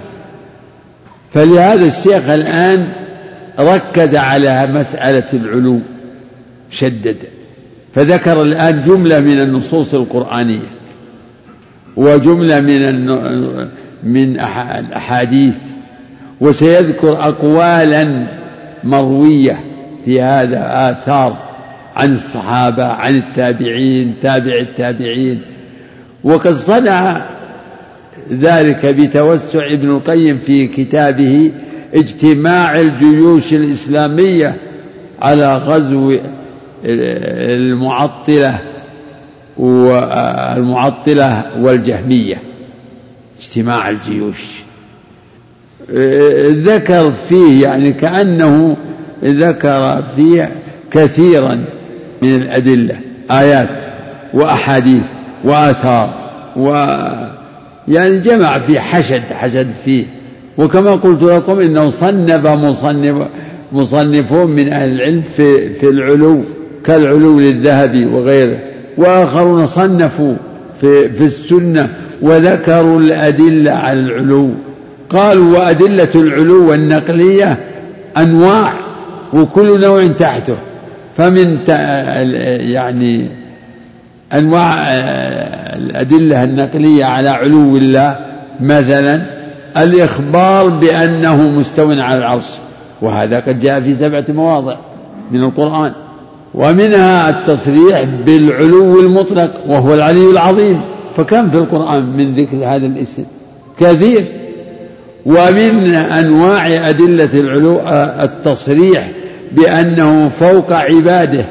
فلهذا 1.35 1.87
الشيخ 1.87 2.29
الآن 2.29 2.89
ركز 3.59 4.17
على 4.17 4.67
مسألة 4.67 5.27
العلو 5.33 5.81
شدد 6.71 7.17
فذكر 7.95 8.43
الآن 8.43 8.83
جملة 8.87 9.21
من 9.21 9.41
النصوص 9.41 9.95
القرآنية 9.95 10.71
وجملة 11.97 12.61
من 12.61 13.07
من 14.03 14.41
الأحاديث 14.41 15.57
وسيذكر 16.41 17.13
أقوالا 17.13 18.29
مروية 18.85 19.61
في 20.05 20.23
هذا 20.23 20.91
آثار 20.91 21.48
عن 21.99 22.15
الصحابة 22.15 22.85
عن 22.85 23.17
التابعين 23.17 24.15
تابع 24.21 24.55
التابعين. 24.55 25.43
وقد 26.25 26.53
صنع 26.53 27.23
ذلك 28.33 28.87
بتوسع 28.87 29.67
ابن 29.73 29.91
القيم 29.91 30.39
في 30.39 30.67
كتابه 30.67 31.53
اجتماع 31.95 32.81
الجيوش 32.81 33.55
الإسلامية 33.55 34.57
على 35.23 35.57
غزو 35.57 36.19
المعطلة 36.85 38.61
والمعطلة 39.57 41.47
والجهمية. 41.61 42.43
اجتماع 43.41 43.91
الجيوش. 43.91 44.45
ذكر 46.71 47.11
فيه 47.29 47.63
يعني 47.63 47.93
كأنه 47.93 48.77
ذكر 49.25 50.03
فيه 50.17 50.51
كثيرا. 50.91 51.65
من 52.23 52.35
الأدلة 52.35 52.95
آيات 53.31 53.83
وأحاديث 54.35 55.05
وآثار 55.45 56.15
و 56.57 56.71
يعني 57.89 58.19
جمع 58.19 58.59
في 58.59 58.81
حشد 58.81 59.23
حشد 59.33 59.67
فيه. 59.85 60.05
وكما 60.59 60.91
قلت 60.91 61.23
لكم 61.23 61.61
إنه 61.61 61.91
صنف 61.91 62.47
مصنف 62.47 63.29
مصنفون 63.73 64.51
من 64.51 64.73
أهل 64.73 64.91
العلم 64.91 65.23
في 65.23 65.75
في 65.75 65.89
العلو 65.89 66.43
كالعلو 66.85 67.41
للذهبي 67.41 68.07
وغيره. 68.07 68.59
وآخرون 68.97 69.67
صنفوا 69.67 70.35
في 70.81 71.11
في 71.11 71.25
السنة 71.25 71.91
وذكروا 72.23 73.01
الأدلة 73.01 73.71
على 73.71 74.01
العلو. 74.01 74.51
قالوا 75.11 75.59
وأدلة 75.59 76.09
العلو 76.15 76.75
النقليه 76.75 77.59
أنواع 78.17 78.73
وكل 79.33 79.81
نوع 79.81 80.07
تحته. 80.07 80.57
فمن 81.19 81.59
يعني 82.73 83.29
أنواع 84.33 84.75
الأدلة 85.77 86.45
النقلية 86.45 87.05
على 87.05 87.29
علو 87.29 87.77
الله 87.77 88.19
مثلا 88.61 89.23
الإخبار 89.77 90.69
بأنه 90.69 91.49
مستو 91.49 91.91
على 91.91 92.15
العرش 92.19 92.47
وهذا 93.03 93.41
قد 93.41 93.59
جاء 93.59 93.81
في 93.81 93.95
سبعة 93.95 94.25
مواضع 94.29 94.77
من 95.31 95.43
القرآن 95.43 95.93
ومنها 96.55 97.31
التصريح 97.31 98.03
بالعلو 98.27 99.01
المطلق 99.01 99.51
وهو 99.67 99.95
العلي 99.95 100.31
العظيم 100.31 100.81
فكم 101.17 101.49
في 101.49 101.59
القرآن 101.59 102.17
من 102.17 102.35
ذكر 102.35 102.57
هذا 102.57 102.87
الاسم؟ 102.87 103.25
كثير. 103.81 104.25
ومن 105.27 105.95
أنواع 105.95 106.89
أدلة 106.89 107.41
العلو 107.41 107.81
التصريح 108.23 109.11
بأنه 109.53 110.29
فوق 110.29 110.73
عباده 110.73 111.45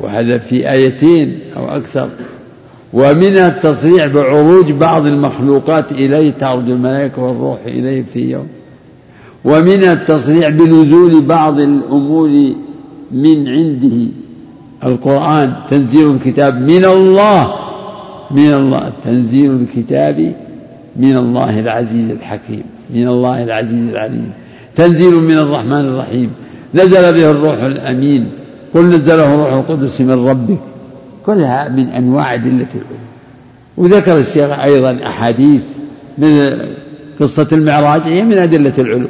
وهذا 0.00 0.38
في 0.38 0.70
آيتين 0.70 1.38
أو 1.56 1.68
أكثر. 1.68 2.08
ومن 2.92 3.36
التصريح 3.36 4.06
بعروج 4.06 4.72
بعض 4.72 5.06
المخلوقات 5.06 5.92
إليه 5.92 6.30
تعرج 6.30 6.70
الملائكة 6.70 7.22
والروح 7.22 7.58
إليه 7.66 8.02
في 8.02 8.30
يوم. 8.30 8.46
ومن 9.44 9.84
التصريح 9.84 10.48
بنزول 10.48 11.20
بعض 11.20 11.58
الأمور 11.58 12.54
من 13.12 13.48
عنده 13.48 14.12
القرآن 14.84 15.52
تنزيل 15.68 16.10
الكتاب 16.10 16.54
من 16.54 16.84
الله 16.84 17.54
من 18.30 18.52
الله 18.52 18.92
تنزيل 19.04 19.50
الكتاب 19.50 20.34
من 20.96 21.16
الله 21.16 21.60
العزيز 21.60 22.10
الحكيم 22.10 22.62
من 22.90 23.08
الله 23.08 23.44
العزيز 23.44 23.88
العليم. 23.88 24.30
تنزيل 24.74 25.14
من 25.14 25.38
الرحمن 25.38 25.80
الرحيم. 25.80 26.30
نزل 26.74 27.12
به 27.12 27.30
الروح 27.30 27.62
الأمين. 27.62 28.28
قل 28.74 28.80
نزله 28.80 29.34
الروح 29.34 29.52
القدس 29.52 30.00
من 30.00 30.26
ربك. 30.28 30.58
كلها 31.26 31.68
من 31.68 31.88
أنواع 31.88 32.34
أدلة 32.34 32.66
العلو 32.74 33.04
وذكر 33.76 34.18
الشيخ 34.18 34.58
أيضا 34.58 34.98
أحاديث 35.06 35.62
من 36.18 36.58
قصة 37.20 37.46
المعراج 37.52 38.02
هي 38.02 38.24
من 38.24 38.38
أدلة 38.38 38.72
العلو 38.78 39.06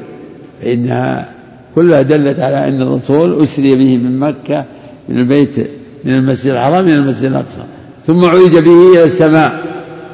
فإنها 0.63 1.29
كلها 1.75 2.03
دلت 2.03 2.41
على 2.41 2.69
أن 2.69 2.83
الرسول 2.83 3.43
أسري 3.43 3.75
به 3.75 3.97
من 3.97 4.19
مكة 4.19 4.65
من 5.09 5.19
البيت 5.19 5.59
من 6.05 6.15
المسجد 6.15 6.53
الحرام 6.53 6.85
إلى 6.85 6.95
المسجد 6.95 7.25
الأقصى. 7.25 7.63
ثم 8.07 8.25
عرج 8.25 8.59
به 8.59 8.93
إلى 8.93 9.05
السماء 9.05 9.63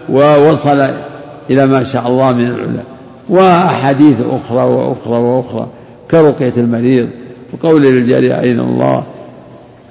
ووصل 0.09 0.91
إلى 1.51 1.67
ما 1.67 1.83
شاء 1.83 2.09
الله 2.09 2.33
من 2.33 2.47
العلا. 2.47 2.83
وأحاديث 3.29 4.21
أخرى 4.21 4.65
وأخرى 4.65 5.17
وأخرى 5.17 5.69
كرقية 6.11 6.53
المريض. 6.57 7.09
وقول 7.53 7.83
للجارية 7.83 8.41
أين 8.41 8.61
الله؟ 8.61 9.05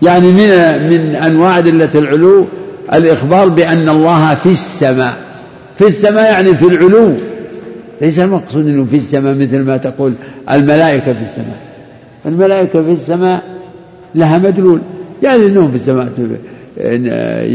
يعني 0.01 0.31
من 0.31 0.89
من 0.89 1.15
أنواع 1.15 1.57
أدلة 1.57 1.89
العلو 1.95 2.45
الإخبار 2.93 3.49
بأن 3.49 3.89
الله 3.89 4.35
في 4.35 4.45
السماء. 4.45 5.13
في 5.75 5.87
السماء 5.87 6.31
يعني 6.31 6.55
في 6.55 6.65
العلو. 6.65 7.13
ليس 8.01 8.19
المقصود 8.19 8.67
أنه 8.67 8.85
في 8.85 8.97
السماء 8.97 9.35
مثل 9.35 9.59
ما 9.59 9.77
تقول 9.77 10.13
الملائكة 10.51 11.13
في 11.13 11.21
السماء. 11.21 11.57
الملائكة 12.25 12.83
في 12.83 12.91
السماء 12.91 13.43
لها 14.15 14.37
مدلول. 14.37 14.79
يعني 15.23 15.45
أنهم 15.45 15.69
في 15.69 15.75
السماء 15.75 16.09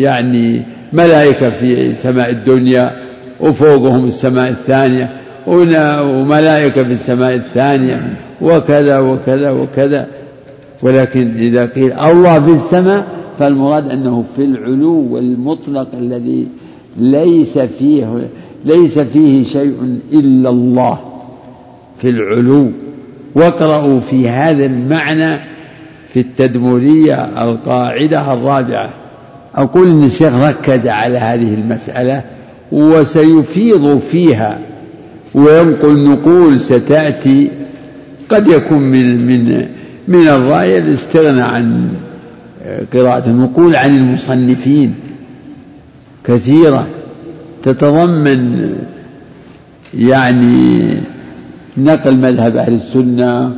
يعني 0.03 0.63
ملائكة 0.93 1.51
في 1.51 1.95
سماء 1.95 2.31
الدنيا 2.31 2.93
وفوقهم 3.41 4.05
السماء 4.05 4.51
الثانية. 4.51 5.11
وملائكة 5.47 6.83
في 6.85 6.93
السماء 6.93 7.35
الثانية 7.35 8.03
وكذا 8.43 8.99
وكذا 8.99 9.51
وكذا. 9.51 10.07
ولكن 10.83 11.35
إذا 11.39 11.67
قيل 11.67 11.93
الله 11.93 12.41
في 12.41 12.51
السماء 12.51 13.07
فالمراد 13.39 13.91
أنه 13.91 14.25
في 14.37 14.45
العلو 14.45 15.19
المطلق 15.19 15.89
الذي 15.95 16.47
ليس 16.97 17.59
فيه 17.59 18.29
ليس 18.65 18.99
فيه 18.99 19.45
شيء 19.45 19.99
إلا 20.13 20.51
الله 20.51 20.99
في 21.99 22.11
العلو. 22.11 22.71
واقرأوا 23.35 24.01
في 24.01 24.29
هذا 24.29 24.67
المعنى 24.67 25.41
في 26.09 26.21
التدمرية 26.21 27.45
القاعدة 27.45 28.33
الرابعة. 28.33 28.91
أقول 29.55 29.89
إن 29.91 30.05
الشيخ 30.05 30.35
ركز 30.35 30.87
على 30.87 31.19
هذه 31.19 31.55
المسألة 31.55 32.23
وسيفيض 32.73 33.99
فيها 33.99 34.59
وينقل 35.35 36.09
نقول 36.09 36.61
ستأتي 36.61 37.51
قد 38.29 38.49
يكون 38.49 38.83
من 38.83 39.27
من 39.27 39.67
من 40.09 40.29
الرأي 40.29 40.79
الاستغنى 40.79 41.43
عن 41.43 41.89
قراءة 42.93 43.29
النقول 43.29 43.77
عن 43.77 43.97
المصنفين 43.99 44.95
كثيرة 46.25 46.87
تتضمن 47.63 48.73
يعني 49.95 50.97
نقل 51.77 52.17
مذهب 52.17 52.57
أهل 52.57 52.75
السنة 52.75 53.53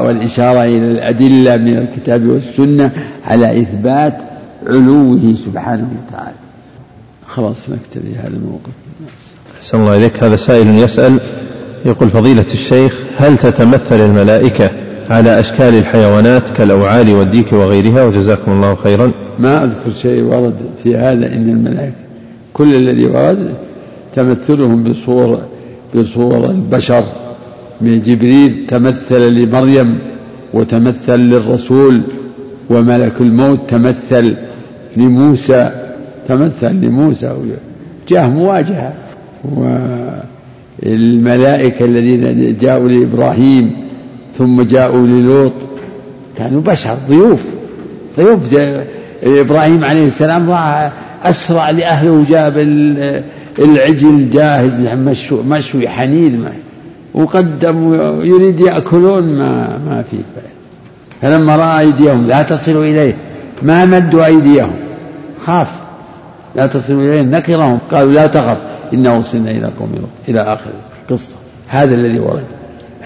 والإشارة 0.00 0.64
إلى 0.64 0.90
الأدلة 0.92 1.56
من 1.56 1.78
الكتاب 1.78 2.26
والسنة 2.26 2.90
على 3.24 3.60
إثبات 3.60 4.18
علوه 4.66 5.34
سبحانه 5.44 5.88
وتعالى. 6.06 6.36
خلاص 7.26 7.70
نكتفي 7.70 8.14
هذا 8.16 8.28
الموقف. 8.36 8.72
أحسن 9.64 9.80
الله 9.80 9.96
إليك. 9.96 10.22
هذا 10.22 10.36
سائل 10.36 10.78
يسأل 10.78 11.18
يقول 11.84 12.08
فضيلة 12.08 12.44
الشيخ 12.52 13.02
هل 13.16 13.38
تتمثل 13.38 14.00
الملائكة 14.00 14.70
على 15.10 15.40
أشكال 15.40 15.74
الحيوانات 15.74 16.50
كالأوعال 16.50 17.14
والديك 17.14 17.52
وغيرها؟ 17.52 18.04
وجزاكم 18.04 18.52
الله 18.52 18.74
خيرا. 18.74 19.12
ما 19.38 19.64
أذكر 19.64 19.92
شيء 19.92 20.22
ورد 20.22 20.54
في 20.82 20.96
هذا 20.96 21.26
إن 21.32 21.48
الملائكة. 21.48 21.94
كل 22.52 22.74
الذي 22.74 23.06
ورد 23.06 23.54
تمثلهم 24.14 24.82
بصور 24.82 25.40
بصور 25.94 26.50
البشر. 26.50 27.04
من 27.80 28.02
جبريل 28.02 28.66
تمثل 28.68 29.34
لمريم 29.34 29.98
وتمثل 30.54 31.18
للرسول 31.18 32.00
وملك 32.70 33.20
الموت 33.20 33.58
تمثل 33.68 34.34
لموسى 34.96 35.70
تمثل 36.28 36.72
لموسى. 36.72 37.36
جاء 38.08 38.28
مواجهة. 38.28 39.03
والملائكة 40.82 41.84
الذين 41.84 42.56
جاءوا 42.60 42.88
لإبراهيم 42.88 43.76
ثم 44.38 44.62
جاءوا 44.62 45.06
للوط 45.06 45.52
كانوا 46.38 46.60
بشر 46.60 46.96
ضيوف 47.08 47.42
ضيوف. 48.16 48.40
إبراهيم 49.22 49.84
عليه 49.84 50.06
السلام 50.06 50.50
راح 50.50 50.92
أسرع 51.24 51.70
لأهله 51.70 52.10
وجاب 52.10 52.58
العجل 53.58 54.30
جاهز 54.30 54.80
مشوي, 55.48 55.88
حنين 55.88 56.44
وقدم 57.14 57.94
يريد 58.24 58.60
يأكلون 58.60 59.32
ما 59.38 59.78
ما 59.78 60.02
في 60.10 60.16
فلما 61.22 61.56
رأى 61.56 61.80
أيديهم 61.80 62.26
لا 62.26 62.42
تصل 62.42 62.76
إليه. 62.76 63.16
ما 63.62 63.84
مدوا 63.84 64.26
أيديهم؟ 64.26 64.72
خاف. 65.44 65.70
لا 66.56 66.66
تصل 66.66 66.92
إليه 66.92 67.22
نكرهم 67.22 67.78
قالوا 67.90 68.12
لا 68.12 68.26
تخف. 68.26 68.58
إنا 68.94 69.16
وصلنا 69.16 69.50
إلى 69.50 69.66
قوم 69.66 69.92
لوط 69.94 70.08
إلى 70.28 70.40
آخر 70.40 70.70
القصة. 71.02 71.32
هذا 71.68 71.94
الذي 71.94 72.18
ورد. 72.18 72.46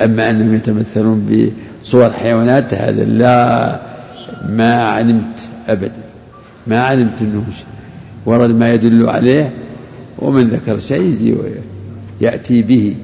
أما 0.05 0.31
أنهم 0.31 0.55
يتمثلون 0.55 1.51
بصور 1.85 2.11
حيوانات 2.11 2.75
هذا 2.75 3.05
لا 3.05 3.81
ما 4.49 4.75
علمت 4.75 5.49
أبدا. 5.69 5.93
ما 6.67 6.81
علمت 6.81 7.21
أنه 7.21 7.43
ورد 8.27 8.51
ما 8.51 8.73
يدل 8.73 9.09
عليه 9.09 9.53
ومن 10.19 10.49
ذكر 10.49 10.79
شيء 10.79 11.39
يأتي 12.21 12.63
به. 12.63 12.97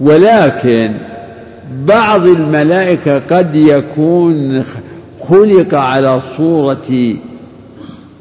ولكن 0.00 0.94
بعض 1.86 2.26
الملائكة 2.26 3.18
قد 3.18 3.54
يكون 3.54 4.62
خلق 5.20 5.74
على 5.74 6.20
صورة 6.36 7.16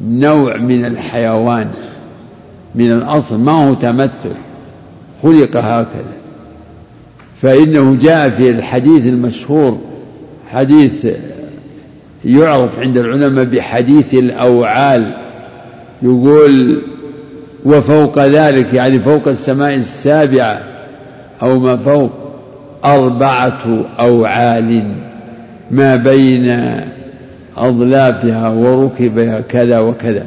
نوع 0.02 0.58
من 0.58 0.86
الحيوان. 0.86 1.68
من 2.78 2.92
الأصل 2.92 3.40
ما 3.40 3.52
هو 3.52 3.74
تمثل 3.74 4.34
خلق 5.24 5.58
هكذا. 5.58 6.18
فإنه 7.42 7.98
جاء 8.02 8.30
في 8.30 8.50
الحديث 8.50 9.06
المشهور 9.06 9.80
حديث 10.52 11.08
يعرف 12.26 12.80
عند 12.80 12.98
العلماء 12.98 13.46
بحديث 13.46 14.14
الأوعال 14.14 15.14
يقول 16.02 16.82
وفوق 17.66 18.20
ذلك 18.20 18.74
يعني 18.74 19.00
فوق 19.00 19.28
السماء 19.28 19.76
السابعة 19.76 20.62
أو 21.42 21.60
ما 21.60 21.78
فوق 21.78 22.12
أربعة 22.86 23.86
أوعال 24.00 24.92
ما 25.72 25.96
بين 25.96 26.72
أضلافها 27.58 28.50
وركبها 28.50 29.42
كذا 29.42 29.80
وكذا. 29.80 30.26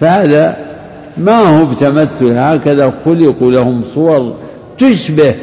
فهذا 0.00 0.71
ما 1.16 1.38
هو 1.38 1.66
بتمثل 1.66 2.32
هكذا 2.32 2.92
خلقوا 3.04 3.52
لهم 3.52 3.82
صور 3.94 4.34
تشبه 4.78 5.34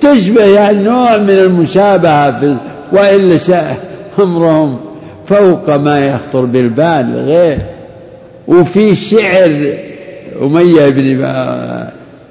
تشبه 0.00 0.44
يعني 0.44 0.82
نوع 0.82 1.16
من 1.16 1.30
المشابهة 1.30 2.40
في 2.40 2.56
وإلا 2.92 3.38
شاء 3.38 3.76
أمرهم 4.18 4.78
فوق 5.26 5.76
ما 5.76 5.98
يخطر 5.98 6.44
بالبال 6.44 7.16
غير. 7.16 7.58
وفي 8.48 8.94
شعر 8.94 9.74
أمية 10.42 10.88
بن 10.88 11.24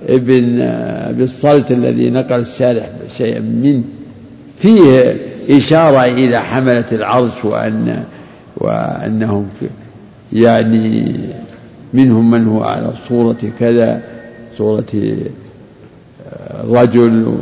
ابن 0.09 0.61
أبي 0.61 1.23
الصلت 1.23 1.71
الذي 1.71 2.09
نقل 2.09 2.39
الشارح 2.39 2.89
شيئا 3.17 3.39
منه. 3.39 3.83
فيه 4.57 5.15
إشارة 5.49 6.05
إلى 6.05 6.39
حملة 6.39 6.85
العرش 6.91 7.45
وأن 7.45 8.03
وأنهم 8.57 9.47
يعني 10.33 11.15
منهم 11.97 12.31
من 12.31 12.47
هو 12.47 12.63
على 12.63 12.93
صورة 13.09 13.37
كذا 13.59 14.01
صورة 14.57 14.85
رجل 16.69 17.37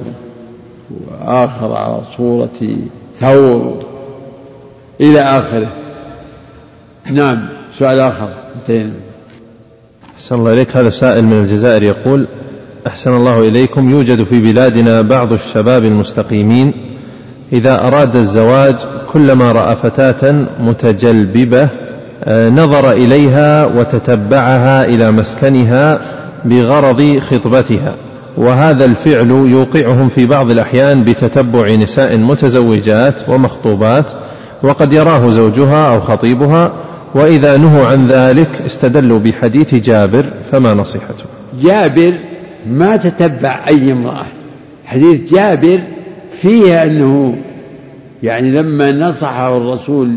وآخر 0.90 1.74
على 1.74 2.02
صورة 2.18 2.78
ثور 3.16 3.86
إلى 5.02 5.20
آخره. 5.20 5.74
نعم 7.12 7.48
سؤال 7.78 8.00
آخر. 8.00 8.30
انتهينا. 8.56 8.92
أحسن 10.16 10.36
الله 10.36 10.54
إليك. 10.54 10.78
هذا 10.78 10.90
سائل 10.90 11.24
من 11.24 11.42
الجزائر 11.42 11.84
يقول 11.84 12.28
أحسن 12.88 13.14
الله 13.14 13.48
إليكم. 13.48 13.90
يوجد 13.90 14.24
في 14.24 14.42
بلادنا 14.42 15.02
بعض 15.02 15.34
الشباب 15.34 15.84
المستقيمين 15.84 16.74
إذا 17.54 17.88
أراد 17.88 18.16
الزواج 18.16 18.76
كلما 19.14 19.52
رأى 19.52 19.76
فتاة 19.76 20.48
متجلببة 20.60 21.64
آه، 21.64 21.85
نظر 22.28 22.92
إليها 22.92 23.66
وتتبعها 23.66 24.86
إلى 24.86 25.12
مسكنها 25.12 26.02
بغرض 26.46 27.20
خطبتها 27.20 27.96
وهذا 28.38 28.86
الفعل 28.86 29.30
يوقعهم 29.30 30.10
في 30.10 30.26
بعض 30.26 30.52
الأحيان 30.52 31.04
بتتبع 31.04 31.76
نساء 31.76 32.18
متزوجات 32.18 33.30
ومخطوبات 33.30 34.12
وقد 34.64 34.94
يراه 34.94 35.30
زوجها 35.30 35.94
أو 35.94 36.00
خطيبها 36.02 36.74
وإذا 37.16 37.58
نهوا 37.58 37.88
عن 37.88 38.08
ذلك 38.08 38.62
استدلوا 38.66 39.20
بحديث 39.20 39.76
جابر 39.76 40.26
فما 40.52 40.74
نصيحته؟ 40.74 41.26
جابر 41.62 42.14
ما 42.68 42.96
تتبع 42.98 43.60
أي 43.68 43.92
امرأة. 43.92 44.26
حديث 44.86 45.34
جابر 45.34 45.80
فيه 46.32 46.84
أنه 46.84 47.38
يعني 48.24 48.52
لما 48.52 48.92
نصحه 48.92 49.58
الرسول 49.58 50.16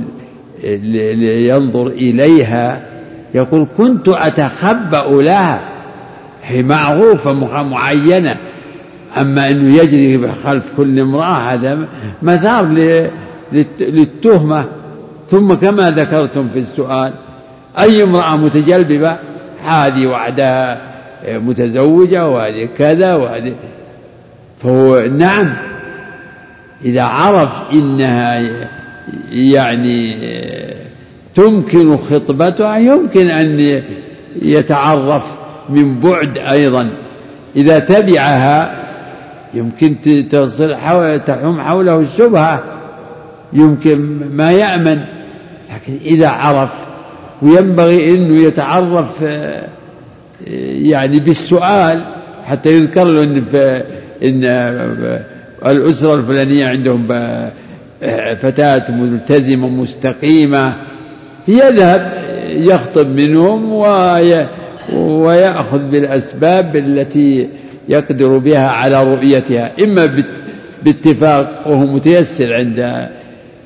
لينظر 0.64 1.86
إليها 1.86 2.82
يقول 3.34 3.66
كنت 3.76 4.08
أتخبأ 4.08 5.22
لها. 5.22 5.60
هي 6.42 6.62
معروفة 6.62 7.32
معينة. 7.62 8.36
أما 9.20 9.50
أنه 9.50 9.76
يجري 9.76 10.32
خلف 10.44 10.72
كل 10.76 11.00
امرأة 11.00 11.52
هذا 11.52 11.78
مثار 12.22 12.64
للتهمة. 13.80 14.64
ثم 15.30 15.54
كما 15.54 15.90
ذكرتم 15.90 16.48
في 16.48 16.58
السؤال 16.58 17.12
أي 17.78 18.02
امرأة 18.02 18.36
متجلببة 18.36 19.16
هذه 19.64 20.06
وعدها 20.06 20.80
متزوجة 21.28 22.28
وهذه 22.28 22.68
كذا 22.78 23.14
وهذه. 23.14 23.54
فهو 24.62 25.00
نعم 25.00 25.54
إذا 26.84 27.02
عرف 27.02 27.72
إنها 27.72 28.38
يعني 29.32 30.16
تمكن 31.34 31.96
خطبتها 31.96 32.76
يمكن 32.76 33.30
أن 33.30 33.80
يتعرف 34.42 35.24
من 35.68 36.00
بعد 36.00 36.38
أيضا. 36.38 36.90
إذا 37.56 37.78
تبعها 37.78 38.84
يمكن 39.54 39.96
تصل 40.30 40.74
حول 40.74 41.20
تحوم 41.20 41.60
حوله 41.60 42.00
الشبهة 42.00 42.64
يمكن 43.52 44.20
ما 44.32 44.52
يأمن. 44.52 45.00
لكن 45.74 45.98
إذا 46.04 46.28
عرف 46.28 46.70
وينبغي 47.42 48.14
أنه 48.14 48.36
يتعرف 48.36 49.22
يعني 50.82 51.20
بالسؤال 51.20 52.04
حتى 52.44 52.72
يذكر 52.72 53.04
له 53.04 53.22
إن, 53.22 53.44
إن 54.22 54.44
الأسرة 55.66 56.14
الفلانية 56.14 56.66
عندهم 56.66 57.08
فتاة 58.40 58.92
ملتزمة 58.92 59.68
مستقيمة 59.68 60.76
يذهب 61.48 62.12
يخطب 62.48 63.06
منهم 63.06 63.72
ويأخذ 64.92 65.78
بالأسباب 65.78 66.76
التي 66.76 67.48
يقدر 67.88 68.38
بها 68.38 68.68
على 68.68 69.04
رؤيتها 69.04 69.72
إما 69.84 70.22
باتفاق 70.84 71.62
وهو 71.66 71.86
متيسر 71.86 72.54
عند 72.54 73.08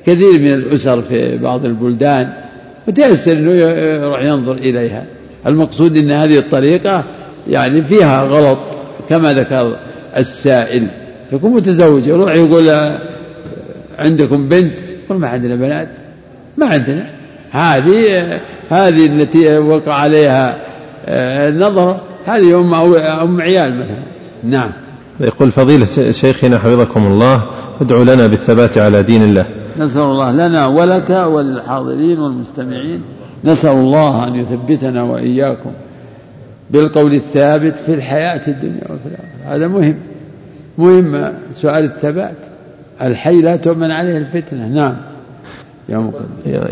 كثير 0.05 0.39
من 0.39 0.53
الأسر 0.53 1.01
في 1.01 1.37
بعض 1.37 1.65
البلدان 1.65 2.33
متيسر 2.87 3.31
أنه 3.31 3.51
يروح 3.51 4.21
ينظر 4.21 4.53
إليها. 4.53 5.05
المقصود 5.47 5.97
أن 5.97 6.11
هذه 6.11 6.37
الطريقة 6.37 7.03
يعني 7.49 7.81
فيها 7.81 8.23
غلط 8.23 8.59
كما 9.09 9.33
ذكر 9.33 9.77
السائل 10.17 10.87
تكون 11.31 11.51
متزوج 11.51 12.07
يروح 12.07 12.33
يقول 12.33 12.69
عندكم 13.99 14.49
بنت؟ 14.49 14.79
يقول 15.05 15.19
ما 15.19 15.27
عندنا 15.27 15.55
بنات. 15.55 15.89
ما 16.57 16.65
عندنا. 16.65 17.09
هذه 17.51 18.29
هذه 18.69 19.05
التي 19.05 19.57
وقع 19.57 19.93
عليها 19.93 20.57
النظر 21.49 21.99
هذه 22.25 22.59
أم 22.59 22.73
أم 22.95 23.41
عيال 23.41 23.79
مثلا. 23.79 24.03
نعم. 24.43 24.71
يقول 25.19 25.51
فضيلة 25.51 26.11
شيخنا 26.11 26.59
حفظكم 26.59 27.05
الله 27.05 27.43
ادعو 27.81 28.03
لنا 28.03 28.27
بالثبات 28.27 28.77
على 28.77 29.03
دين 29.03 29.23
الله. 29.23 29.45
نسأل 29.77 30.01
الله 30.01 30.31
لنا 30.31 30.67
ولك 30.67 31.09
وللحاضرين 31.09 32.19
والمستمعين. 32.19 33.01
نسأل 33.43 33.71
الله 33.71 34.27
أن 34.27 34.35
يثبتنا 34.35 35.03
وإياكم 35.03 35.71
بالقول 36.71 37.13
الثابت 37.13 37.77
في 37.77 37.93
الحياة 37.93 38.41
الدنيا 38.47 38.83
وفي 38.83 39.05
الآخرة. 39.05 39.55
هذا 39.55 39.67
مهم. 39.67 39.95
مهم 40.77 41.33
سؤال 41.53 41.83
الثبات. 41.83 42.37
الحي 43.01 43.41
لا 43.41 43.55
تؤمن 43.55 43.91
عليه 43.91 44.17
الفتنة. 44.17 44.67
نعم. 44.67 44.95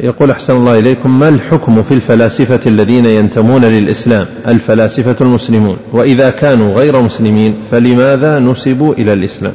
يقول 0.04 0.32
أحسن 0.32 0.56
الله 0.56 0.80
إليكم 0.80 1.20
ما 1.20 1.30
الحكم 1.30 1.84
في 1.84 1.94
الفلاسفة 1.94 2.60
الذين 2.70 3.06
ينتمون 3.06 3.66
للإسلام؟ 3.66 4.26
الفلاسفة 4.48 5.26
المسلمون. 5.26 5.78
وإذا 5.94 6.30
كانوا 6.30 6.74
غير 6.74 7.02
مسلمين 7.02 7.56
فلماذا 7.72 8.40
نسبوا 8.40 8.94
إلى 8.94 9.14
الإسلام؟ 9.14 9.54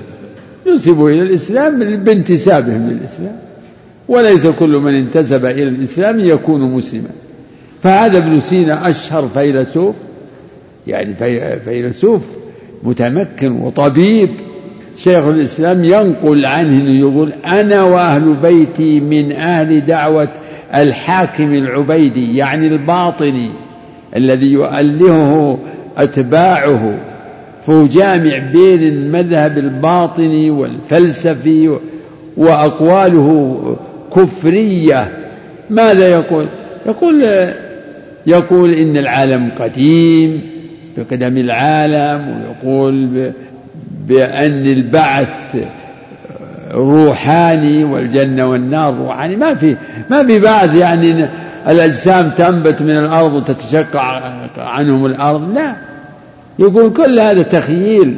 نسبوا 0.75 1.11
إلى 1.11 1.23
الإسلام 1.23 2.05
بانتسابهم 2.05 2.91
للإسلام. 2.91 3.37
وليس 4.09 4.47
كل 4.47 4.77
من 4.79 4.95
انتسب 4.95 5.45
إلى 5.45 5.69
الإسلام 5.69 6.21
يكون 6.21 6.75
مسلما. 6.75 7.11
فهذا 7.83 8.19
ابن 8.19 8.41
سينا 8.41 8.91
أشهر 8.91 9.29
فيلسوف 9.29 9.95
يعني 10.87 11.15
فيلسوف 11.65 12.23
متمكن 12.83 13.53
وطبيب 13.53 14.31
شيخ 14.97 15.25
الإسلام 15.25 15.85
ينقل 15.85 16.47
عنه 16.47 16.93
يقول 16.93 17.33
أنا 17.47 17.83
وأهل 17.83 18.35
بيتي 18.35 19.01
من 19.01 19.33
أهل 19.33 19.87
دعوة 19.87 20.29
الحاكم 20.75 21.53
العبيدي 21.53 22.37
يعني 22.37 22.67
الباطني 22.67 23.51
الذي 24.17 24.47
يؤلهه 24.47 25.59
أتباعه 25.97 26.99
فهو 27.67 27.87
جامع 27.87 28.39
بين 28.39 28.83
المذهب 28.83 29.59
الباطني 29.59 30.51
والفلسفي 30.51 31.79
وأقواله 32.37 33.61
كفرية. 34.17 35.09
ماذا 35.71 36.09
يقول؟ 36.09 36.47
يقول 36.87 37.25
يقول 38.27 38.71
إن 38.71 38.97
العالم 38.97 39.51
قديم 39.59 40.41
بقدم 40.97 41.37
العالم 41.37 42.43
ويقول 42.43 43.33
بأن 44.07 44.67
البعث 44.67 45.57
روحاني 46.75 47.85
والجنة 47.85 48.47
والنار 48.51 48.95
روحاني. 48.95 49.37
ما 49.37 49.55
في 49.55 49.77
ما 50.11 50.27
في 50.27 50.39
بعث 50.39 50.77
يعني 50.77 51.29
الأجسام 51.69 52.31
تنبت 52.31 52.83
من 52.83 52.91
الأرض 52.91 53.33
وتتشقع 53.33 54.21
عنهم 54.59 55.07
الأرض 55.07 55.55
لا. 55.55 55.75
يقول 56.59 56.93
كل 56.93 57.21
هذا 57.21 57.43
تخييل. 57.43 58.17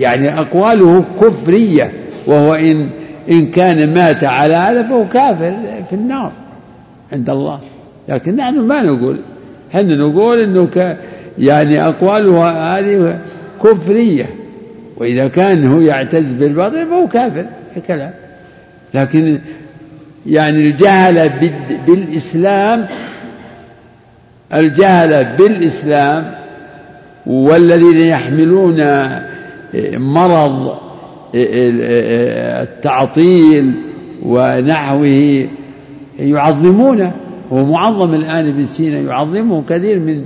يعني 0.00 0.38
أقواله 0.40 1.04
كفرية 1.20 1.92
وهو 2.26 2.54
إن 2.54 2.88
إن 3.30 3.46
كان 3.50 3.94
مات 3.94 4.24
على 4.24 4.54
هذا 4.54 4.82
فهو 4.82 5.08
كافر 5.08 5.56
في 5.90 5.96
النار 5.96 6.32
عند 7.12 7.30
الله. 7.30 7.60
لكن 8.08 8.36
نحن 8.36 8.60
ما 8.60 8.82
نقول 8.82 9.16
إحنا 9.70 9.96
نقول 9.96 10.40
إنه 10.40 10.96
يعني 11.38 11.88
أقواله 11.88 12.50
هذه 12.78 13.18
كفرية. 13.64 14.41
وإذا 14.96 15.28
كان 15.28 15.66
هو 15.66 15.80
يعتز 15.80 16.32
بالباطل 16.32 16.86
فهو 16.86 17.08
كافر 17.08 17.46
كلام 17.86 18.10
لكن 18.94 19.38
يعني 20.26 20.68
الجهل 20.68 21.30
بالإسلام 21.86 22.86
الجهل 24.54 25.36
بالإسلام 25.38 26.34
والذين 27.26 27.98
يحملون 27.98 28.76
مرض 29.94 30.78
التعطيل 32.62 33.72
ونحوه 34.22 35.48
يعظمونه. 36.18 37.12
هو 37.52 37.64
معظم 37.64 38.14
الآن 38.14 38.48
ابن 38.48 38.66
سينا 38.66 39.00
يعظمه 39.00 39.62
كثير 39.68 39.98
من 39.98 40.24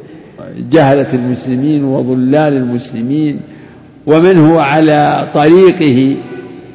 جهلة 0.71 1.07
المسلمين 1.15 1.85
وضلال 1.85 2.53
المسلمين. 2.53 3.41
ومن 4.07 4.39
هو 4.39 4.59
على 4.59 5.31
طريقه 5.35 6.17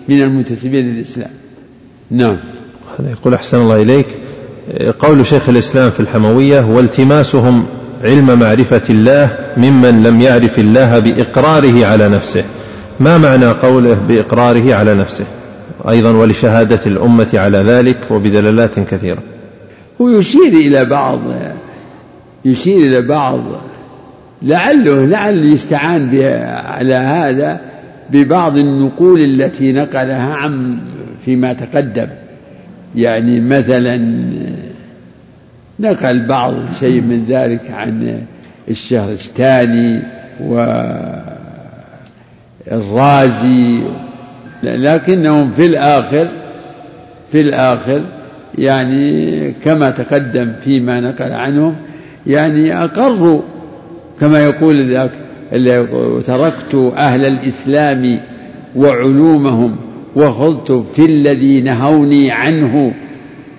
من 0.10 0.22
المنتسبين 0.22 0.86
للإسلام. 0.86 1.32
نعم. 2.12 2.38
هذا 3.00 3.12
يقول 3.12 3.34
أحسن 3.34 3.58
الله 3.58 3.82
إليك. 3.82 4.06
قول 5.00 5.26
شيخ 5.26 5.50
الإسلام 5.50 5.92
في 5.92 6.00
الحموية 6.00 6.66
والتماسهم 6.66 7.66
علم 8.04 8.40
معرفة 8.40 8.82
الله 8.90 9.38
ممن 9.58 10.04
لم 10.04 10.22
يعرف 10.22 10.60
الله 10.60 11.00
بإقراره 11.00 11.86
على 11.86 12.10
نفسه. 12.10 12.44
ما 13.00 13.18
معنى 13.18 13.46
قوله 13.46 13.94
بإقراره 13.94 14.74
على 14.74 14.96
نفسه؟ 14.96 15.26
أيضا 15.90 16.12
ولشهادة 16.12 16.80
الأمة 16.86 17.30
على 17.34 17.58
ذلك 17.58 17.98
وبدلالات 18.12 18.80
كثيرة. 18.80 19.24
هو 20.02 20.10
يشير 20.10 20.54
إلى 20.54 20.86
بعض 20.86 21.20
يشير 22.46 22.78
إلى 22.78 23.02
بعض 23.02 23.42
لعله 24.44 25.06
لعل 25.06 25.46
يستعان 25.46 26.22
على 26.66 26.94
هذا 26.94 27.62
ببعض 28.10 28.58
النقول 28.58 29.22
التي 29.22 29.72
نقلها 29.72 30.34
عن 30.34 30.80
فيما 31.26 31.54
تقدم. 31.54 32.08
يعني 32.96 33.42
مثلا 33.42 33.98
نقل 35.80 36.26
بعض 36.26 36.54
شيء 36.80 37.02
من 37.02 37.26
ذلك 37.30 37.72
عن 37.72 38.22
الشهرستاني 38.70 40.04
والرازي 42.70 43.84
لكنهم 44.64 45.52
في 45.52 45.66
الآخر 45.66 46.28
في 47.32 47.42
الآخر 47.42 48.02
يعني 48.58 49.52
كما 49.52 49.90
تقدم 49.90 50.52
فيما 50.64 51.00
نقل 51.00 51.32
عنهم 51.32 51.76
يعني 52.28 52.84
أقروا 52.84 53.42
كما 54.22 54.40
يقول 54.40 54.92
ذاك 54.92 55.12
تركت 56.26 56.92
أهل 56.96 57.26
الإسلام 57.26 58.20
وعلومهم 58.76 59.76
وخذت 60.16 60.72
في 60.96 61.06
الذي 61.06 61.62
نهوني 61.62 62.32
عنه. 62.32 62.94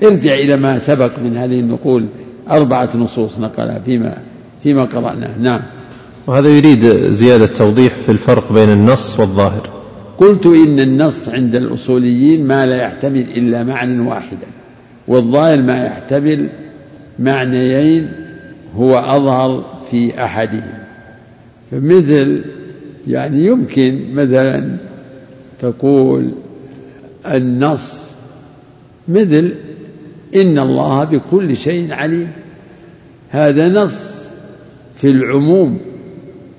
ارجع 0.03 0.35
إلى 0.35 0.57
ما 0.57 0.79
سبق 0.79 1.19
من 1.25 1.37
هذه 1.37 1.61
النقول 1.61 2.07
أربعة 2.51 2.89
نصوص 2.95 3.39
نقلها 3.39 3.79
فيما 3.79 4.19
فيما 4.63 4.85
قرأناه. 4.85 5.39
نعم. 5.41 5.61
وهذا 6.27 6.49
يريد 6.49 7.13
زيادة 7.13 7.47
توضيح 7.47 7.95
في 8.07 8.13
الفرق 8.13 8.53
بين 8.53 8.69
النص 8.69 9.21
والظاهر. 9.21 9.69
قلت 10.19 10.47
إن 10.47 10.81
النص 10.81 11.29
عند 11.29 11.55
الأصوليين 11.55 12.47
ما 12.47 12.67
لا 12.67 12.77
يحتمل 12.77 13.27
إلا 13.37 13.65
معنى 13.65 14.09
واحدا 14.09 14.47
والظاهر 15.09 15.63
ما 15.63 15.85
يحتمل 15.85 16.49
معنيين 17.19 18.13
هو 18.77 18.99
أظهر 18.99 19.72
في 19.93 20.25
أحدهم 20.25 20.79
فمثل 21.71 22.45
يعني 23.09 23.47
يمكن 23.47 24.15
مثلا 24.15 24.77
تقول 25.61 26.31
النص 27.27 28.13
مثل 29.09 29.55
إن 30.37 30.59
الله 30.59 31.05
بكل 31.05 31.57
شيء 31.57 31.93
عليم. 31.93 32.29
هذا 33.31 33.69
نص 33.69 34.11
في 35.01 35.11
العموم 35.11 35.79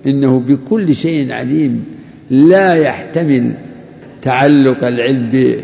إنه 0.06 0.40
بكل 0.40 0.96
شيء 0.96 1.32
عليم 1.32 1.86
لا 2.30 2.74
يحتمل 2.74 3.52
تعلق 4.22 4.84
العلم 4.84 5.30
ب 5.34 5.56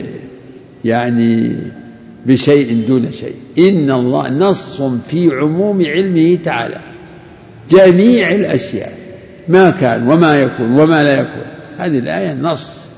يعني 0.86 1.56
بشيء 2.26 2.88
دون 2.88 3.12
شيء. 3.12 3.36
إن 3.60 3.92
الله 3.92 4.30
نص 4.30 4.82
في 4.82 5.30
عموم 5.36 5.86
علمه 5.86 6.36
تعالى. 6.36 6.89
جميع 7.72 8.32
الأشياء 8.32 8.94
ما 9.48 9.70
كان 9.70 10.08
وما 10.08 10.42
يكون 10.42 10.80
وما 10.80 11.04
لا 11.04 11.20
يكون. 11.20 11.44
هذه 11.78 12.00
الآية 12.00 12.34
نص. 12.34 12.90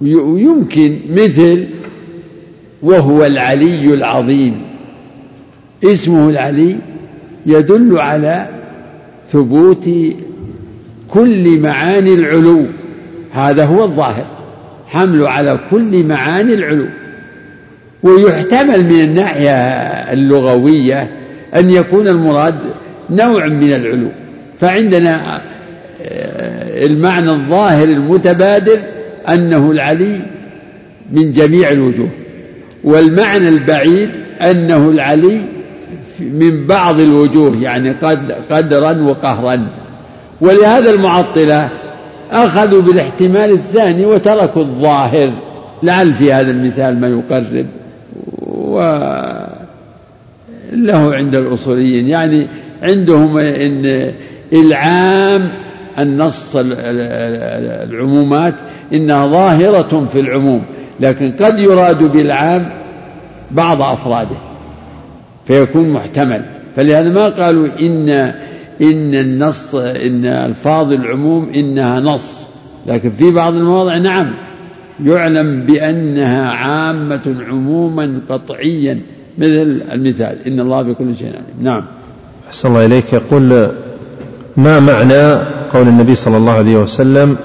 ويمكن 0.00 0.98
مثل 1.10 1.66
وهو 2.82 3.24
العلي 3.24 3.94
العظيم. 3.94 4.62
اسمه 5.84 6.30
العلي 6.30 6.76
يدل 7.46 7.98
على 7.98 8.48
ثبوت 9.28 9.90
كل 11.08 11.60
معاني 11.60 12.14
العلو. 12.14 12.66
هذا 13.32 13.64
هو 13.64 13.84
الظاهر. 13.84 14.26
حمل 14.86 15.26
على 15.26 15.60
كل 15.70 16.04
معاني 16.04 16.54
العلو. 16.54 16.86
ويحتمل 18.02 18.84
من 18.84 19.00
الناحية 19.00 19.50
اللغوية 20.12 21.10
أن 21.54 21.70
يكون 21.70 22.08
المراد 22.08 22.58
نوع 23.10 23.46
من 23.46 23.72
العلو. 23.72 24.08
فعندنا 24.58 25.40
آه، 26.02 26.86
المعنى 26.86 27.30
الظاهر 27.30 27.88
المتبادل 27.88 28.78
أنه 29.28 29.70
العلي 29.70 30.22
من 31.12 31.32
جميع 31.32 31.70
الوجوه 31.70 32.08
والمعنى 32.84 33.48
البعيد 33.48 34.10
أنه 34.40 34.88
العلي 34.88 35.42
من 36.20 36.66
بعض 36.66 37.00
الوجوه 37.00 37.56
يعني 37.60 37.90
قد 37.90 38.32
قدرا 38.50 38.92
وقهرا. 39.02 39.66
ولهذا 40.40 40.90
المعطلة 40.90 41.68
أخذوا 42.30 42.82
بالاحتمال 42.82 43.50
الثاني 43.50 44.06
وتركوا 44.06 44.62
الظاهر. 44.62 45.32
لعل 45.82 46.14
في 46.14 46.32
هذا 46.32 46.50
المثال 46.50 47.00
ما 47.00 47.08
يقرب. 47.08 47.66
وله 50.72 51.14
عند 51.14 51.34
الأصوليين. 51.34 52.06
يعني 52.08 52.46
عندهم 52.82 53.38
إن 53.38 54.12
إلعام 54.52 55.52
النص 55.98 56.56
العمومات 56.56 58.54
إنها 58.94 59.26
ظاهرة 59.26 60.06
في 60.12 60.20
العموم 60.20 60.62
لكن 61.00 61.32
قد 61.32 61.58
يراد 61.58 62.02
بإلعام 62.04 62.68
بعض 63.50 63.82
أفراده 63.82 64.36
فيكون 65.46 65.88
محتمل. 65.88 66.42
فلهذا 66.76 67.08
ما 67.08 67.28
قالوا 67.28 67.68
إن 67.80 68.08
إن 68.80 69.14
النص 69.14 69.74
إن 69.74 70.24
ألفاظ 70.24 70.92
العموم 70.92 71.48
إنها 71.48 72.00
نص 72.00 72.46
لكن 72.86 73.10
في 73.10 73.30
بعض 73.30 73.54
المواضع 73.54 73.96
نعم 73.96 74.34
يعلم 75.04 75.66
بأنها 75.66 76.50
عامة 76.50 77.36
عموما 77.48 78.20
قطعيا. 78.28 79.00
مثل 79.38 79.82
المثال. 79.92 80.36
إن 80.46 80.60
الله 80.60 80.82
بكل 80.82 81.16
شيء 81.16 81.28
عليم. 81.28 81.44
نعم. 81.62 81.84
أحسن 82.48 82.68
الله 82.68 82.86
إليك. 82.86 83.12
يقول 83.12 83.70
ما 84.56 84.80
معنى 84.80 85.32
قول 85.72 85.88
النبي 85.88 86.14
صلى 86.14 86.36
الله 86.36 86.52
عليه 86.52 86.76
وسلم 86.76 87.36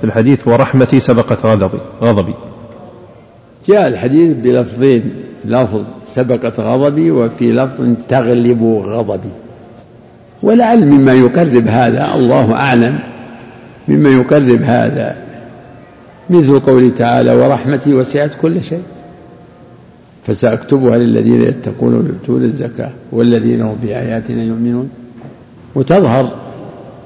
في 0.00 0.06
الحديث 0.06 0.48
ورحمتي 0.48 1.00
سبقت 1.00 1.46
غضبي 1.46 1.78
غضبي. 2.02 2.34
جاء 3.68 3.88
الحديث 3.88 4.36
بلفظين 4.36 5.14
لفظ 5.44 5.82
سبقت 6.06 6.60
غضبي 6.60 7.10
وفي 7.10 7.52
لفظ 7.52 7.94
تغلب 8.08 8.82
غضبي. 8.86 9.30
ولعل 10.42 10.84
مما 10.84 11.12
يقرب 11.12 11.68
هذا 11.68 12.14
الله 12.14 12.54
أعلم. 12.54 12.98
مما 13.88 14.10
يقرب 14.10 14.62
هذا 14.62 15.16
مثل 16.30 16.60
قوله 16.60 16.90
تعالى 16.90 17.34
ورحمتي 17.34 17.94
وسعت 17.94 18.30
كل 18.42 18.62
شيء 18.62 18.82
فسأكتبها 20.26 20.98
للذين 20.98 21.42
يتقون 21.42 21.94
ويؤتون 21.94 22.44
الزكاة 22.44 22.90
والذين 23.12 23.62
هم 23.62 23.76
بآياتنا 23.82 24.42
يؤمنون. 24.42 24.90
وتظهر 25.74 26.34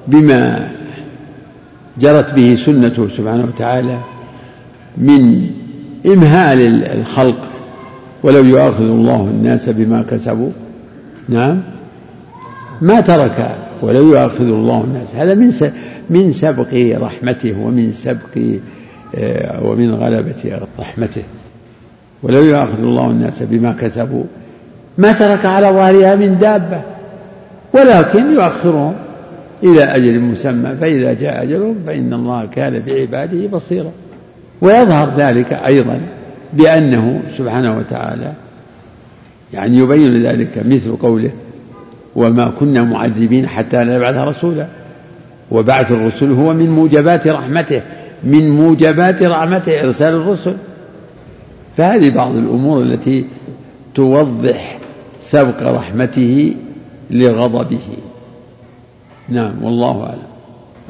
بما 0.08 0.70
جرت 2.00 2.34
به 2.34 2.54
سنته 2.54 3.08
سبحانه 3.08 3.44
وتعالى 3.44 3.98
من 4.98 5.50
إمهال 6.06 6.84
الخلق 6.84 7.48
ولو 8.22 8.44
يؤاخذ 8.44 8.84
الله 8.84 9.20
الناس 9.20 9.68
بما 9.68 10.02
كسبوا. 10.02 10.50
نعم. 11.28 11.60
ما 12.82 13.00
ترك 13.00 13.56
ولو 13.82 14.12
يؤاخذ 14.12 14.44
الله 14.44 14.84
الناس. 14.84 15.14
هذا 15.14 15.34
من 15.34 15.70
من 16.10 16.32
سبق 16.32 16.98
رحمته 17.02 17.60
ومن 17.60 17.92
سبق 17.92 18.58
آه، 19.14 19.64
ومن 19.66 19.94
غلبة 19.94 20.60
رحمته. 20.78 21.22
ولو 22.22 22.42
يؤاخذ 22.42 22.78
الله 22.78 23.06
الناس 23.06 23.42
بما 23.42 23.72
كسبوا 23.72 24.24
ما 24.98 25.12
ترك 25.12 25.46
على 25.46 25.66
ظهرها 25.66 26.14
من 26.14 26.38
دابة 26.38 26.80
ولكن 27.72 28.32
يؤخرهم 28.32 28.94
إلى 29.62 29.84
أجل 29.84 30.20
مسمى 30.20 30.76
فإذا 30.80 31.14
جاء 31.14 31.42
أجلهم 31.42 31.74
فإن 31.86 32.12
الله 32.12 32.46
كان 32.46 32.82
بعباده 32.86 33.46
بصيرا. 33.46 33.90
ويظهر 34.60 35.10
ذلك 35.16 35.52
أيضا 35.52 36.00
بأنه 36.52 37.20
سبحانه 37.38 37.78
وتعالى 37.78 38.32
يعني 39.54 39.78
يبين 39.78 40.22
ذلك 40.22 40.62
مثل 40.66 40.96
قوله 40.96 41.30
وما 42.16 42.52
كنا 42.60 42.82
معذبين 42.82 43.48
حتى 43.48 43.76
نبعث 43.76 44.14
رسولا 44.14 44.66
وبعث 45.50 45.92
الرسل 45.92 46.32
هو 46.32 46.54
من 46.54 46.70
موجبات 46.70 47.28
رحمته 47.28 47.82
من 48.24 48.50
موجبات 48.50 49.22
رحمته 49.22 49.82
إرسال 49.82 50.14
الرسل. 50.14 50.54
فهذه 51.80 52.10
بعض 52.10 52.36
الأمور 52.36 52.82
التي 52.82 53.24
توضح 53.94 54.78
سبق 55.22 55.62
رحمته 55.62 56.54
لغضبه. 57.10 57.88
نعم 59.28 59.62
والله 59.62 60.02
أعلم. 60.02 60.22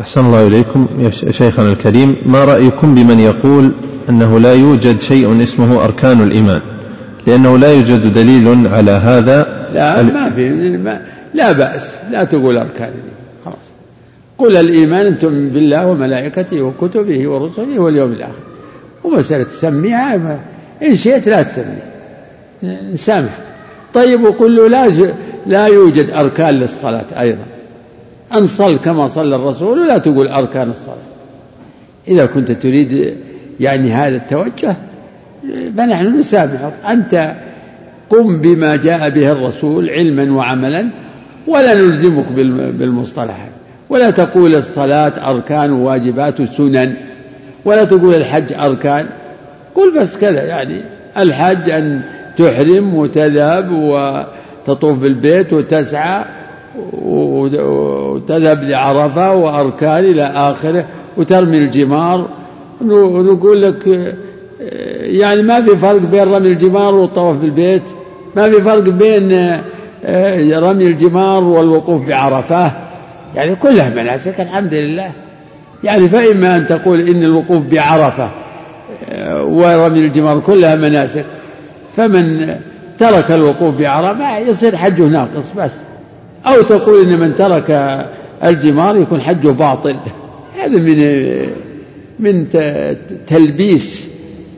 أحسن 0.00 0.26
الله 0.26 0.46
إليكم 0.46 0.86
يا 0.98 1.10
شيخنا 1.10 1.72
الكريم. 1.72 2.16
ما 2.26 2.44
رأيكم 2.44 2.94
بمن 2.94 3.20
يقول 3.20 3.72
أنه 4.08 4.40
لا 4.40 4.54
يوجد 4.54 5.00
شيء 5.00 5.42
اسمه 5.42 5.84
أركان 5.84 6.22
الإيمان؟ 6.22 6.60
لأنه 7.26 7.58
لا 7.58 7.72
يوجد 7.72 8.12
دليل 8.12 8.66
على 8.66 8.90
هذا. 8.90 9.68
لا 9.72 10.02
ما 10.02 10.30
في. 10.30 10.48
لا 11.34 11.52
بأس. 11.52 11.98
لا 12.10 12.24
تقول 12.24 12.58
أركان 12.58 12.88
الإيمان. 12.88 13.20
خلاص. 13.44 13.72
قل 14.38 14.56
الإيمان 14.56 15.06
أن 15.06 15.18
تؤمن 15.18 15.48
بالله 15.48 15.86
وملائكته 15.86 16.62
وكتبه 16.62 17.28
ورسله 17.28 17.78
واليوم 17.78 18.12
الآخر. 18.12 18.42
ومسألة 19.04 19.44
تسميها 19.44 20.40
إن 20.82 20.96
شئت 20.96 21.28
لا 21.28 21.42
تسمي. 21.42 21.82
نسامح 22.92 23.30
طيب 23.94 24.22
وقل 24.22 24.56
له 24.56 24.68
لا 24.68 25.12
لا 25.46 25.66
يوجد 25.66 26.10
أركان 26.10 26.54
للصلاة 26.54 27.20
أيضا. 27.20 27.44
أن 28.34 28.46
صل 28.46 28.78
كما 28.78 29.06
صلى 29.06 29.36
الرسول 29.36 29.78
ولا 29.78 29.98
تقول 29.98 30.28
أركان 30.28 30.70
الصلاة. 30.70 30.96
إذا 32.08 32.26
كنت 32.26 32.52
تريد 32.52 33.16
يعني 33.60 33.92
هذا 33.92 34.16
التوجه 34.16 34.76
فنحن 35.76 36.18
نسامحك. 36.18 36.72
أنت 36.88 37.34
قم 38.10 38.40
بما 38.40 38.76
جاء 38.76 39.10
به 39.10 39.32
الرسول 39.32 39.90
علما 39.90 40.32
وعملا 40.36 40.90
ولا 41.46 41.74
نلزمك 41.74 42.32
بالمصطلحات. 42.78 43.52
ولا 43.88 44.10
تقول 44.10 44.54
الصلاة 44.54 45.30
أركان 45.30 45.70
وواجبات 45.70 46.42
سنن 46.42 46.96
ولا 47.64 47.84
تقول 47.84 48.14
الحج 48.14 48.52
أركان. 48.52 49.06
قل 49.74 50.00
بس 50.00 50.18
كذا 50.18 50.44
يعني 50.44 50.76
الحج 51.16 51.70
أن 51.70 52.00
تحرم 52.36 52.94
وتذهب 52.94 53.72
وتطوف 53.72 54.98
بالبيت 54.98 55.52
وتسعى 55.52 56.24
وتذهب 57.02 58.62
لعرفة 58.62 59.34
وأركان 59.34 60.04
إلى 60.04 60.22
آخره 60.22 60.84
وترمي 61.16 61.58
الجمار. 61.58 62.28
ونقول 62.80 63.62
لك 63.62 64.14
يعني 65.00 65.42
ما 65.42 65.62
في 65.62 65.76
فرق 65.76 66.00
بين 66.00 66.22
رمي 66.22 66.48
الجمار 66.48 66.94
والطواف 66.94 67.36
بالبيت 67.36 67.88
ما 68.36 68.50
في 68.50 68.62
فرق 68.62 68.88
بين 68.88 69.32
آه، 70.04 70.58
رمي 70.58 70.86
الجمار 70.86 71.44
والوقوف 71.44 72.08
بعرفة. 72.08 72.72
يعني 73.34 73.56
كلها 73.56 73.88
مناسك 73.88 74.40
الحمد 74.40 74.74
لله. 74.74 75.12
يعني 75.84 76.08
فإما 76.08 76.56
أن 76.56 76.66
تقول 76.66 77.00
إن 77.00 77.22
الوقوف 77.24 77.62
بعرفة 77.62 78.30
ورمي 79.42 79.98
الجمار 79.98 80.40
كلها 80.40 80.76
مناسك 80.76 81.24
فمن 81.96 82.54
ترك 82.98 83.30
الوقوف 83.30 83.74
بعرفة 83.74 84.38
يصير 84.38 84.76
حجه 84.76 85.02
ناقص 85.02 85.52
بس. 85.56 85.76
أو 86.46 86.62
تقول 86.62 87.10
إن 87.10 87.20
من 87.20 87.34
ترك 87.34 87.98
الجمار 88.44 88.96
يكون 88.96 89.20
حجه 89.20 89.48
باطل. 89.48 89.96
هذا 90.58 90.78
من 90.78 90.98
من 92.18 92.48
تلبيس 93.26 94.08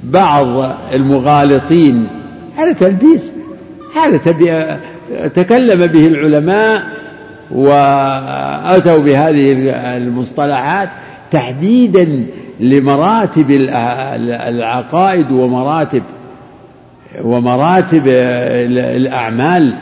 بعض 0.02 0.76
المغالطين. 0.94 2.08
هذا 2.56 2.72
تلبيس. 2.72 3.32
هذا 3.96 4.16
تكلم 5.34 5.86
به 5.86 6.06
العلماء 6.06 6.82
وأتوا 7.50 8.98
بهذه 8.98 9.52
المصطلحات 9.96 10.88
تحديدا 11.30 12.26
لمراتب 12.60 13.50
العقائد 13.50 15.30
ومراتب 15.30 16.02
ومراتب 17.24 18.02
الأعمال. 18.96 19.74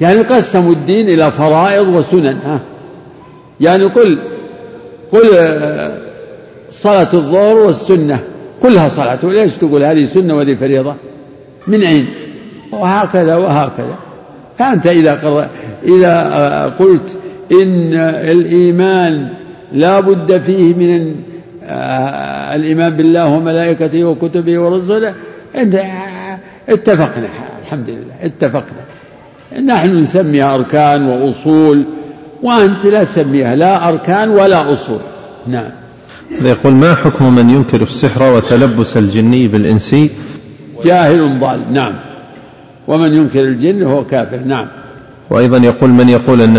يعني 0.00 0.20
قسموا 0.20 0.72
الدين 0.72 1.08
إلى 1.08 1.30
فرائض 1.30 1.88
وسنن 1.88 2.38
ها. 2.44 2.60
يعني 3.60 3.84
قل 3.84 4.18
قل 5.12 5.26
صلاة 6.70 7.08
الظهر 7.14 7.56
والسنة 7.56 8.20
كلها 8.62 8.88
صلاة. 8.88 9.18
وليش 9.22 9.56
تقول 9.56 9.82
هذه 9.82 10.04
سنة 10.04 10.36
وهذه 10.36 10.54
فريضة؟ 10.54 10.94
من 11.66 11.82
أين 11.82 12.08
وهكذا 12.72 13.36
وهكذا. 13.36 13.94
فأنت 14.58 14.86
إذا 14.86 15.14
قر... 15.14 15.48
إذا 15.84 16.74
قلت 16.78 17.18
إن 17.52 17.94
الإيمان 18.30 19.28
لا 19.72 20.00
بد 20.00 20.38
فيه 20.38 20.74
من 20.74 21.14
الإيمان 22.54 22.96
بالله 22.96 23.26
وملائكته 23.26 24.04
وكتبه 24.04 24.58
ورسله. 24.58 25.14
أنت 25.56 25.82
اتفقنا. 26.68 27.28
الحمد 27.62 27.90
لله 27.90 28.14
اتفقنا. 28.22 28.82
نحن 29.66 29.96
نسميها 29.96 30.54
أركان 30.54 31.08
وأصول 31.08 31.86
وأنت 32.42 32.86
لا 32.86 33.04
تسميها 33.04 33.56
لا 33.56 33.88
أركان 33.88 34.28
ولا 34.28 34.72
أصول. 34.72 35.00
نعم. 35.46 35.70
يقول 36.42 36.72
ما 36.72 36.94
حكم 36.94 37.34
من 37.34 37.50
ينكر 37.50 37.82
السحر 37.82 38.22
وتلبس 38.22 38.96
الجني 38.96 39.48
بالإنسي 39.48 40.10
جاهل 40.84 41.40
ضال. 41.40 41.72
نعم. 41.72 41.94
ومن 42.88 43.14
ينكر 43.14 43.40
الجن 43.40 43.82
هو 43.82 44.04
كافر. 44.04 44.38
نعم. 44.38 44.66
وأيضا 45.30 45.58
يقول 45.58 45.90
من 45.90 46.08
يقول 46.08 46.40
أن 46.40 46.56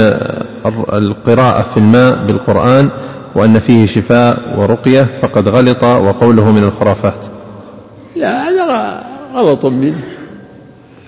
القراءة 0.93 1.61
في 1.61 1.77
الماء 1.77 2.25
بالقرآن 2.25 2.89
وأن 3.35 3.59
فيه 3.59 3.85
شفاء 3.85 4.59
ورقية 4.59 5.07
فقد 5.21 5.47
غلط 5.47 5.83
وقوله 5.83 6.51
من 6.51 6.63
الخرافات. 6.63 7.25
لا 8.15 8.49
هذا 8.49 9.03
غلط 9.33 9.65
منه. 9.65 10.03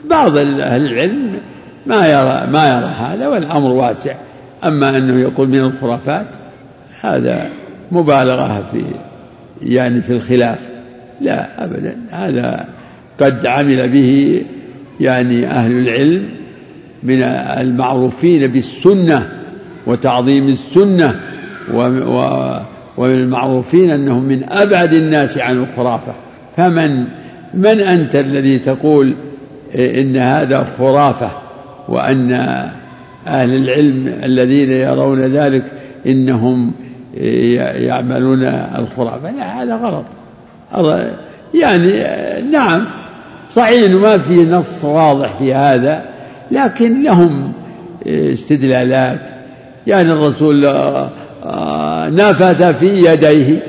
بعض 0.09 0.37
أهل 0.37 0.85
العلم 0.85 1.39
ما 1.85 2.07
يرى 2.07 2.51
ما 2.51 2.69
يرى 2.69 2.87
هذا 2.87 3.27
والأمر 3.27 3.71
واسع. 3.71 4.15
أما 4.63 4.97
أنه 4.97 5.19
يقول 5.19 5.47
من 5.47 5.59
الخرافات 5.59 6.27
هذا 7.01 7.49
مبالغة 7.91 8.63
في 8.71 8.85
يعني 9.61 10.01
في 10.01 10.13
الخلاف. 10.13 10.69
لا 11.21 11.63
أبدا. 11.63 11.97
هذا 12.11 12.67
قد 13.19 13.45
عمل 13.45 13.89
به 13.89 14.41
يعني 14.99 15.47
أهل 15.47 15.71
العلم 15.71 16.29
من 17.03 17.23
المعروفين 17.23 18.47
بالسنة 18.47 19.29
وتعظيم 19.87 20.47
السنة 20.47 21.19
ومن 22.97 23.13
المعروفين 23.13 23.89
أنهم 23.89 24.23
من 24.23 24.49
أبعد 24.49 24.93
الناس 24.93 25.37
عن 25.37 25.57
الخرافة. 25.57 26.13
فمن 26.57 27.07
من 27.53 27.79
أنت 27.79 28.15
الذي 28.15 28.59
تقول 28.59 29.13
إن 29.75 30.17
هذا 30.17 30.67
خرافة 30.77 31.31
وأن 31.87 32.31
أهل 33.27 33.55
العلم 33.55 34.07
الذين 34.23 34.71
يرون 34.71 35.19
ذلك 35.21 35.63
إنهم 36.07 36.71
يعملون 37.75 38.43
الخرافة؟ 38.77 39.31
لا 39.31 39.63
هذا 39.63 39.75
غلط. 39.75 40.05
يعني 41.53 42.03
نعم 42.51 42.87
صحيح 43.49 43.91
ما 43.91 44.17
في 44.17 44.45
نص 44.45 44.83
واضح 44.83 45.33
في 45.33 45.53
هذا 45.53 46.03
لكن 46.51 47.03
لهم 47.03 47.53
استدلالات. 48.07 49.29
يعني 49.87 50.11
الرسول 50.11 50.65
نفث 52.09 52.63
في 52.63 53.11
يديه 53.11 53.59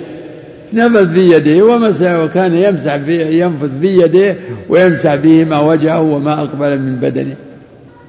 نفث 0.72 1.12
في 1.12 1.36
يديه 1.36 1.62
ومسح 1.62 2.18
وكان 2.18 2.54
يمسح 2.54 2.96
في 2.96 3.40
ينفث 3.40 3.78
في 3.80 3.86
يديه 3.86 4.38
ويمسح 4.68 5.14
بهما 5.14 5.60
وجهه 5.60 6.00
وما 6.00 6.32
أقبل 6.32 6.78
من 6.78 6.96
بدنه. 6.96 7.36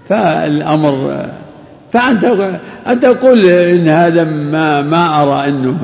فالأمر 0.10 1.26
فأنت 1.92 2.24
أن 2.88 3.00
تقول 3.00 3.46
إن 3.46 3.88
هذا 3.88 4.24
ما 4.24 4.82
ما 4.82 5.24
أرى 5.24 5.50
أنه 5.50 5.78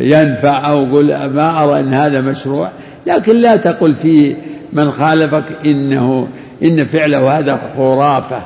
ينفع 0.00 0.70
أو 0.70 0.96
قل 0.96 1.26
ما 1.26 1.64
أرى 1.64 1.80
أن 1.80 1.94
هذا 1.94 2.20
مشروع 2.20 2.68
لكن 3.06 3.36
لا 3.36 3.56
تقل 3.56 3.94
في 3.94 4.36
من 4.72 4.90
خالفك 4.90 5.44
إنه 5.66 6.28
إن 6.62 6.84
فعله 6.84 7.38
هذا 7.38 7.60
خرافة. 7.76 8.42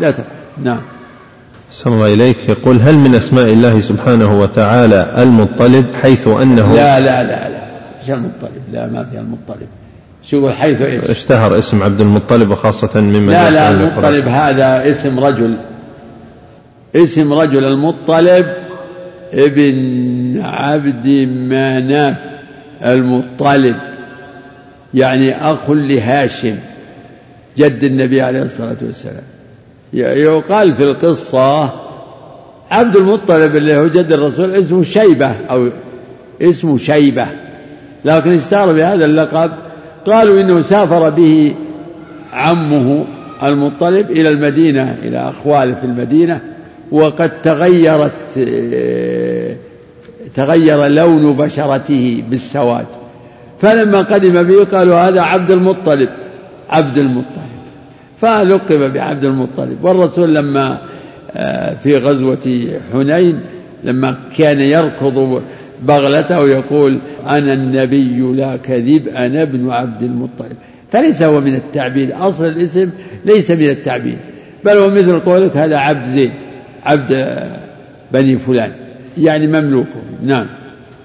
لا 0.00 0.10
تقل. 0.10 0.24
نعم. 0.64 0.80
صلى 1.70 1.94
الله 1.94 2.14
إليك 2.14 2.48
يقول 2.48 2.80
هل 2.80 2.94
من 2.94 3.14
أسماء 3.14 3.44
الله 3.44 3.80
سبحانه 3.80 4.40
وتعالى 4.40 5.14
المطلب 5.22 5.94
حيث 6.02 6.26
أنه 6.26 6.74
لا 6.74 7.00
لا 7.00 7.22
لا 7.22 7.48
لا 7.48 7.60
مش 8.02 8.10
المطلب. 8.10 8.62
لا 8.72 8.86
ما 8.86 9.04
فيها 9.04 9.20
المطلب. 9.20 9.68
شو 10.24 10.50
حيث 10.50 10.82
إيش؟ 10.82 11.04
اشتهر 11.04 11.58
اسم 11.58 11.82
عبد 11.82 12.00
المطلب 12.00 12.50
وخاصة 12.50 13.00
ممن 13.00 13.30
لا 13.30 13.50
لا 13.50 13.70
المطلب 13.70 14.28
هذا 14.28 14.90
اسم 14.90 15.20
رجل. 15.20 15.56
اسم 16.96 17.32
رجل 17.32 17.64
المطلب 17.64 18.46
ابن 19.32 20.40
عبد 20.40 21.06
مناف 21.28 22.18
المطلب 22.84 23.76
يعني 24.94 25.52
أخ 25.52 25.70
لهاشم 25.70 26.56
جد 27.56 27.84
النبي 27.84 28.22
عليه 28.22 28.42
الصلاة 28.42 28.76
والسلام. 28.82 29.22
يقال 29.92 30.72
في 30.72 30.82
القصة 30.82 31.72
عبد 32.70 32.96
المطلب 32.96 33.56
اللي 33.56 33.76
هو 33.76 33.86
جد 33.86 34.12
الرسول 34.12 34.52
اسمه 34.52 34.82
شيبة 34.82 35.26
أو 35.26 35.70
اسمه 36.42 36.78
شيبة. 36.78 37.26
لكن 38.04 38.32
اشتهر 38.32 38.72
بهذا 38.72 39.04
اللقب. 39.04 39.50
قالوا 40.06 40.40
إنه 40.40 40.60
سافر 40.60 41.10
به 41.10 41.54
عمه 42.32 43.04
المطلب 43.42 44.10
إلى 44.10 44.28
المدينة 44.28 44.96
إلى 45.02 45.18
أخواله 45.18 45.74
في 45.74 45.84
المدينة. 45.84 46.40
وقد 46.92 47.42
تغيرت 47.42 48.40
تغير 50.34 50.86
لون 50.86 51.36
بشرته 51.36 52.24
بالسواد. 52.30 52.86
فلما 53.58 54.02
قدم 54.02 54.42
به 54.42 54.64
قالوا 54.64 54.96
هذا 55.08 55.20
عبد 55.20 55.50
المطلب 55.50 56.08
عبد 56.70 56.98
المطلب. 56.98 57.59
فلقب 58.20 58.92
بعبد 58.92 59.24
المطلب. 59.24 59.84
والرسول 59.84 60.34
لما 60.34 60.78
آه، 61.32 61.74
في 61.74 61.96
غزوة 61.96 62.68
حنين 62.92 63.40
لما 63.84 64.16
كان 64.36 64.60
يركض 64.60 65.42
بغلته 65.82 66.48
يقول 66.48 66.98
أنا 67.26 67.52
النبي 67.52 68.20
لا 68.20 68.56
كذب 68.56 69.08
أنا 69.08 69.42
ابن 69.42 69.70
عبد 69.70 70.02
المطلب. 70.02 70.56
فليس 70.90 71.22
هو 71.22 71.40
من 71.40 71.54
التعبيد. 71.54 72.12
أصل 72.12 72.46
الاسم 72.46 72.90
ليس 73.24 73.50
من 73.50 73.68
التعبيد. 73.68 74.18
بل 74.64 74.76
هو 74.76 74.88
مثل 74.90 75.20
قولك 75.20 75.56
هذا 75.56 75.76
عبد 75.76 76.08
زيد 76.08 76.30
عبد 76.84 77.36
بني 78.12 78.38
فلان 78.38 78.72
يعني 79.18 79.46
مملوكه. 79.46 80.00
نعم. 80.22 80.46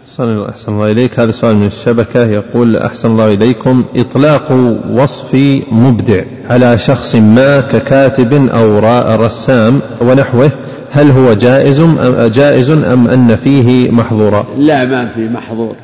أحسن 0.06 0.74
الله 0.74 0.92
إليك. 0.92 1.20
هذا 1.20 1.32
سؤال 1.32 1.56
من 1.56 1.68
الشبكة 1.68 2.26
يقول 2.26 2.78
أحسن 2.78 3.12
الله 3.12 3.34
إليكم. 3.34 3.86
إطلاق 3.96 4.52
وصف 4.92 5.36
مبدع. 5.72 6.22
على 6.50 6.78
شخص 6.78 7.16
ما 7.16 7.62
ككاتب 7.62 8.50
أو 8.50 8.80
رسام 9.16 9.80
ونحوه 10.02 10.52
هل 10.92 11.12
هو 11.12 11.34
جائز 11.34 11.80
أم 11.80 12.28
جائز 12.28 12.70
أم 12.70 13.08
أن 13.08 13.36
فيه 13.36 13.92
محظورا؟ 13.92 14.46
لا 14.58 14.86
ما 14.86 15.10
في 15.10 15.30
محظور. 15.30 15.76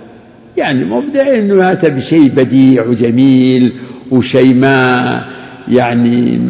يعني 0.58 0.86
مبدع 0.86 1.36
أنه 1.36 1.72
أتى 1.72 1.90
بشيء 1.90 2.30
بديع 2.30 2.86
وجميل 2.86 3.74
وشيء 4.12 4.54
ما 4.56 5.26
يعني 5.68 6.42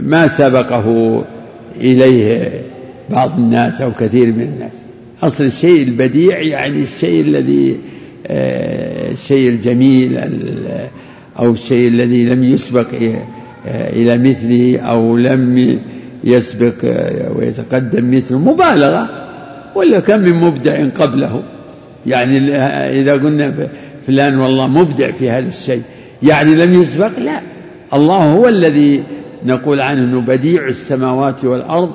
ما 0.00 0.26
سبقه 0.26 1.22
إليه 1.76 2.52
بعض 3.10 3.38
الناس 3.38 3.80
أو 3.80 3.90
كثير 4.00 4.26
من 4.26 4.42
الناس. 4.42 4.89
أصل 5.22 5.44
الشيء 5.44 5.82
البديع 5.82 6.40
يعني 6.40 6.82
الشيء 6.82 7.20
الذي 7.20 7.76
آه، 8.26 9.10
الشيء 9.10 9.48
الجميل 9.48 10.20
أو 11.38 11.50
الشيء 11.50 11.88
الذي 11.88 12.24
لم 12.24 12.44
يسبق 12.44 12.86
إلى 13.66 14.18
مثله 14.18 14.78
أو 14.78 15.16
لم 15.16 15.78
يسبق 16.24 16.74
ويتقدم 17.36 18.16
مثله 18.16 18.38
مبالغة. 18.38 19.08
ولا 19.74 20.00
كم 20.00 20.20
من 20.20 20.34
مبدع 20.34 20.86
قبله. 20.86 21.42
يعني 22.06 22.56
إذا 23.00 23.12
قلنا 23.12 23.68
فلان 24.06 24.38
والله 24.38 24.66
مبدع 24.66 25.10
في 25.10 25.30
هذا 25.30 25.46
الشيء. 25.46 25.82
يعني 26.22 26.54
لم 26.54 26.80
يسبق 26.80 27.18
لا. 27.18 27.40
الله 27.94 28.32
هو 28.32 28.48
الذي 28.48 29.02
نقول 29.46 29.80
عنه 29.80 30.00
إنه 30.00 30.20
بديع 30.20 30.68
السماوات 30.68 31.44
والأرض. 31.44 31.90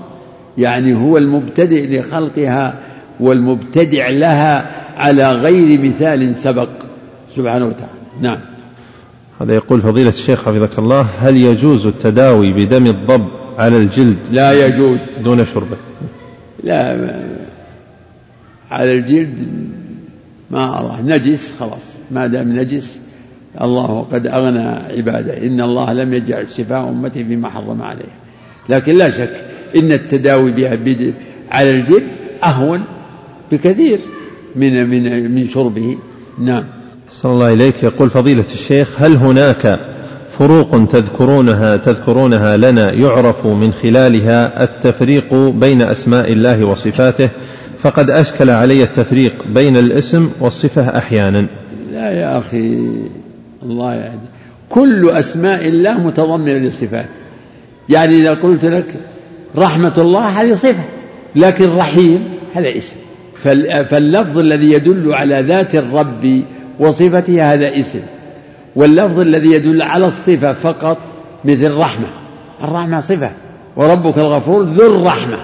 يعني 0.58 0.94
هو 0.94 1.18
المبتدئ 1.18 2.00
لخلقها 2.00 2.80
والمبتدع 3.20 4.10
لها 4.10 4.72
على 4.98 5.34
غير 5.34 5.82
مثال 5.82 6.36
سبق. 6.36 6.70
سبحانه 7.36 7.66
وتعالى. 7.66 7.94
نعم. 8.22 8.40
هذا 9.42 9.54
يقول 9.54 9.82
فضيلة 9.82 10.10
الشيخ 10.10 10.46
حفظك 10.46 10.80
الله 10.80 11.08
هل 11.22 11.38
يجوز 11.38 11.88
التداوي 11.88 12.54
بدم 12.54 12.86
الضب 12.86 13.28
على 13.58 13.78
الجلد؟ 13.78 14.18
لا 14.32 14.66
يجوز. 14.66 15.00
دون 15.24 15.46
شربه 15.46 15.78
لا 16.64 17.26
على 18.72 18.94
الجلد 18.94 19.48
ما 20.52 20.80
أراه. 20.80 21.02
نجس 21.02 21.54
خلاص. 21.60 21.96
ما 22.12 22.28
دام 22.28 22.60
نجس 22.60 23.00
الله 23.62 24.02
قد 24.12 24.28
أغنى 24.28 24.70
عباده. 24.98 25.38
إن 25.38 25.62
الله 25.62 25.94
لم 25.94 26.14
يجعل 26.14 26.48
شفاء 26.48 26.90
أمتي 26.90 27.24
بما 27.24 27.50
حرم 27.50 27.82
عليه. 27.82 28.14
لكن 28.70 28.96
لا 28.96 29.10
شك 29.10 29.34
إن 29.76 29.92
التداوي 29.92 30.52
بها 30.52 30.78
على 31.52 31.72
الجلد 31.72 32.08
أهون 32.44 32.84
بكثير 33.52 34.00
من 34.56 34.90
من 34.90 35.32
من 35.36 35.48
شربه. 35.48 35.98
نعم. 36.40 36.64
صلى 37.10 37.32
الله 37.32 37.54
إليك. 37.54 37.84
يقول 37.84 38.10
فضيلة 38.10 38.46
الشيخ 38.54 39.02
هل 39.02 39.16
هناك 39.16 39.80
فروق 40.40 40.86
تذكرونها 40.86 41.78
تذكرونها 41.78 42.58
لنا 42.58 42.94
يعرف 42.94 43.48
من 43.48 43.74
خلالها 43.74 44.64
التفريق 44.64 45.34
بين 45.34 45.82
أسماء 45.82 46.32
الله 46.34 46.66
وصفاته؟ 46.66 47.30
فقد 47.80 48.10
أشكل 48.10 48.50
علي 48.50 48.84
التفريق 48.84 49.48
بين 49.48 49.78
الاسم 49.78 50.30
والصفة 50.40 50.98
أحيانا. 50.98 51.46
لا 51.92 52.12
يا 52.12 52.38
أخي 52.38 52.78
الله 53.64 53.94
يعني 53.94 54.20
كل 54.70 55.10
أسماء 55.10 55.68
الله 55.68 56.00
متضمنة 56.00 56.54
للصفات. 56.54 57.10
يعني 57.90 58.16
إذا 58.16 58.34
قلت 58.34 58.66
لك 58.66 58.96
رحمة 59.58 59.94
الله 59.98 60.26
هذه 60.26 60.54
صفة 60.54 60.84
لكن 61.36 61.70
رحيم 61.78 62.24
هذا 62.54 62.78
اسم. 62.78 62.96
فاللفظ 63.84 64.38
الذي 64.38 64.72
يدل 64.72 65.14
على 65.14 65.42
ذات 65.42 65.76
الرب 65.76 66.44
وصفته 66.80 67.54
هذا 67.54 67.80
اسم. 67.80 68.02
واللفظ 68.76 69.20
الذي 69.20 69.52
يدل 69.52 69.82
على 69.82 70.06
الصفة 70.06 70.54
فقط 70.54 70.98
مثل 71.46 71.78
رحمة 71.78 72.08
الرحمة 72.64 73.00
صفة. 73.00 73.32
وربك 73.76 74.18
الغفور 74.18 74.64
ذو 74.64 74.96
الرحمة. 74.96 75.38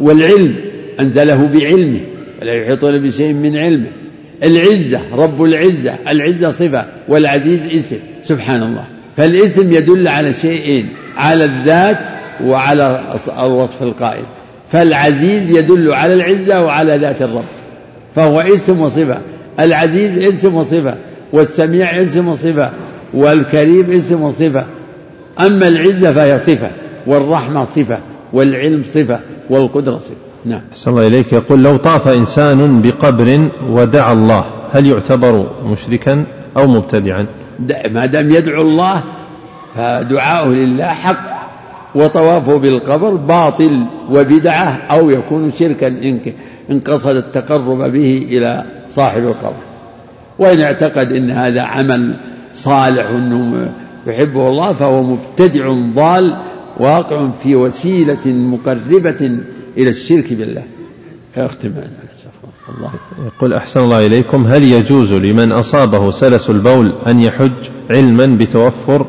والعلم 0.00 0.56
أنزله 1.00 1.46
بعلمه. 1.46 2.00
ولا 2.42 2.54
يحيطون 2.54 2.98
بشيء 2.98 3.32
من 3.32 3.56
علمه. 3.56 3.90
العزة 4.42 5.00
رب 5.12 5.42
العزة. 5.42 5.98
العزة 6.08 6.50
صفة 6.50 6.84
والعزيز 7.08 7.74
اسم. 7.74 7.98
سبحان 8.22 8.62
الله. 8.62 8.86
فالاسم 9.16 9.72
يدل 9.72 10.08
على 10.08 10.32
شيئين 10.32 10.88
على 11.16 11.44
الذات 11.44 12.08
وعلى 12.44 13.14
الوصف 13.38 13.82
القائم. 13.82 14.24
فالعزيز 14.68 15.50
يدل 15.50 15.92
على 15.92 16.14
العزة 16.14 16.62
وعلى 16.64 16.96
ذات 16.96 17.22
الرب. 17.22 17.44
فهو 18.14 18.40
اسم 18.40 18.80
وصفة 18.80 19.18
العزيز 19.60 20.18
اسم 20.18 20.54
وصفة 20.54 20.94
والسميع 21.32 22.02
اسم 22.02 22.28
وصفة 22.28 22.70
والكريم 23.14 23.90
اسم 23.90 24.22
وصفة 24.22 24.64
أما 25.40 25.68
العزة 25.68 26.12
فهي 26.12 26.38
صفة. 26.38 26.70
والرحمة 27.06 27.64
صفة. 27.64 27.98
والعلم 28.32 28.82
صفة. 28.82 29.20
والقدرة 29.50 29.98
صفة. 29.98 30.14
نعم. 30.44 30.60
صلى 30.74 30.92
الله 30.92 31.06
إليك. 31.06 31.32
يقول 31.32 31.62
لو 31.62 31.76
طاف 31.76 32.08
إنسان 32.08 32.82
بقبر 32.82 33.48
ودعا 33.70 34.12
الله 34.12 34.44
هل 34.72 34.86
يعتبر 34.86 35.50
مشركا 35.64 36.24
أو 36.56 36.66
مبتدعا؟ 36.66 37.26
ما 37.90 38.06
دام 38.06 38.30
يدعو 38.30 38.62
الله 38.62 39.02
فدعاؤه 39.74 40.48
لله 40.48 40.86
حق. 40.86 41.43
وطوافه 41.94 42.56
بالقبر 42.56 43.14
باطل 43.14 43.86
وبدعة 44.10 44.82
أو 44.90 45.10
يكون 45.10 45.52
شركا 45.52 45.88
إن 46.70 46.80
قصد 46.80 47.16
التقرب 47.16 47.92
به 47.92 48.26
إلى 48.28 48.64
صاحب 48.90 49.22
القبر. 49.22 49.62
وإن 50.38 50.60
اعتقد 50.60 51.12
أن 51.12 51.30
هذا 51.30 51.62
عمل 51.62 52.16
صالح 52.54 53.06
أنه 53.10 53.72
يحبه 54.06 54.48
الله 54.48 54.72
فهو 54.72 55.02
مبتدع 55.02 55.72
ضال 55.94 56.36
واقع 56.80 57.30
في 57.30 57.56
وسيلة 57.56 58.26
مقربة 58.26 59.38
إلى 59.76 59.90
الشرك 59.90 60.32
بالله. 60.32 60.62
اختم 61.36 61.70
الله 62.78 62.90
يقول 63.26 63.52
أحسن 63.52 63.80
الله 63.80 64.06
إليكم 64.06 64.46
هل 64.46 64.62
يجوز 64.62 65.12
لمن 65.12 65.52
أصابه 65.52 66.10
سلس 66.10 66.50
البول 66.50 66.92
أن 67.06 67.20
يحج 67.20 67.52
علما 67.90 68.26
بتوفر 68.26 69.06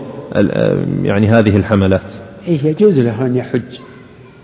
يعني 1.04 1.28
هذه 1.28 1.58
الحملات؟ 1.58 2.12
يجوز 2.48 3.00
له 3.00 3.26
أن 3.26 3.36
يحج؟ 3.36 3.80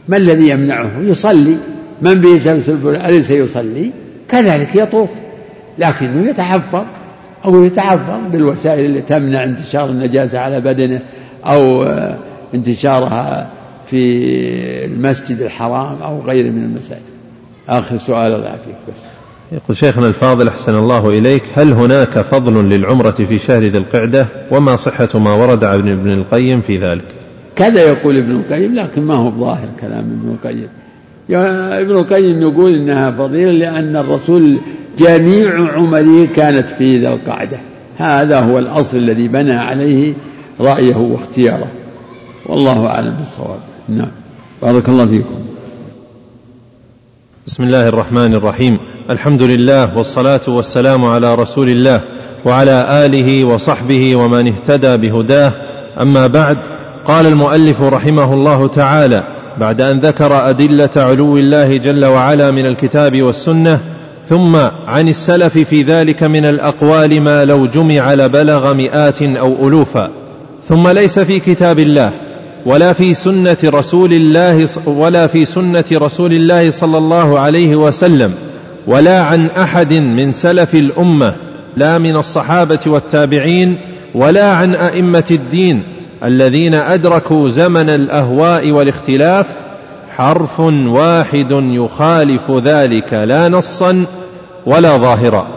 ما 0.08 0.18
الذي 0.18 0.50
يمنعه؟ 0.50 0.92
يصلي. 1.00 1.58
من 2.02 2.14
به 2.14 2.38
سلس 2.38 2.70
البول 2.70 2.96
أليس 2.96 3.32
يصلي؟ 3.32 3.92
كذلك 4.30 4.76
يطوف. 4.76 5.10
لكنه 5.78 6.30
يتحفظ 6.30 6.84
أو 7.46 7.64
يتحفظ 7.64 8.32
بالوسائل 8.32 8.86
اللي 8.86 9.02
تمنع 9.02 9.44
انتشار 9.44 9.90
النجاسة 9.90 10.40
على 10.40 10.62
بدنه 10.62 11.02
أو 11.46 11.84
انتشارها 12.54 13.50
في 13.86 14.26
المسجد 14.86 15.42
الحرام 15.42 16.02
أو 16.02 16.22
غيره 16.22 16.50
من 16.50 16.64
المساجد. 16.64 17.02
آخر 17.70 17.98
سؤال 17.98 18.34
الله 18.34 18.46
يعافيك 18.46 18.76
بس. 18.88 19.02
يقول 19.52 19.78
شيخنا 19.78 20.08
الفاضل 20.08 20.48
أحسن 20.48 20.76
الله 20.76 21.10
إليك. 21.10 21.44
هل 21.56 21.72
هناك 21.74 22.22
فضل 22.22 22.70
للعمرة 22.70 23.12
في 23.12 23.40
شهر 23.40 23.64
ذي 23.64 23.78
القعدة؟ 23.78 24.28
وما 24.52 24.76
صحة 24.76 25.20
ما 25.20 25.34
ورد 25.34 25.64
عن 25.64 25.90
ابن 25.90 26.12
القيم 26.12 26.62
في 26.62 26.78
ذلك؟ 26.78 27.06
كذا 27.56 27.82
يقول 27.82 28.18
ابن 28.18 28.32
القيم 28.32 28.76
لكن 28.76 29.02
ما 29.02 29.16
هو 29.16 29.32
ظاهر 29.32 29.68
كلام 29.82 30.00
ابن 30.00 30.32
القيم. 30.32 30.68
ابن 31.80 31.92
القيم 31.92 32.42
يقول 32.42 32.76
إنها 32.76 33.12
فضيلة 33.12 33.52
لأن 33.52 33.96
الرسول 33.98 34.60
جميع 34.98 35.74
عمره 35.74 36.26
كانت 36.26 36.70
في 36.70 36.98
ذي 36.98 37.08
القعدة. 37.08 37.58
هذا 37.98 38.40
هو 38.40 38.60
الأصل 38.60 38.98
الذي 38.98 39.28
بنى 39.28 39.54
عليه 39.54 40.14
رأيه 40.60 40.96
واختياره. 40.96 41.68
والله 42.46 42.88
أعلم 42.88 43.16
بالصواب. 43.18 43.60
نعم. 43.90 44.12
بارك 44.62 44.90
الله 44.90 45.06
فيكم. 45.06 45.36
بسم 47.48 47.64
الله 47.64 47.88
الرحمن 47.88 48.34
الرحيم. 48.34 48.78
الحمد 49.10 49.42
لله 49.42 49.98
والصلاة 49.98 50.42
والسلام 50.48 51.06
على 51.06 51.36
رسول 51.36 51.70
الله 51.70 52.02
وعلى 52.46 53.06
آله 53.06 53.46
وصحبه 53.46 54.16
ومن 54.16 54.48
اهتدى 54.48 54.98
بهداه. 54.98 55.54
أما 56.02 56.28
بعد 56.28 56.58
قال 57.06 57.26
المؤلف 57.26 57.82
رحمه 57.82 58.34
الله 58.34 58.68
تعالى 58.68 59.24
بعد 59.60 59.82
أن 59.82 60.00
ذكر 60.00 60.50
أدلة 60.50 60.90
علو 60.96 61.38
الله 61.38 61.78
جل 61.78 62.06
وعلا 62.06 62.52
من 62.52 62.66
الكتاب 62.66 63.22
والسنة 63.22 63.80
ثم 64.28 64.56
عن 64.88 65.08
السلف 65.08 65.58
في 65.58 65.84
ذلك 65.84 66.24
من 66.24 66.46
الأقوال 66.46 67.22
ما 67.22 67.46
لو 67.46 67.66
جمع 67.66 68.14
لبلغ 68.14 68.74
مئات 68.74 69.22
أو 69.22 69.68
ألوفا. 69.68 70.10
ثم 70.68 70.88
ليس 70.88 71.20
في 71.20 71.40
كتاب 71.40 71.80
الله 71.80 72.12
ولا 72.66 72.94
في 72.94 73.14
سنة 73.14 73.58
رسول 73.64 74.14
الله 74.14 74.68
ولا 74.86 75.28
في 75.28 75.46
سنة 75.46 75.86
رسول 75.92 76.34
الله 76.34 76.70
صلى 76.70 76.98
الله 76.98 77.40
عليه 77.40 77.76
وسلم 77.76 78.34
ولا 78.88 79.22
عن 79.22 79.48
أحد 79.48 79.94
من 79.94 80.34
سلف 80.34 80.76
الأمة 80.76 81.36
لا 81.78 81.98
من 81.98 82.16
الصحابة 82.16 82.80
والتابعين 82.86 83.78
ولا 84.16 84.52
عن 84.52 84.76
أئمة 84.76 85.24
الدين 85.32 85.84
الذين 86.24 86.74
أدركوا 86.74 87.50
زمن 87.50 87.90
الأهواء 87.90 88.72
والاختلاف 88.72 89.46
حرف 90.18 90.60
واحد 90.60 91.52
يخالف 91.52 92.52
ذلك 92.52 93.14
لا 93.14 93.50
نصا 93.50 94.06
ولا 94.66 94.98
ظاهرا. 94.98 95.48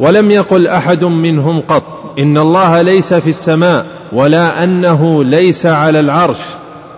ولم 0.00 0.30
يقل 0.30 0.66
أحد 0.66 1.04
منهم 1.04 1.60
قط 1.60 1.82
إن 2.18 2.38
الله 2.38 2.82
ليس 2.82 3.14
في 3.14 3.30
السماء 3.30 3.86
ولا 4.12 4.64
أنه 4.64 5.24
ليس 5.24 5.66
على 5.66 6.00
العرش 6.00 6.38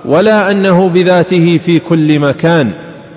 ولا 0.05 0.51
أنه 0.51 0.89
بذاته 0.89 1.61
في 1.67 1.79
كل 1.79 2.19
مكان 2.19 2.71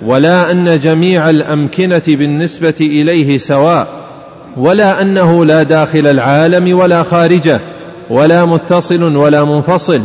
ولا 0.06 0.50
أن 0.50 0.78
جميع 0.78 1.30
الأمكنة 1.30 2.02
بالنسبة 2.08 2.74
إليه 2.80 3.38
سواء 3.38 3.88
ولا 4.56 5.02
أنه 5.02 5.44
لا 5.44 5.62
داخل 5.62 6.06
العالم 6.06 6.78
ولا 6.78 7.02
خارجه 7.02 7.60
ولا 8.10 8.44
متصل 8.44 9.16
ولا 9.16 9.44
منفصل 9.44 10.00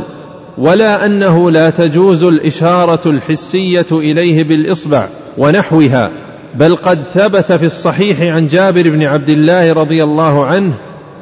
ولا 0.58 1.06
أنه 1.06 1.52
لا 1.52 1.70
تجوز 1.70 2.24
الإشارة 2.24 3.00
الحسية 3.06 3.86
إليه 3.92 4.44
بالإصبع 4.44 5.08
ونحوها 5.38 6.12
بل 6.56 6.76
قد 6.76 7.02
ثبت 7.02 7.52
في 7.52 7.66
الصحيح 7.66 8.36
عن 8.36 8.48
جابر 8.48 8.90
بن 8.90 9.04
عبد 9.04 9.30
الله 9.30 9.74
رضي 9.74 10.04
الله 10.04 10.46
عنه 10.46 10.74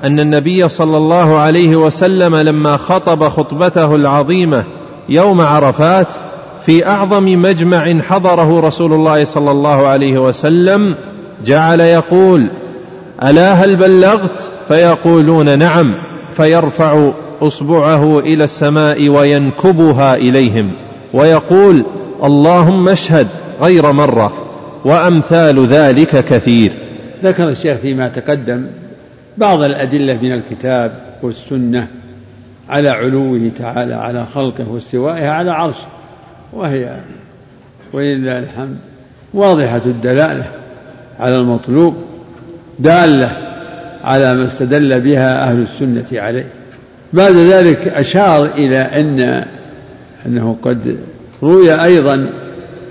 أن 0.03 0.19
النبي 0.19 0.69
صلى 0.69 0.97
الله 0.97 1.37
عليه 1.37 1.75
وسلم 1.75 2.35
لما 2.35 2.77
خطب 2.77 3.29
خطبته 3.29 3.95
العظيمة 3.95 4.63
يوم 5.09 5.41
عرفات 5.41 6.07
في 6.65 6.87
أعظم 6.87 7.41
مجمع 7.41 7.99
حضره 8.01 8.59
رسول 8.59 8.93
الله 8.93 9.23
صلى 9.23 9.51
الله 9.51 9.87
عليه 9.87 10.19
وسلم 10.19 10.95
جعل 11.45 11.79
يقول 11.79 12.49
ألا 13.23 13.53
هل 13.53 13.75
بلغت؟ 13.75 14.49
فيقولون 14.67 15.59
نعم. 15.59 15.95
فيرفع 16.33 17.11
أصبعه 17.41 18.19
إلى 18.19 18.43
السماء 18.43 19.09
وينكبها 19.09 20.15
إليهم 20.15 20.71
ويقول 21.13 21.85
اللهم 22.23 22.89
اشهد 22.89 23.27
غير 23.61 23.91
مرة 23.91 24.33
وأمثال 24.85 25.67
ذلك 25.67 26.25
كثير. 26.25 26.73
ذكر 27.23 27.49
الشيخ 27.49 27.77
فيما 27.77 28.07
تقدم 28.07 28.65
بعض 29.37 29.61
الأدلة 29.61 30.19
من 30.21 30.31
الكتاب 30.31 30.99
والسنة 31.21 31.87
على 32.69 32.89
علوه 32.89 33.51
تعالى 33.57 33.93
على 33.93 34.25
خلقه 34.25 34.65
واستوائه 34.69 35.29
على 35.29 35.51
عرشه 35.51 35.87
وهي 36.53 36.95
ولله 37.93 38.39
الحمد 38.39 38.77
واضحة 39.33 39.81
الدلالة 39.85 40.51
على 41.19 41.35
المطلوب 41.35 41.95
دالة 42.79 43.48
على 44.03 44.35
ما 44.35 44.45
استدل 44.45 45.01
بها 45.01 45.49
أهل 45.49 45.61
السنة 45.61 46.21
عليه. 46.21 46.45
بعد 47.13 47.35
ذلك 47.35 47.87
أشار 47.87 48.45
إلى 48.45 48.77
أن 48.77 49.43
أنه 50.25 50.55
قد 50.61 50.97
روي 51.43 51.83
أيضا 51.83 52.29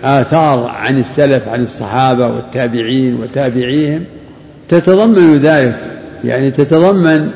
آثار 0.04 0.66
عن 0.66 0.98
السلف 0.98 1.48
عن 1.48 1.62
الصحابة 1.62 2.26
والتابعين 2.26 3.14
وتابعيهم. 3.14 4.04
تتضمن 4.68 5.38
ذلك 5.38 5.76
يعني 6.24 6.50
تتضمن 6.50 7.30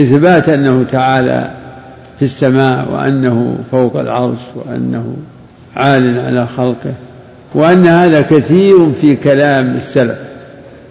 إثبات 0.00 0.48
أنه 0.48 0.84
تعالى 0.90 1.50
في 2.18 2.24
السماء 2.24 2.92
وأنه 2.92 3.58
فوق 3.70 3.96
العرش 3.96 4.38
وأنه 4.54 5.16
عال 5.76 6.20
على 6.20 6.46
خلقه 6.56 6.94
وأن 7.54 7.86
هذا 7.86 8.20
كثير 8.20 8.92
في 8.92 9.16
كلام 9.16 9.76
السلف. 9.76 10.18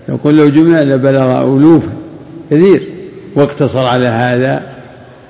يقول 0.10 0.38
لو 0.38 0.50
جمع 0.50 0.82
لبلغ 0.82 1.44
ألوفا 1.44 1.92
كثير 2.52 2.82
واقتصر 3.36 3.86
على 3.86 4.06
هذا 4.06 4.64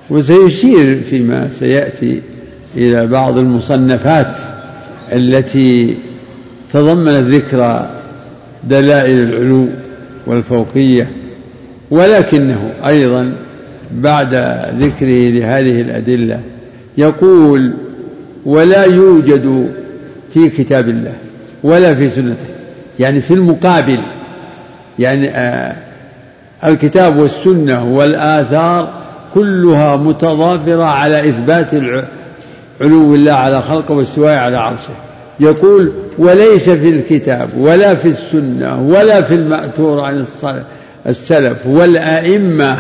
وسيشير 0.10 1.02
فيما 1.10 1.49
سيأتي 1.49 2.22
إلى 2.77 3.07
بعض 3.07 3.38
المصنفات 3.38 4.39
التي 5.14 5.95
تضمنت 6.73 7.27
ذكر 7.34 7.89
دلائل 8.64 9.19
العلو 9.19 9.68
والفوقية 10.26 11.07
ولكنه 11.91 12.72
أيضا 12.88 13.34
بعد 13.91 14.34
ذكره 14.80 15.30
لهذه 15.30 15.81
الأدلة 15.81 16.39
يقول 16.98 17.73
ولا 18.45 18.84
يوجد 18.84 19.72
في 20.34 20.49
كتاب 20.49 20.89
الله 20.89 21.14
ولا 21.64 21.95
في 21.95 22.10
سنته. 22.10 22.45
يعني 22.99 23.22
في 23.22 23.34
المقابل 23.34 23.99
يعني 24.99 25.30
آه 25.30 25.86
الكتاب 26.64 27.18
والسنة 27.18 27.86
والآثار 27.86 28.90
كلها 29.34 29.96
متضافرة 29.96 30.84
على 30.84 31.30
إثبات 31.30 31.74
علو 32.82 33.16
الله 33.16 33.32
على 33.34 33.62
خلقه 33.62 33.94
واستواء 33.94 34.38
على 34.38 34.58
عرشه. 34.58 34.94
يقول 35.40 35.92
وليس 36.18 36.70
في 36.70 36.90
الكتاب 36.90 37.50
ولا 37.58 37.96
في 37.96 38.08
السنة 38.08 38.82
ولا 38.82 39.22
في 39.22 39.34
المأثور 39.34 40.02
عن 40.02 40.26
السلف 41.08 41.66
والأئمة 41.66 42.80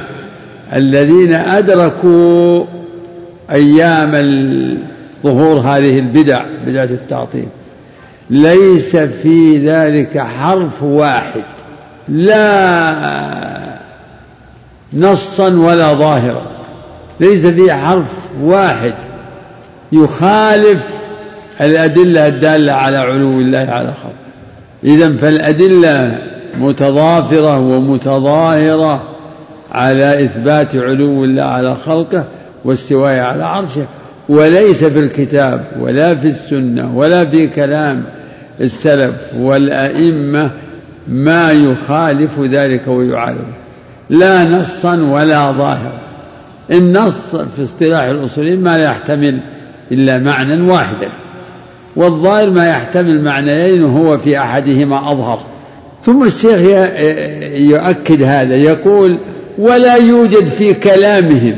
الذين 0.73 1.33
أدركوا 1.33 2.65
أيام 3.51 4.11
ظهور 5.23 5.59
هذه 5.59 5.99
البدع 5.99 6.41
بدعة 6.67 6.83
التعطيل. 6.83 7.47
ليس 8.29 8.95
في 8.95 9.67
ذلك 9.69 10.19
حرف 10.19 10.83
واحد. 10.83 11.43
لا 12.09 13.66
نصا 14.93 15.49
ولا 15.49 15.93
ظاهرا. 15.93 16.41
ليس 17.19 17.45
فيه 17.45 17.73
حرف 17.73 18.13
واحد. 18.41 18.93
يخالف 19.91 20.89
الأدلة 21.61 22.27
الدالة 22.27 22.73
على 22.73 22.97
علو 22.97 23.31
الله 23.31 23.57
على 23.57 23.93
خلقه 23.93 24.27
إذا 24.83 25.13
فالأدلة 25.13 26.17
متضافرة 26.59 27.59
ومتظاهرة 27.59 29.03
على 29.71 30.23
إثبات 30.23 30.75
علو 30.75 31.23
الله 31.23 31.43
على 31.43 31.75
خلقه 31.75 32.25
واستوائه 32.65 33.21
على 33.21 33.43
عرشه. 33.43 33.85
وليس 34.29 34.83
في 34.83 34.99
الكتاب 34.99 35.65
ولا 35.79 36.15
في 36.15 36.27
السنة 36.27 36.97
ولا 36.97 37.25
في 37.25 37.47
كلام 37.47 38.03
السلف 38.61 39.15
والأئمة 39.39 40.51
ما 41.07 41.51
يخالف 41.51 42.39
ذلك 42.39 42.87
ويعارضه 42.87 43.66
لا 44.09 44.43
نصا 44.43 44.95
ولا 44.95 45.51
ظاهرا 45.51 45.99
النص 46.71 47.35
في 47.35 47.63
اصطلاح 47.63 48.03
الأصوليين 48.03 48.61
ما 48.61 48.77
لا 48.77 48.83
يحتمل 48.83 49.39
إلا 49.91 50.19
معنى 50.19 50.61
واحدا. 50.61 51.09
والظاهر 51.95 52.49
ما 52.49 52.69
يحتمل 52.69 53.21
معنيين 53.23 53.83
وهو 53.83 54.17
في 54.17 54.39
أحدهما 54.39 55.11
أظهر. 55.11 55.39
ثم 56.05 56.23
الشيخ 56.23 56.59
يؤكد 57.53 58.23
هذا 58.23 58.55
يقول 58.55 59.19
ولا 59.57 59.95
يوجد 59.95 60.45
في 60.45 60.73
كلامهم 60.73 61.55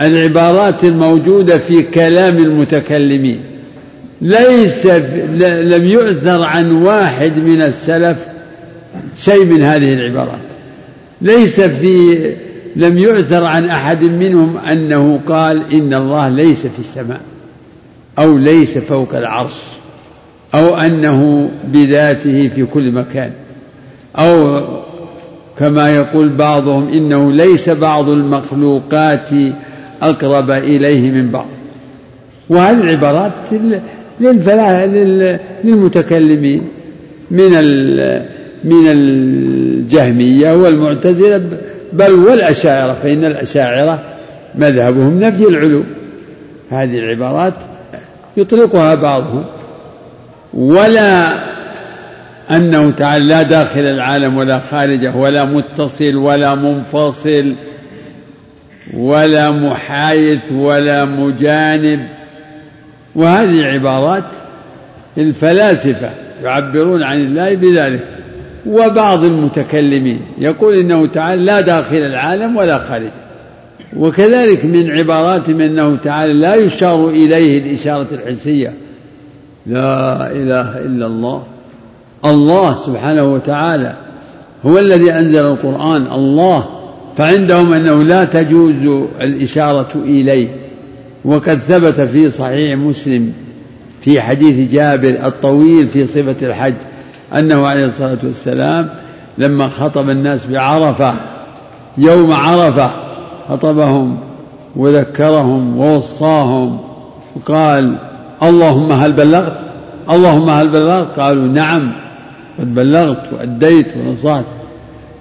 العبارات 0.00 0.84
الموجودة 0.84 1.58
في 1.58 1.82
كلام 1.82 2.38
المتكلمين. 2.38 3.40
ليس 4.20 4.86
لم 5.46 5.84
يؤثر 5.84 6.42
عن 6.42 6.70
واحد 6.72 7.38
من 7.38 7.62
السلف 7.62 8.18
شيء 9.16 9.44
من 9.44 9.62
هذه 9.62 9.94
العبارات. 9.94 10.51
ليس 11.22 11.60
في 11.60 12.16
لم 12.76 12.98
يؤثر 12.98 13.44
عن 13.44 13.64
أحد 13.64 14.04
منهم 14.04 14.56
أنه 14.56 15.20
قال 15.28 15.72
إن 15.72 15.94
الله 15.94 16.28
ليس 16.28 16.66
في 16.66 16.78
السماء 16.78 17.20
أو 18.18 18.38
ليس 18.38 18.78
فوق 18.78 19.14
العرش 19.14 19.56
أو 20.54 20.76
أنه 20.76 21.50
بذاته 21.64 22.48
في 22.48 22.64
كل 22.64 22.92
مكان 22.92 23.30
أو 24.16 24.60
كما 25.58 25.96
يقول 25.96 26.28
بعضهم 26.28 26.88
إنه 26.88 27.32
ليس 27.32 27.68
بعض 27.68 28.08
المخلوقات 28.08 29.28
أقرب 30.02 30.50
إليه 30.50 31.10
من 31.10 31.30
بعض. 31.30 31.48
وهذه 32.48 32.80
العبارات 32.80 33.32
للمتكلمين 35.64 36.68
من 37.30 37.54
من 38.64 38.86
الجهمية 38.86 40.52
والمعتزلة 40.52 41.42
بل 41.92 42.12
والأشاعرة 42.12 42.92
فإن 42.92 43.24
الأشاعرة 43.24 44.02
مذهبهم 44.54 45.20
نفي 45.20 45.48
العلو 45.48 45.84
هذه 46.70 46.98
العبارات 46.98 47.54
يطلقها 48.36 48.94
بعضهم. 48.94 49.44
ولا 50.54 51.32
أنه 52.50 52.90
تعالى 52.90 53.24
لا 53.24 53.42
داخل 53.42 53.80
العالم 53.80 54.36
ولا 54.36 54.58
خارجه 54.58 55.16
ولا 55.16 55.44
متصل 55.44 56.16
ولا 56.16 56.54
منفصل 56.54 57.54
ولا 58.94 59.50
محايث 59.50 60.52
ولا 60.52 61.04
مجانب. 61.04 62.00
وهذه 63.14 63.66
عبارات 63.66 64.24
الفلاسفة 65.18 66.10
يعبرون 66.44 67.02
عن 67.02 67.20
الله 67.20 67.54
بذلك. 67.54 68.21
وبعض 68.66 69.24
المتكلمين 69.24 70.20
يقول 70.38 70.74
إنه 70.74 71.06
تعالى 71.06 71.44
لا 71.44 71.60
داخل 71.60 71.96
العالم 71.96 72.56
ولا 72.56 72.78
خارجه 72.78 73.22
وكذلك 73.96 74.64
من 74.64 74.90
عباراتهم 74.90 75.60
أنه 75.60 75.96
تعالى 75.96 76.32
لا 76.32 76.54
يشار 76.54 77.08
إليه 77.08 77.58
الإشارة 77.58 78.06
الحسية. 78.12 78.72
لا 79.66 80.32
إله 80.32 80.78
إلا 80.78 81.06
الله. 81.06 81.42
الله 82.24 82.74
سبحانه 82.74 83.32
وتعالى 83.32 83.96
هو 84.66 84.78
الذي 84.78 85.12
أنزل 85.12 85.46
القرآن 85.46 86.06
الله. 86.12 86.66
فعندهم 87.16 87.72
أنه 87.72 88.02
لا 88.02 88.24
تجوز 88.24 89.06
الإشارة 89.20 89.90
إليه. 89.94 90.48
وقد 91.24 91.58
ثبت 91.58 92.00
في 92.00 92.30
صحيح 92.30 92.78
مسلم 92.78 93.32
في 94.00 94.20
حديث 94.20 94.72
جابر 94.72 95.26
الطويل 95.26 95.88
في 95.88 96.06
صفة 96.06 96.46
الحج. 96.46 96.74
أنه 97.38 97.66
عليه 97.66 97.86
الصلاة 97.86 98.18
والسلام 98.24 98.88
لما 99.38 99.68
خطب 99.68 100.10
الناس 100.10 100.46
بعرفة 100.46 101.14
يوم 101.98 102.32
عرفة 102.32 102.90
خطبهم 103.48 104.18
وذكرهم 104.76 105.78
ووصاهم 105.78 106.80
وقال 107.36 107.96
اللهم 108.42 108.92
هل 108.92 109.12
بلغت؟ 109.12 109.64
اللهم 110.10 110.50
هل 110.50 110.68
بلغت؟ 110.68 111.20
قالوا 111.20 111.48
نعم 111.48 111.92
قد 112.58 112.74
بلغت 112.74 113.32
وأديت 113.32 113.96
ونصحت 113.96 114.44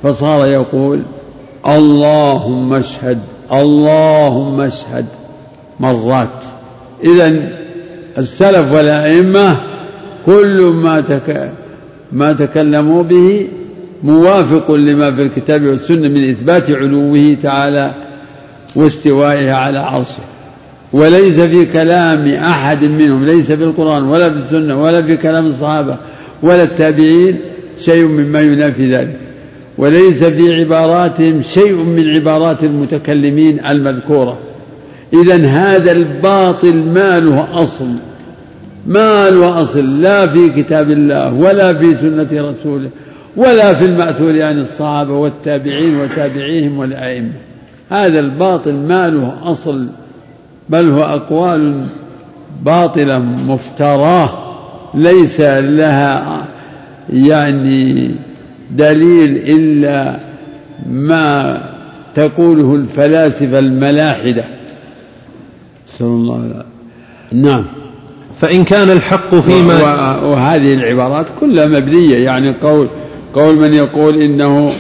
فصار 0.04 0.48
يقول 0.48 1.02
اللهم 1.68 2.74
اشهد 2.74 3.20
اللهم 3.52 4.62
اشهد 4.62 5.06
مرات. 5.80 6.44
إذا 7.04 7.50
السلف 8.18 8.72
والأئمة 8.72 9.58
كل 10.26 10.62
ما 10.62 11.02
تك 11.02 11.52
ما 12.14 12.34
تكلموا 12.34 13.04
به 13.04 13.48
موافق 14.04 14.72
لما 14.72 15.12
في 15.12 15.22
الكتاب 15.22 15.64
والسنة 15.66 16.08
من 16.08 16.30
إثبات 16.30 16.72
علوه 16.72 17.38
تعالى 17.42 17.94
واستوائه 18.76 19.52
على 19.52 19.80
عرشه. 19.80 20.24
وليس 20.94 21.40
في 21.40 21.66
كلام 21.66 22.28
أحد 22.28 22.84
منهم 22.84 23.26
ليس 23.26 23.52
في 23.52 23.64
القرآن 23.64 24.04
ولا 24.04 24.30
في 24.30 24.36
السنة 24.36 24.82
ولا 24.82 25.02
في 25.02 25.18
كلام 25.18 25.46
الصحابة 25.46 25.98
ولا 26.44 26.64
التابعين 26.64 27.38
شيء 27.80 28.06
مما 28.06 28.42
ينافي 28.42 28.96
ذلك. 28.96 29.20
وليس 29.78 30.24
في 30.24 30.60
عباراتهم 30.60 31.42
شيء 31.42 31.76
من 31.76 32.10
عبارات 32.10 32.64
المتكلمين 32.64 33.66
المذكورة. 33.66 34.38
إذا 35.14 35.46
هذا 35.46 35.92
الباطل 35.92 36.76
ما 36.76 37.20
له 37.20 37.64
أصل. 37.64 37.88
ما 38.88 39.30
له 39.30 39.62
أصل 39.62 40.02
لا 40.02 40.28
في 40.28 40.50
كتاب 40.50 40.92
الله 40.92 41.34
ولا 41.34 41.74
في 41.74 41.96
سنة 41.96 42.28
رسوله 42.34 42.90
ولا 43.38 43.74
في 43.74 43.86
المأثور 43.86 44.42
عن 44.42 44.60
الصحابة 44.60 45.14
والتابعين 45.14 45.96
وتابعيهم 46.00 46.78
والأئمة. 46.78 47.32
هذا 47.90 48.20
الباطل 48.20 48.74
ما 48.74 49.08
له 49.08 49.52
أصل 49.52 49.88
بل 50.70 50.90
هو 50.90 51.04
أقوال 51.04 51.84
باطلة 52.66 53.20
مفتراه 53.20 54.30
ليس 54.94 55.42
لها 55.42 56.46
يعني 57.14 58.12
دليل 58.72 59.38
إلا 59.38 60.20
ما 60.90 61.62
تقوله 62.16 62.76
الفلاسفة 62.76 63.60
الملاحدة. 63.60 64.44
نسأل 65.88 66.06
الله 66.06 66.64
نعم. 67.32 67.64
فإن 68.42 68.64
كان 68.64 68.90
الحق 68.90 69.36
فيما 69.36 69.82
وهذه 70.22 70.74
العبارات 70.74 71.26
كلها 71.40 71.66
مبنية. 71.66 72.18
يعني 72.18 72.56
قول 72.62 72.88
قول 73.34 73.56
من 73.56 73.74
يقول 73.74 74.22
إنه 74.22 74.72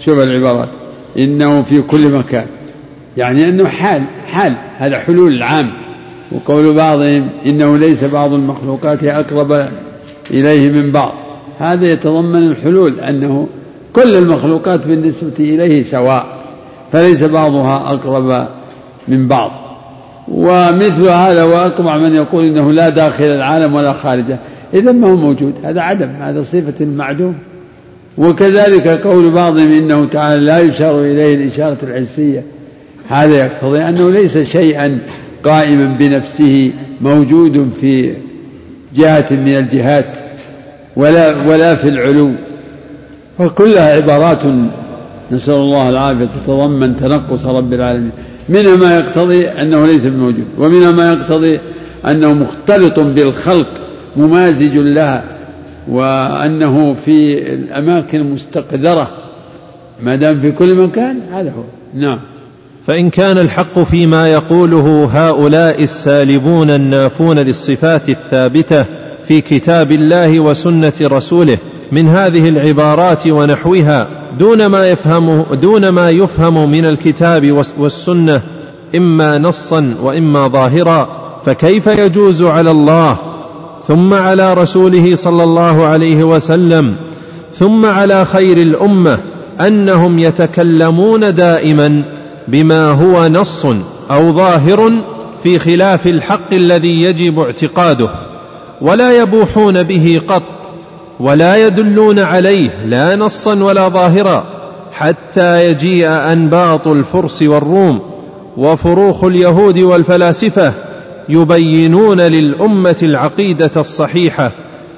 شوف 0.00 0.18
العبارات 0.18 0.68
إنه 1.18 1.62
في 1.62 1.82
كل 1.82 2.08
مكان. 2.08 2.46
يعني 3.16 3.48
أنه 3.48 3.68
حال 3.68 4.02
حال 4.26 4.54
هذا 4.78 4.98
حلول 4.98 5.32
العام 5.32 5.72
وقول 6.32 6.74
بعضهم 6.74 7.28
إنه 7.46 7.78
ليس 7.78 8.04
بعض 8.04 8.32
المخلوقات 8.32 9.04
أقرب 9.04 9.68
إليه 10.30 10.70
من 10.70 10.92
بعض. 10.92 11.14
هذا 11.58 11.92
يتضمن 11.92 12.42
الحلول 12.46 13.00
أنه 13.00 13.48
كل 13.92 14.14
المخلوقات 14.14 14.86
بالنسبة 14.86 15.34
إليه 15.38 15.82
سواء 15.82 16.26
فليس 16.92 17.22
بعضها 17.22 17.76
أقرب 17.76 18.48
من 19.08 19.28
بعض. 19.28 19.63
ومثل 20.28 21.08
هذا 21.08 21.42
وأقمع 21.42 21.96
من 21.96 22.14
يقول 22.14 22.44
إنه 22.44 22.72
لا 22.72 22.88
داخل 22.88 23.24
العالم 23.24 23.74
ولا 23.74 23.92
خارجه. 23.92 24.38
إذا 24.74 24.92
ما 24.92 25.08
هو 25.08 25.16
موجود. 25.16 25.52
هذا 25.64 25.80
عدم. 25.80 26.10
هذا 26.20 26.42
صفة 26.42 26.84
معدوم. 26.84 27.34
وكذلك 28.18 28.88
قول 28.88 29.30
بعضهم 29.30 29.72
إنه 29.72 30.04
تعالى 30.04 30.44
لا 30.44 30.58
يشار 30.58 31.00
إليه 31.00 31.34
الإشارة 31.34 31.76
الحسية 31.82 32.42
هذا 33.08 33.34
يقتضي 33.34 33.82
أنه 33.82 34.10
ليس 34.10 34.38
شيئا 34.38 34.98
قائما 35.44 35.96
بنفسه 35.98 36.72
موجود 37.00 37.70
في 37.80 38.12
جهة 38.94 39.26
من 39.30 39.56
الجهات 39.56 40.06
ولا 40.96 41.34
ولا 41.46 41.74
في 41.74 41.88
العلو. 41.88 42.32
وكلها 43.38 43.92
عبارات 43.92 44.42
نسأل 45.32 45.54
الله 45.54 45.88
العافية. 45.88 46.24
تتضمن 46.24 46.96
تنقص 46.96 47.46
رب 47.46 47.72
العالمين. 47.72 48.12
منها 48.48 48.76
ما 48.76 48.98
يقتضي 48.98 49.48
أنه 49.48 49.86
ليس 49.86 50.06
بموجود 50.06 50.44
ومنها 50.58 50.92
ما 50.92 51.12
يقتضي 51.12 51.60
أنه 52.06 52.34
مختلط 52.34 53.00
بالخلق 53.00 53.68
ممازج 54.16 54.76
لها 54.76 55.24
وأنه 55.88 56.94
في 56.94 57.38
الأماكن 57.54 58.20
المستقذرة 58.20 59.10
ما 60.02 60.16
دام 60.16 60.40
في 60.40 60.50
كل 60.50 60.76
مكان 60.76 61.20
هذا 61.32 61.50
هو. 61.50 61.62
نعم. 61.94 62.18
فإن 62.86 63.10
كان 63.10 63.38
الحق 63.38 63.78
فيما 63.78 64.32
يقوله 64.32 65.08
هؤلاء 65.12 65.82
السالبون 65.82 66.70
النافون 66.70 67.38
للصفات 67.38 68.08
الثابتة 68.08 68.84
في 69.28 69.40
كتاب 69.40 69.92
الله 69.92 70.40
وسنة 70.40 70.92
رسوله 71.02 71.58
من 71.94 72.08
هذه 72.08 72.48
العبارات 72.48 73.26
ونحوها 73.26 74.08
دون 74.38 74.66
ما 74.66 74.90
يفهم 74.90 75.44
دون 75.62 75.88
ما 75.88 76.10
يفهم 76.10 76.70
من 76.70 76.84
الكتاب 76.84 77.64
والسنة 77.78 78.42
إما 78.96 79.38
نصا 79.38 79.94
وإما 80.02 80.48
ظاهرا 80.48 81.08
فكيف 81.46 81.86
يجوز 81.86 82.42
على 82.42 82.70
الله؟ 82.70 83.16
ثم 83.88 84.14
على 84.14 84.54
رسوله 84.54 85.16
صلى 85.16 85.44
الله 85.44 85.84
عليه 85.84 86.24
وسلم 86.24 86.96
ثم 87.58 87.86
على 87.86 88.24
خير 88.24 88.56
الأمة 88.56 89.18
أنهم 89.60 90.18
يتكلمون 90.18 91.34
دائما 91.34 92.02
بما 92.48 92.90
هو 92.90 93.28
نص 93.28 93.66
أو 94.10 94.32
ظاهر 94.32 94.92
في 95.42 95.58
خلاف 95.58 96.06
الحق 96.06 96.54
الذي 96.54 97.02
يجب 97.02 97.40
اعتقاده 97.40 98.10
ولا 98.80 99.22
يبوحون 99.22 99.82
به 99.82 100.20
قط 100.28 100.42
ولا 101.20 101.66
يدلون 101.66 102.18
عليه 102.18 102.70
لا 102.86 103.16
نصا 103.16 103.54
ولا 103.54 103.88
ظاهرا 103.88 104.44
حتى 104.92 105.70
يجيء 105.70 106.08
أنباط 106.08 106.88
الفرس 106.88 107.42
والروم 107.42 108.00
وفروخ 108.56 109.24
اليهود 109.24 109.78
والفلاسفة 109.78 110.72
يبينون 111.28 112.20
للأمة 112.20 112.96
العقيدة 113.02 113.70
الصحيحة 113.76 114.50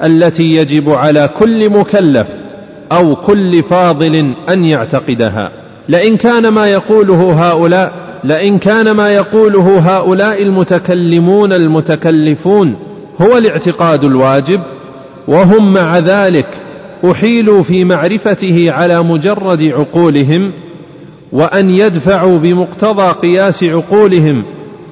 التي 0.02 0.56
يجب 0.56 0.90
على 0.90 1.30
كل 1.38 1.70
مكلف 1.70 2.26
أو 2.92 3.16
كل 3.16 3.62
فاضل 3.62 4.34
أن 4.48 4.64
يعتقدها. 4.64 5.50
لئن 5.88 6.16
كان 6.16 6.48
ما 6.48 6.66
يقوله 6.66 7.50
هؤلاء 7.50 7.92
لئن 8.24 8.58
كان 8.58 8.90
ما 8.90 9.10
يقوله 9.10 9.78
هؤلاء 9.78 10.42
المتكلمون 10.42 11.52
المتكلفون 11.52 12.74
هو 13.20 13.38
الاعتقاد 13.38 14.04
الواجب 14.04 14.60
وهم 15.28 15.72
مع 15.72 15.98
ذلك 15.98 16.46
أحيلوا 17.10 17.62
في 17.62 17.84
معرفته 17.84 18.72
على 18.72 19.02
مجرد 19.02 19.62
عقولهم 19.62 20.52
وأن 21.32 21.70
يدفعوا 21.70 22.38
بمقتضى 22.38 23.12
قياس 23.12 23.64
عقولهم 23.64 24.42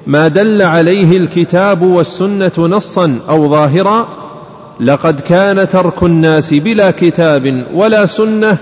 ما 0.06 0.28
دل 0.28 0.62
عليه 0.62 1.18
الكتاب 1.18 1.82
والسنة 1.82 2.52
نصا 2.58 3.18
أو 3.28 3.48
ظاهرا 3.48 4.08
لقد 4.80 5.20
كان 5.20 5.68
ترك 5.68 6.02
الناس 6.02 6.54
بلا 6.54 6.90
كتاب 6.90 7.64
ولا 7.74 8.06
سنة 8.06 8.58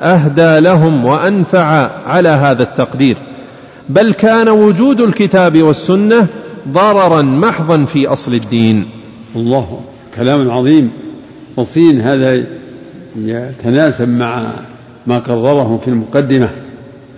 أهدى 0.00 0.60
لهم 0.60 1.04
وأنفع 1.04 1.90
على 2.06 2.28
هذا 2.28 2.62
التقدير 2.62 3.16
بل 3.88 4.12
كان 4.12 4.48
وجود 4.48 5.00
الكتاب 5.00 5.62
والسنة 5.62 6.26
ضررا 6.68 7.22
محضا 7.22 7.84
في 7.84 8.06
أصل 8.06 8.34
الدين 8.34 8.86
الله 9.36 9.80
كلام 10.16 10.50
عظيم. 10.50 10.90
وصين 11.56 12.00
هذا 12.00 12.42
يتناسب 13.16 14.08
مع 14.08 14.42
ما 15.06 15.18
قرره 15.18 15.80
في 15.84 15.88
المقدمة 15.88 16.50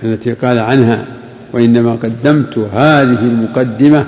التي 0.02 0.32
قال 0.32 0.58
عنها 0.58 1.04
وإنما 1.52 1.92
قدمت 1.92 2.58
هذه 2.58 3.18
المقدمة 3.18 4.06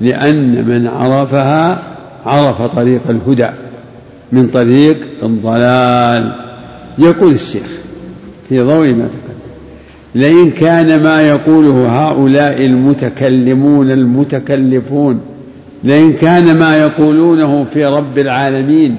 لأن 0.00 0.64
من 0.68 0.86
عرفها 0.86 1.82
عرف 2.26 2.62
طريق 2.62 3.00
الهدى 3.10 3.48
من 4.32 4.48
طريق 4.48 4.96
الضلال. 5.22 6.32
يقول 6.98 7.32
الشيخ 7.32 7.66
في 8.48 8.60
ضوء 8.60 8.88
ما 8.92 9.08
تقدم 9.08 9.38
لئن 10.14 10.50
كان 10.50 11.02
ما 11.02 11.22
يقوله 11.22 11.88
هؤلاء 11.88 12.64
المتكلمون 12.64 13.90
المتكلفون 13.90 15.20
لئن 15.84 16.12
كان 16.12 16.58
ما 16.58 16.76
يقولونه 16.76 17.64
في 17.64 17.86
رب 17.86 18.18
العالمين 18.18 18.96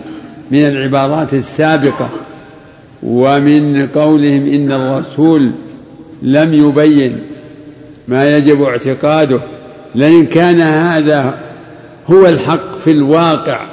من 0.52 0.66
العبارات 0.66 1.34
السابقة 1.34 2.10
ومن 3.04 3.88
قولهم 3.88 4.48
إن 4.48 4.72
الرسول 4.72 5.52
لم 6.22 6.54
يبين 6.54 7.20
ما 8.08 8.38
يجب 8.38 8.62
اعتقاده 8.62 9.42
لئن 9.96 10.26
كان 10.26 10.60
هذا 10.62 11.40
هو 12.12 12.26
الحق 12.26 12.78
في 12.78 12.92
الواقع 12.92 13.68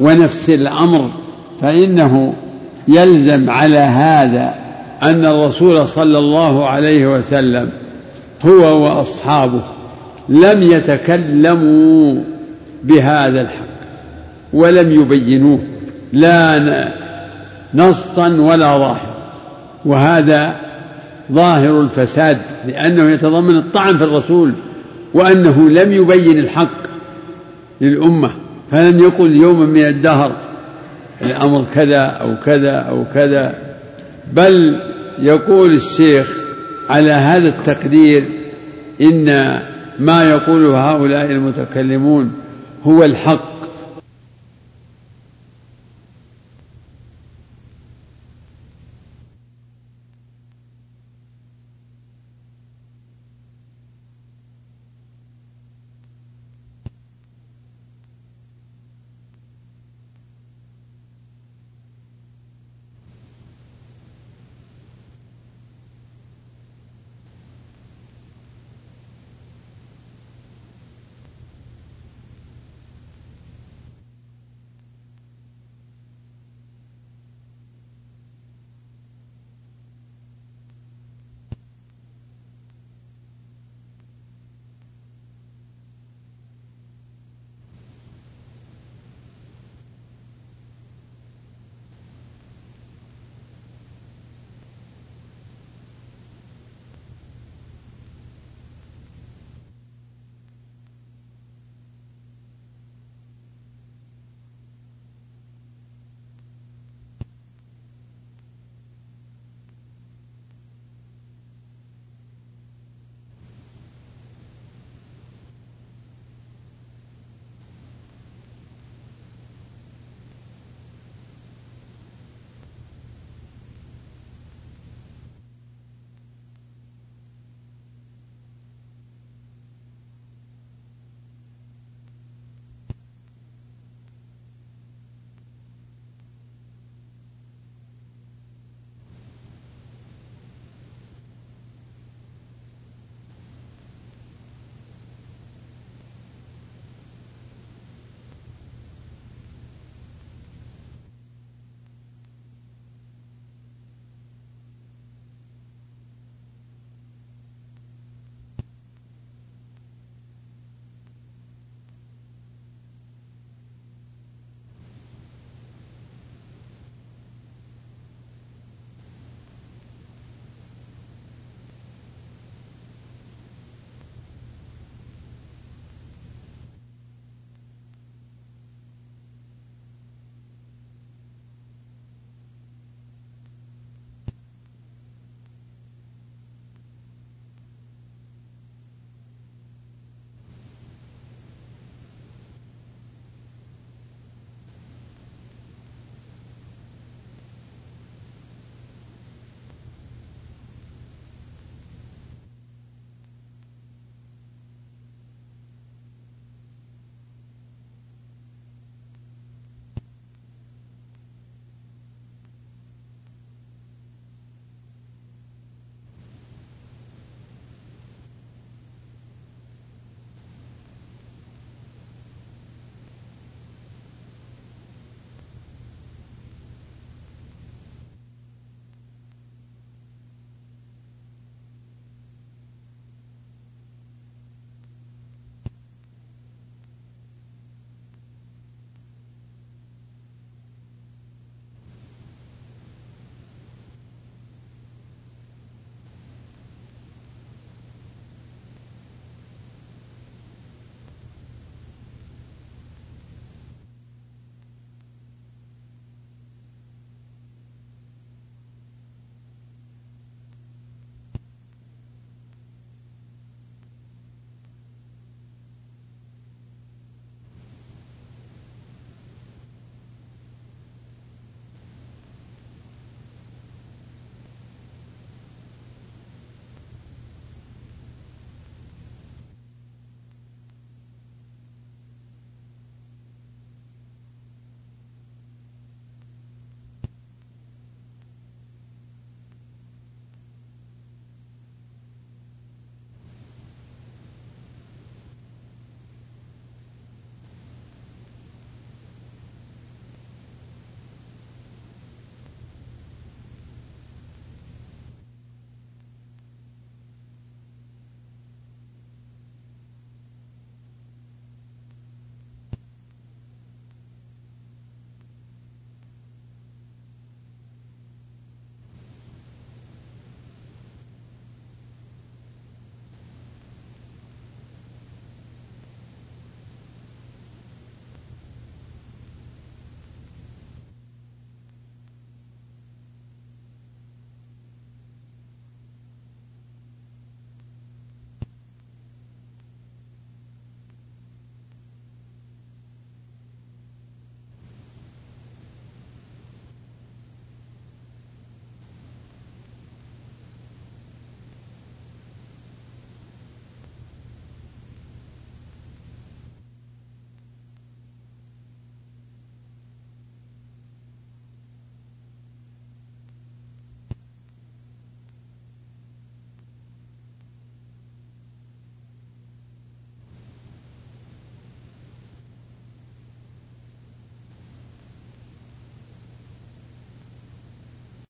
ونفس 0.00 0.50
الأمر 0.50 1.10
فإنه 1.60 2.34
يلزم 2.88 3.50
على 3.50 3.78
هذا 3.78 4.54
أن 5.02 5.24
الرسول 5.24 5.88
صلى 5.88 6.18
الله 6.18 6.68
عليه 6.68 7.06
وسلم 7.06 7.70
هو 8.46 8.84
وأصحابه 8.84 9.60
لم 10.28 10.62
يتكلموا 10.62 12.14
بهذا 12.84 13.40
الحق 13.40 13.74
ولم 14.52 15.00
يبينوه. 15.00 15.60
لا 16.14 16.88
نصا 17.74 18.28
ولا 18.28 18.78
ظاهر. 18.78 19.14
وهذا 19.84 20.56
ظاهر 21.32 21.80
الفساد 21.80 22.38
لأنه 22.66 23.10
يتضمن 23.10 23.56
الطعن 23.56 23.96
في 23.96 24.04
الرسول 24.04 24.52
وأنه 25.14 25.70
لم 25.70 25.92
يبين 25.92 26.38
الحق 26.38 26.84
للأمة 27.80 28.30
فلم 28.70 28.98
يقل 28.98 29.36
يوما 29.36 29.66
من 29.66 29.84
الدهر 29.84 30.32
الأمر 31.22 31.64
كذا 31.74 32.00
أو 32.00 32.36
كذا 32.44 32.76
أو 32.76 33.04
كذا. 33.14 33.54
بل 34.32 34.80
يقول 35.18 35.72
الشيخ 35.72 36.38
على 36.90 37.10
هذا 37.10 37.48
التقدير 37.48 38.24
إن 39.00 39.58
ما 39.98 40.30
يقوله 40.30 40.90
هؤلاء 40.90 41.30
المتكلمون 41.30 42.32
هو 42.84 43.04
الحق. 43.04 43.54